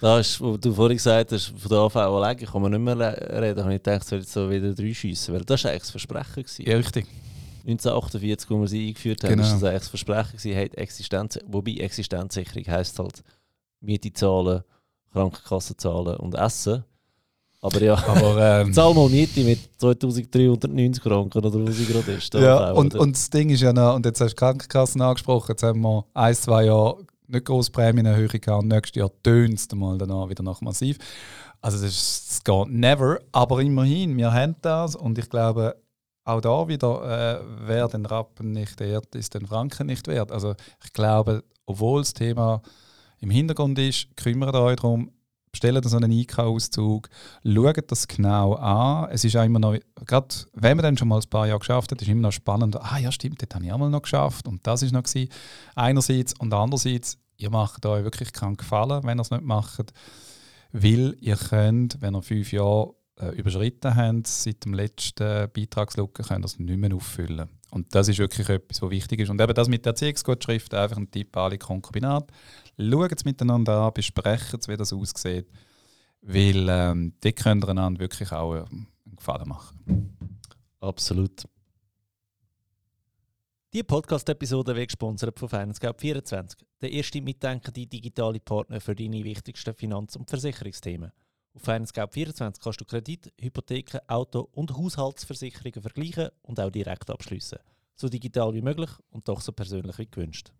Da 0.01 0.19
ist, 0.19 0.41
wo 0.41 0.57
du 0.57 0.73
vorhin 0.73 0.97
gesagt 0.97 1.31
hast, 1.31 1.53
von 1.57 1.69
der 1.69 1.77
AV 1.79 1.95
alleine 1.95 2.43
kann 2.45 2.61
man 2.61 2.71
nicht 2.71 2.81
mehr 2.81 2.97
reden, 3.41 3.63
habe 3.63 3.73
ich 3.75 3.83
gedacht, 3.83 4.01
es 4.01 4.09
soll 4.09 4.19
jetzt 4.19 4.33
so 4.33 4.49
wieder 4.49 4.73
drei 4.73 4.93
schiessen. 4.93 5.33
Weil 5.35 5.45
das 5.45 5.63
war 5.63 5.69
eigentlich 5.71 5.81
das 5.83 5.91
Versprechen. 5.91 6.43
Gewesen. 6.43 6.65
Ja, 6.67 6.75
richtig. 6.75 7.05
1948, 7.67 8.49
als 8.49 8.59
wir 8.59 8.67
sie 8.67 8.87
eingeführt 8.87 9.23
haben, 9.23 9.29
Genau. 9.33 9.43
ist 9.43 9.53
das 9.53 9.63
eigentlich 9.63 9.79
das 9.81 9.87
Versprechen 9.89 10.31
gewesen, 10.37 10.53
hey, 10.55 10.71
Existenz, 10.73 11.39
wobei 11.45 11.73
Existenzsicherung 11.73 12.65
heisst 12.67 12.97
halt 12.97 13.23
Miete 13.79 14.11
zahlen, 14.11 14.63
Krankenkasse 15.13 15.77
zahlen 15.77 16.15
und 16.17 16.33
essen. 16.33 16.83
Aber 17.61 17.81
ja, 17.81 17.93
Aber, 17.93 18.61
ähm, 18.61 18.73
zahl 18.73 18.93
mal 18.93 19.07
Miete 19.07 19.41
mit 19.41 19.59
2390 19.77 21.03
Franken 21.03 21.37
oder 21.37 21.67
was 21.67 21.75
sie 21.75 21.85
gerade 21.85 22.11
ist. 22.13 22.33
ja, 22.33 22.71
und, 22.71 22.95
und 22.95 23.15
das 23.15 23.29
Ding 23.29 23.51
ist 23.51 23.61
ja 23.61 23.71
noch, 23.71 23.95
und 23.95 24.05
jetzt 24.05 24.19
hast 24.19 24.31
du 24.31 24.35
Krankenkassen 24.35 24.99
angesprochen, 24.99 25.51
jetzt 25.51 25.61
haben 25.61 25.81
wir 25.81 26.05
ein, 26.15 26.33
zwei 26.33 26.65
Jahre 26.65 26.97
nicht 27.27 27.45
grosse 27.45 27.71
Prämienerhöhung 27.71 28.41
gehabt, 28.41 28.63
und 28.63 28.67
nächstes 28.67 28.99
Jahr 28.99 29.11
tönt 29.23 29.59
es 29.59 29.67
mal 29.75 29.97
danach 29.97 30.27
wieder 30.27 30.43
nach 30.43 30.59
massiv. 30.61 30.97
Also 31.61 31.77
das, 31.77 31.91
ist, 31.91 32.29
das 32.29 32.43
geht 32.43 32.73
never, 32.73 33.19
aber 33.31 33.61
immerhin, 33.61 34.17
wir 34.17 34.33
haben 34.33 34.55
das 34.61 34.95
und 34.95 35.19
ich 35.19 35.29
glaube, 35.29 35.75
auch 36.23 36.41
da 36.41 36.67
wieder, 36.67 37.39
äh, 37.39 37.43
wer 37.65 37.87
den 37.87 38.05
Rappen 38.05 38.51
nicht 38.51 38.81
ehrt, 38.81 39.13
ist 39.15 39.35
den 39.35 39.45
Franken 39.45 39.87
nicht 39.87 40.07
wert. 40.07 40.31
Also 40.31 40.55
ich 40.83 40.93
glaube, 40.93 41.43
obwohl 41.65 42.01
das 42.01 42.13
Thema 42.13 42.61
im 43.19 43.29
Hintergrund 43.29 43.77
ist, 43.77 44.07
kümmert 44.17 44.55
euch 44.55 44.77
darum, 44.77 45.11
bestellt 45.51 45.83
so 45.85 45.97
einen 45.97 46.11
IK-Auszug, 46.11 47.09
schaut 47.43 47.91
das 47.91 48.07
genau 48.07 48.53
an. 48.53 49.09
Es 49.11 49.23
ist 49.23 49.35
auch 49.35 49.43
immer 49.43 49.59
noch, 49.59 49.77
gerade 50.05 50.35
wenn 50.53 50.77
man 50.77 50.83
dann 50.83 50.97
schon 50.97 51.07
mal 51.07 51.19
ein 51.19 51.29
paar 51.29 51.47
Jahre 51.47 51.59
geschafft 51.59 51.91
hat, 51.91 52.01
ist 52.01 52.07
immer 52.07 52.21
noch 52.21 52.31
spannend, 52.31 52.77
ah 52.79 52.97
ja 52.97 53.11
stimmt, 53.11 53.41
das 53.41 53.49
habe 53.53 53.65
ich 53.65 53.71
auch 53.71 53.77
mal 53.77 53.89
noch 53.89 54.01
geschafft 54.01 54.47
und 54.47 54.65
das 54.65 54.81
ist 54.81 54.91
noch 54.91 55.03
gewesen. 55.03 55.29
Einerseits 55.75 56.33
und 56.39 56.53
andererseits, 56.53 57.17
ihr 57.37 57.49
macht 57.49 57.85
euch 57.85 58.03
wirklich 58.03 58.31
keinen 58.33 58.57
Gefallen, 58.57 59.03
wenn 59.03 59.19
ihr 59.19 59.21
es 59.21 59.31
nicht 59.31 59.43
macht, 59.43 59.93
weil 60.71 61.15
ihr 61.19 61.35
könnt, 61.35 62.01
wenn 62.01 62.15
ihr 62.15 62.21
fünf 62.21 62.51
Jahre 62.53 62.93
äh, 63.19 63.29
überschritten 63.35 63.95
habt, 63.95 64.27
seit 64.27 64.65
dem 64.65 64.73
letzten 64.73 65.49
Beitragslücke, 65.51 66.23
könnt 66.23 66.43
ihr 66.43 66.45
es 66.45 66.59
nicht 66.59 66.77
mehr 66.77 66.95
auffüllen. 66.95 67.49
Und 67.71 67.95
das 67.95 68.09
ist 68.09 68.19
wirklich 68.19 68.49
etwas, 68.49 68.81
was 68.81 68.89
wichtig 68.89 69.21
ist. 69.21 69.29
Und 69.29 69.39
eben 69.39 69.53
das 69.53 69.69
mit 69.69 69.85
der 69.85 69.91
Erziehungsgutschrift, 69.91 70.73
einfach 70.73 70.97
ein 70.97 71.09
Tipp 71.09 71.35
an 71.37 71.43
alle 71.43 71.57
Konkubinat. 71.57 72.29
Schaut 72.77 73.11
es 73.11 73.25
miteinander 73.25 73.81
an, 73.81 73.93
besprecht 73.93 74.53
es, 74.53 74.67
wie 74.67 74.77
das 74.77 74.93
aussieht. 74.93 75.47
Weil 76.21 76.67
ähm, 76.69 77.13
dort 77.19 77.35
könnt 77.35 77.67
einander 77.67 77.99
wirklich 77.99 78.31
auch 78.31 78.55
ähm, 78.55 78.87
einen 79.05 79.15
Gefallen 79.15 79.49
machen. 79.49 80.17
Absolut. 80.79 81.43
Die 83.73 83.83
Podcast-Episode 83.83 84.75
wird 84.75 84.89
gesponsert 84.89 85.39
von 85.39 85.47
FinanceGap24, 85.47 86.57
der 86.81 86.91
erste 86.91 87.21
mitdenkende 87.21 87.87
digitale 87.87 88.41
Partner 88.41 88.81
für 88.81 88.93
deine 88.93 89.23
wichtigsten 89.23 89.73
Finanz- 89.73 90.17
und 90.17 90.29
Versicherungsthemen. 90.29 91.11
Auf 91.53 91.63
FinanceGap24 91.63 92.61
kannst 92.61 92.81
du 92.81 92.85
Kredit, 92.85 93.31
Hypotheken, 93.39 93.99
Auto- 94.07 94.49
und 94.51 94.75
Haushaltsversicherungen 94.75 95.81
vergleichen 95.81 96.29
und 96.41 96.59
auch 96.59 96.69
direkt 96.69 97.09
abschließen. 97.09 97.59
So 97.95 98.09
digital 98.09 98.53
wie 98.53 98.61
möglich 98.61 98.89
und 99.09 99.27
doch 99.27 99.39
so 99.39 99.53
persönlich 99.53 99.97
wie 99.97 100.07
gewünscht. 100.07 100.51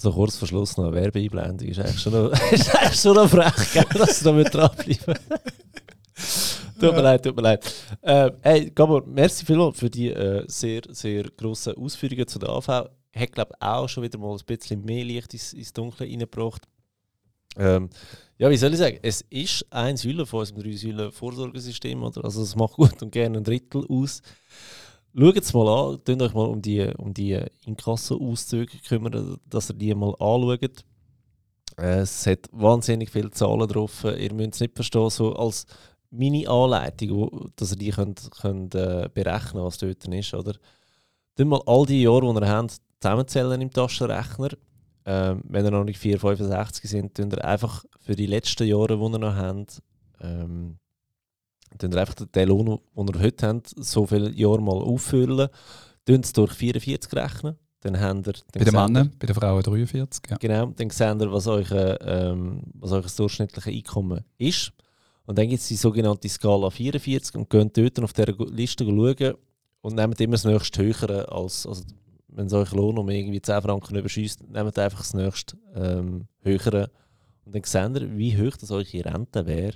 So 0.00 0.12
kurz 0.12 0.36
vor 0.36 0.46
Schluss 0.46 0.76
noch 0.76 0.84
eine 0.86 0.94
Werbeeinblendung 0.94 1.68
ist 1.68 1.80
eigentlich 1.80 2.00
schon 2.00 2.12
noch, 2.12 2.30
frech, 3.28 3.72
gell, 3.72 3.84
dass 3.94 4.20
du 4.20 4.32
da 4.32 4.48
dranbleiben 4.48 5.14
Tut 6.78 6.94
mir 6.94 7.02
leid, 7.02 7.24
tut 7.24 7.34
mir 7.34 7.42
leid. 7.42 7.74
Äh, 8.02 8.30
hey, 8.42 8.70
Gabor, 8.70 9.04
merci 9.04 9.44
vielmals 9.44 9.76
für 9.76 9.90
die 9.90 10.10
äh, 10.10 10.44
sehr, 10.46 10.82
sehr 10.90 11.24
grossen 11.24 11.74
Ausführungen 11.74 12.28
zu 12.28 12.38
der 12.38 12.50
AV. 12.50 12.68
Hat, 12.68 13.32
glaube 13.32 13.54
ich, 13.56 13.66
auch 13.66 13.88
schon 13.88 14.04
wieder 14.04 14.18
mal 14.18 14.36
ein 14.36 14.46
bisschen 14.46 14.84
mehr 14.84 15.04
Licht 15.04 15.32
ins, 15.32 15.52
ins 15.52 15.72
Dunkle 15.72 16.06
reingebracht. 16.06 16.62
Ähm, 17.56 17.90
ja, 18.36 18.48
wie 18.48 18.56
soll 18.56 18.72
ich 18.74 18.78
sagen? 18.78 19.00
Es 19.02 19.22
ist 19.22 19.66
ein 19.70 19.96
Säule 19.96 20.26
von 20.26 20.40
unserem 20.40 20.62
drei-Säulen-Vorsorgesystem. 20.62 22.00
Oder? 22.04 22.24
Also, 22.24 22.42
es 22.42 22.54
macht 22.54 22.74
gut 22.74 23.02
und 23.02 23.10
gerne 23.10 23.38
ein 23.38 23.44
Drittel 23.44 23.84
aus. 23.88 24.22
Schaut 25.16 25.36
es 25.36 25.52
mal 25.52 25.68
an, 25.68 25.98
könnt 26.04 26.22
euch 26.22 26.34
mal 26.34 26.46
um 26.46 26.62
die, 26.62 26.86
um 26.98 27.12
die 27.14 27.40
Inkasso-Auszüge 27.64 28.78
kümmern, 28.86 29.38
dass 29.46 29.70
ihr 29.70 29.74
die 29.74 29.94
mal 29.94 30.14
anschaut. 30.20 30.84
Es 31.76 32.26
hat 32.26 32.48
wahnsinnig 32.52 33.10
viele 33.10 33.30
Zahlen 33.30 33.66
drauf. 33.68 34.04
Ihr 34.04 34.32
müsst 34.32 34.54
es 34.54 34.60
nicht 34.60 34.74
verstehen, 34.74 35.10
so 35.10 35.34
als 35.34 35.66
Mini-Anleitung, 36.10 37.10
wo- 37.10 37.48
dass 37.56 37.72
ihr 37.72 37.76
die 37.78 37.90
könnt, 37.90 38.30
könnt, 38.40 38.74
äh, 38.74 39.08
berechnen 39.12 39.62
was 39.64 39.78
dort 39.78 40.04
ist. 40.06 40.34
Oder? 40.34 40.54
Dann 41.36 41.48
mal 41.48 41.62
all 41.66 41.86
die 41.86 42.02
Jahre, 42.02 42.32
die 42.34 42.40
ihr 42.40 42.48
habt, 42.48 42.78
zusammenzählen 43.00 43.60
im 43.60 43.70
Taschenrechner. 43.70 44.50
Ähm, 45.06 45.40
wenn 45.44 45.64
ihr 45.64 45.70
noch 45.70 45.84
nicht 45.84 45.98
465 45.98 46.90
sind, 46.90 47.14
tun 47.14 47.30
ihr 47.30 47.44
einfach 47.44 47.84
für 48.00 48.14
die 48.16 48.26
letzten 48.26 48.66
Jahre, 48.66 48.96
die 48.98 49.02
ihr 49.02 49.18
noch 49.18 49.34
habt, 49.36 49.80
ähm, 50.20 50.78
ihr 51.82 51.96
einfach 51.96 52.14
den 52.14 52.48
Lohn, 52.48 52.78
den 52.94 53.14
ihr 53.14 53.20
heute 53.20 53.46
habt, 53.46 53.68
so 53.76 54.06
viele 54.06 54.30
Jahre 54.30 54.60
mal 54.60 54.76
auffüllen, 54.76 55.48
tun 56.04 56.20
es 56.20 56.32
durch 56.32 56.52
44 56.52 57.12
rechnen. 57.14 57.56
Dann 57.80 58.00
habt 58.00 58.26
ihr, 58.26 58.32
dann 58.32 58.42
Bei 58.52 58.64
den 58.64 58.74
Männern, 58.74 59.12
bei 59.18 59.26
den 59.26 59.34
Frauen 59.34 59.62
43. 59.62 60.22
Ja. 60.30 60.36
Genau, 60.36 60.66
dann 60.66 60.90
seht 60.90 61.20
ihr, 61.20 61.32
was 61.32 61.46
euer, 61.46 62.00
ähm, 62.00 62.62
was 62.74 62.92
euer 62.92 63.02
durchschnittliches 63.02 63.72
Einkommen 63.72 64.24
ist. 64.36 64.72
Und 65.26 65.38
dann 65.38 65.48
gibt 65.48 65.60
es 65.60 65.68
die 65.68 65.76
sogenannte 65.76 66.28
Skala 66.28 66.70
44 66.70 67.36
und 67.36 67.50
könnt 67.50 67.76
dort 67.76 68.00
auf 68.00 68.12
dieser 68.12 68.34
Liste 68.50 68.84
schauen 68.84 69.34
und 69.82 69.94
nehmt 69.94 70.20
immer 70.20 70.32
das 70.32 70.44
nächste 70.44 70.82
höhere 70.82 71.30
als, 71.30 71.66
also 71.66 71.84
wenn 72.28 72.46
es 72.46 72.52
euch 72.52 72.72
Lohn 72.72 72.98
um 72.98 73.08
irgendwie 73.08 73.40
10 73.40 73.62
Franken 73.62 73.96
überschießt, 73.96 74.48
nehmt 74.50 74.78
einfach 74.78 75.00
das 75.00 75.14
nächste 75.14 75.56
ähm, 75.74 76.26
höhere 76.40 76.90
und 77.44 77.54
dann 77.54 77.62
seht 77.64 78.02
ihr, 78.02 78.18
wie 78.18 78.36
hoch 78.36 78.56
das 78.56 78.70
eure 78.70 79.04
Rente 79.04 79.46
wäre, 79.46 79.74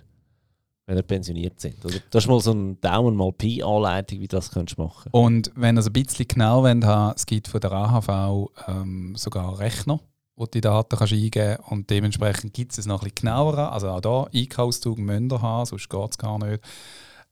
wenn 0.92 0.98
ihr 0.98 1.02
pensioniert 1.02 1.58
sind. 1.58 1.82
Oder? 1.84 1.96
Das 2.10 2.24
ist 2.24 2.28
mal 2.28 2.40
so 2.40 2.52
eine 2.52 2.74
Daumen 2.74 3.16
mal 3.16 3.32
Pi-Anleitung, 3.32 4.20
wie 4.20 4.28
du 4.28 4.36
das 4.36 4.50
könntest 4.50 4.78
machen. 4.78 5.08
Und 5.10 5.50
wenn 5.54 5.76
ihr 5.76 5.80
es 5.80 5.86
ein 5.86 5.92
bisschen 5.92 6.28
genau 6.28 6.62
wollt, 6.62 7.16
es 7.16 7.24
gibt 7.24 7.48
von 7.48 7.60
der 7.60 7.72
AHV 7.72 8.50
ähm, 8.68 9.14
sogar 9.16 9.48
einen 9.48 9.56
Rechner, 9.56 10.00
wo 10.36 10.44
du 10.44 10.50
die 10.50 10.60
Daten 10.60 10.96
kannst 10.96 11.12
eingeben 11.14 11.56
kannst. 11.56 11.72
Und 11.72 11.90
dementsprechend 11.90 12.52
gibt 12.52 12.72
es 12.72 12.78
es 12.78 12.86
noch 12.86 13.02
ein 13.02 13.10
bisschen 13.10 13.26
genauer. 13.26 13.72
Also 13.72 13.88
auch 13.88 14.00
da, 14.00 14.26
Einkaufszug 14.34 14.98
müsst 14.98 15.32
ihr 15.32 15.42
haben, 15.42 15.66
sonst 15.66 15.88
geht 15.88 16.10
es 16.10 16.18
gar 16.18 16.38
nicht. 16.38 16.62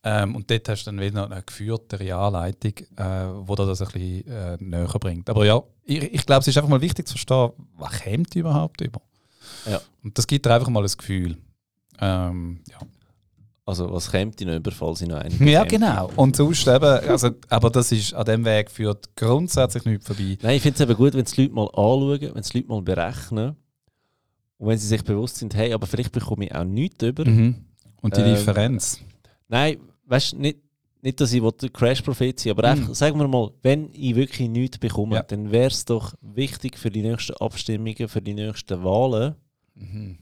Ähm, 0.02 0.34
und 0.34 0.50
dort 0.50 0.66
hast 0.66 0.86
du 0.86 0.90
dann 0.90 1.00
wieder 1.00 1.30
eine 1.30 1.42
geführtere 1.42 2.14
Anleitung, 2.14 2.72
äh, 2.96 3.46
wo 3.46 3.54
dir 3.54 3.66
das 3.66 3.82
ein 3.82 3.88
bisschen 3.88 4.26
äh, 4.26 4.56
näher 4.58 4.86
bringt. 4.98 5.28
Aber 5.28 5.44
ja, 5.44 5.62
ich, 5.84 6.02
ich 6.02 6.24
glaube, 6.24 6.40
es 6.40 6.48
ist 6.48 6.56
einfach 6.56 6.70
mal 6.70 6.80
wichtig 6.80 7.06
zu 7.06 7.12
verstehen, 7.12 7.50
was 7.76 8.02
kommt 8.02 8.34
überhaupt 8.34 8.80
über. 8.80 9.02
Ja. 9.66 9.82
Und 10.02 10.16
das 10.16 10.26
gibt 10.26 10.46
dir 10.46 10.54
einfach 10.54 10.70
mal 10.70 10.82
ein 10.82 10.90
Gefühl. 10.96 11.36
Ähm, 12.00 12.60
ja. 12.70 12.78
Also 13.70 13.90
was 13.92 14.10
kommt 14.10 14.40
in 14.40 14.48
über, 14.48 14.70
falls 14.70 15.00
ich 15.00 15.08
noch 15.08 15.16
eine 15.18 15.50
ja, 15.50 15.64
genau. 15.64 16.10
Und 16.16 16.36
sonst 16.36 16.66
eben, 16.68 16.84
also, 16.84 17.30
aber 17.48 17.70
das 17.70 17.90
ist, 17.92 18.12
an 18.14 18.24
dem 18.26 18.44
Weg 18.44 18.70
führt 18.70 19.14
grundsätzlich 19.16 19.84
nichts 19.84 20.06
vorbei. 20.06 20.36
Nein, 20.42 20.56
ich 20.56 20.62
finde 20.62 20.74
es 20.76 20.80
eben 20.88 20.96
gut, 20.96 21.14
wenn 21.14 21.24
es 21.24 21.32
die 21.32 21.42
Leute 21.42 21.54
mal 21.54 21.66
anschauen, 21.68 22.20
wenn 22.20 22.36
es 22.40 22.48
die 22.50 22.58
Leute 22.58 22.68
mal 22.68 22.82
berechnen. 22.82 23.56
Und 24.58 24.68
wenn 24.68 24.78
sie 24.78 24.86
sich 24.88 25.02
bewusst 25.02 25.36
sind, 25.36 25.54
hey, 25.54 25.72
aber 25.72 25.86
vielleicht 25.86 26.12
bekomme 26.12 26.44
ich 26.44 26.54
auch 26.54 26.64
nichts 26.64 27.02
über. 27.02 27.24
Mhm. 27.24 27.64
Und 28.02 28.16
die 28.16 28.20
Ähm, 28.20 28.34
Differenz. 28.34 29.00
Nein, 29.48 29.78
weißt 30.06 30.32
du, 30.32 30.36
nicht, 30.38 30.58
nicht, 31.02 31.20
dass 31.20 31.32
ich 31.32 31.42
Crash-Prophet 31.72 32.38
sein 32.38 32.50
aber 32.52 32.62
Mhm. 32.74 32.80
einfach, 32.82 32.94
sagen 32.94 33.18
wir 33.18 33.26
mal, 33.28 33.50
wenn 33.62 33.88
ich 33.92 34.14
wirklich 34.16 34.48
nichts 34.48 34.78
bekomme, 34.78 35.16
Ja. 35.16 35.22
dann 35.22 35.50
wäre 35.50 35.68
es 35.68 35.84
doch 35.86 36.14
wichtig 36.20 36.78
für 36.78 36.90
die 36.90 37.02
nächsten 37.02 37.34
Abstimmungen, 37.38 38.08
für 38.08 38.20
die 38.20 38.34
nächsten 38.34 38.84
Wahlen, 38.84 39.34
Mhm. 39.74 40.18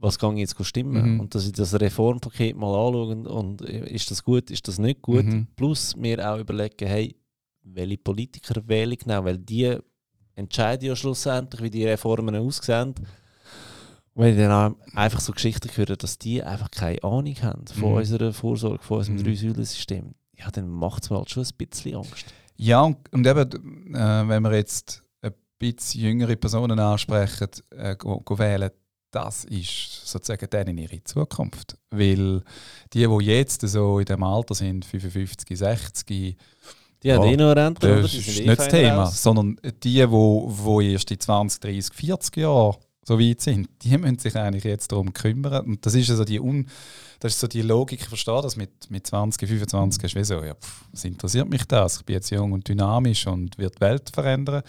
Was 0.00 0.18
kann 0.18 0.36
jetzt 0.38 0.56
stimmen? 0.64 1.14
Mhm. 1.14 1.20
Und 1.20 1.34
dass 1.34 1.46
ich 1.46 1.52
das 1.52 1.78
Reformpaket 1.78 2.56
mal 2.56 2.74
anschaue 2.74 3.08
und, 3.12 3.26
und 3.26 3.62
äh, 3.62 3.88
ist 3.94 4.10
das 4.10 4.24
gut, 4.24 4.50
ist 4.50 4.66
das 4.66 4.78
nicht 4.78 5.02
gut? 5.02 5.26
Mhm. 5.26 5.46
Plus 5.56 5.94
mir 5.94 6.18
auch 6.32 6.38
überlegen, 6.38 6.86
hey, 6.88 7.14
welche 7.62 7.98
Politiker 7.98 8.62
wähle 8.66 8.94
ich 8.94 9.00
genau, 9.00 9.24
weil 9.24 9.38
die 9.38 9.76
entscheiden 10.34 10.88
ja 10.88 10.96
schlussendlich, 10.96 11.62
wie 11.62 11.70
die 11.70 11.86
Reformen 11.86 12.34
aussehen. 12.34 12.94
Und 14.14 14.24
wenn 14.24 14.32
ich 14.32 14.40
dann 14.40 14.74
einfach 14.94 15.20
so 15.20 15.32
Geschichten 15.32 15.68
höre, 15.76 15.96
dass 15.96 16.18
die 16.18 16.42
einfach 16.42 16.70
keine 16.70 17.02
Ahnung 17.04 17.34
haben 17.42 17.66
von 17.66 17.90
Mhm. 17.90 17.96
unserer 17.96 18.32
Vorsorge, 18.32 18.82
von 18.82 18.98
unserem 18.98 19.18
Mhm. 19.18 19.24
Drei-Säulen-System, 19.24 20.14
ja, 20.38 20.50
dann 20.50 20.68
macht 20.68 21.04
es 21.04 21.10
mir 21.10 21.18
halt 21.18 21.30
schon 21.30 21.44
ein 21.44 21.50
bisschen 21.58 21.96
Angst. 21.96 22.24
Ja, 22.56 22.82
und, 22.82 22.96
und 23.12 23.26
eben, 23.26 23.94
äh, 23.94 24.28
wenn 24.28 24.42
wir 24.42 24.54
jetzt 24.54 25.02
ein 25.22 25.32
bisschen 25.58 26.00
jüngere 26.02 26.36
Personen 26.36 26.78
ansprechen, 26.78 27.48
äh, 27.70 27.96
go, 27.96 28.20
go 28.20 28.38
wählen, 28.38 28.70
das 29.10 29.44
ist 29.44 30.06
sozusagen 30.06 30.48
denen 30.50 30.78
ihre 30.78 31.02
Zukunft. 31.04 31.76
Weil 31.90 32.42
die, 32.92 33.06
die 33.06 33.24
jetzt 33.24 33.60
so 33.62 33.98
in 33.98 34.04
dem 34.06 34.22
Alter 34.22 34.54
sind, 34.54 34.84
55, 34.84 35.58
60, 35.58 36.36
Die 37.02 37.12
haben 37.12 37.24
eh 37.24 37.36
noch 37.36 37.52
Rente, 37.56 37.86
oder? 37.92 38.02
das 38.02 38.10
Die 38.12 38.18
ist 38.18 38.24
sind 38.36 38.46
nicht 38.46 38.52
eh 38.52 38.56
das 38.56 38.68
Thema, 38.68 39.02
raus. 39.04 39.22
sondern 39.22 39.56
die, 39.82 40.08
wo, 40.10 40.46
wo 40.48 40.80
erst 40.80 41.10
in 41.10 41.20
20, 41.20 41.60
30, 41.60 41.94
40 41.94 42.36
Jahren 42.36 42.76
so 43.02 43.18
weit 43.18 43.40
sind, 43.40 43.68
die 43.82 43.96
müssen 43.96 44.18
sich 44.18 44.36
eigentlich 44.36 44.64
jetzt 44.64 44.92
darum 44.92 45.12
kümmern. 45.12 45.64
Und 45.66 45.84
das 45.86 45.94
ist 45.94 46.10
also 46.10 46.24
die, 46.24 46.38
Un 46.38 46.68
das 47.18 47.32
ist 47.32 47.40
so 47.40 47.46
die 47.48 47.62
Logik, 47.62 48.00
ich 48.02 48.08
verstehe 48.08 48.40
das 48.42 48.56
mit, 48.56 48.70
mit 48.90 49.06
20, 49.06 49.48
25, 49.48 50.04
ist 50.04 50.14
wie 50.14 50.24
so, 50.24 50.44
ja, 50.44 50.54
pff, 50.54 50.84
was 50.92 51.04
interessiert 51.04 51.48
mich 51.48 51.64
das? 51.64 51.98
Ich 51.98 52.04
bin 52.04 52.14
jetzt 52.14 52.30
jung 52.30 52.52
und 52.52 52.68
dynamisch 52.68 53.26
und 53.26 53.58
wird 53.58 53.76
die 53.76 53.80
Welt 53.80 54.10
verändern. 54.12 54.62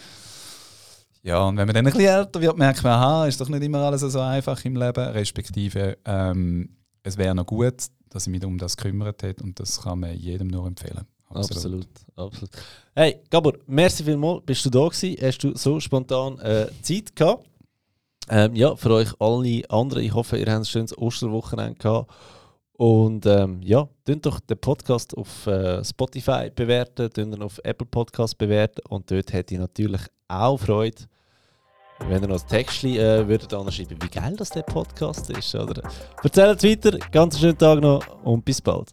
Ja, 1.24 1.44
und 1.44 1.58
wenn 1.58 1.68
man 1.68 1.76
dann 1.76 1.86
ein 1.86 1.94
bisschen 1.94 2.08
älter 2.08 2.42
wird, 2.42 2.58
merkt 2.58 2.84
man, 2.84 2.94
aha, 2.94 3.28
ist 3.28 3.40
doch 3.40 3.50
nicht 3.50 3.64
immer 3.64 3.80
alles 3.80 4.02
so 4.02 4.20
einfach 4.20 4.64
im 4.66 4.76
Leben, 4.76 5.04
respektive 5.10 5.98
ähm, 6.06 6.70
es 7.04 7.18
wäre 7.18 7.36
noch 7.36 7.46
gut, 7.46 7.76
dass 8.10 8.28
ich 8.28 8.32
mich 8.32 8.44
um 8.44 8.58
das 8.58 8.76
gekümmert 8.76 9.22
hätte 9.22 9.44
und 9.44 9.60
das 9.60 9.82
kann 9.82 10.00
man 10.00 10.16
jedem 10.16 10.48
nur 10.48 10.66
empfehlen. 10.66 11.06
Absolut, 11.30 11.88
absolut. 12.16 12.50
Hey, 12.94 13.22
Gabor, 13.30 13.54
merci 13.68 14.04
vielmals, 14.04 14.44
bist 14.46 14.66
du 14.66 14.70
da 14.70 14.88
gewesen? 14.88 15.16
Hast 15.22 15.38
du 15.40 15.56
so 15.56 15.80
spontan 15.80 16.40
äh, 16.40 16.68
Zeit 16.82 17.16
gehabt? 17.16 17.48
Ähm, 18.30 18.56
ja, 18.56 18.76
für 18.76 18.92
euch 18.92 19.14
alle 19.20 19.64
anderen, 19.70 20.04
ich 20.04 20.14
hoffe, 20.14 20.38
ihr 20.38 20.46
habt 20.48 20.62
ein 20.62 20.66
schönes 20.66 20.98
Osterwochenende 20.98 21.76
gehabt. 21.76 22.12
Und 22.74 23.26
ähm, 23.28 23.62
ja, 23.62 23.88
tun 24.06 24.22
doch 24.22 24.40
den 24.40 24.58
Podcast 24.58 25.16
auf 25.16 25.46
äh, 25.48 25.84
Spotify 25.84 26.50
bewerten, 26.54 27.10
tun 27.12 27.34
ihn 27.34 27.44
auf 27.44 27.60
Apple 27.64 27.86
Podcast 27.86 28.38
bewerten 28.38 28.82
und 28.90 29.10
dort 29.12 29.32
hätte 29.34 29.54
ich 29.54 29.60
natürlich 29.60 30.02
auch 30.28 30.58
Freude, 30.58 31.04
wenn 32.08 32.22
ihr 32.22 32.28
noch 32.28 32.42
ein 32.42 32.48
Text 32.48 32.84
äh, 32.84 33.28
würdet 33.28 33.54
anschreiben, 33.54 33.98
wie 34.02 34.10
geil 34.10 34.36
das 34.38 34.50
der 34.50 34.64
Podcast 34.64 35.30
ist. 35.30 35.56
Oder? 35.56 35.82
Erzählt 36.24 36.64
weiter, 36.64 36.98
ganz 37.12 37.40
schönen 37.40 37.58
Tag 37.58 37.82
noch 37.82 38.04
und 38.24 38.44
bis 38.46 38.62
bald. 38.62 38.90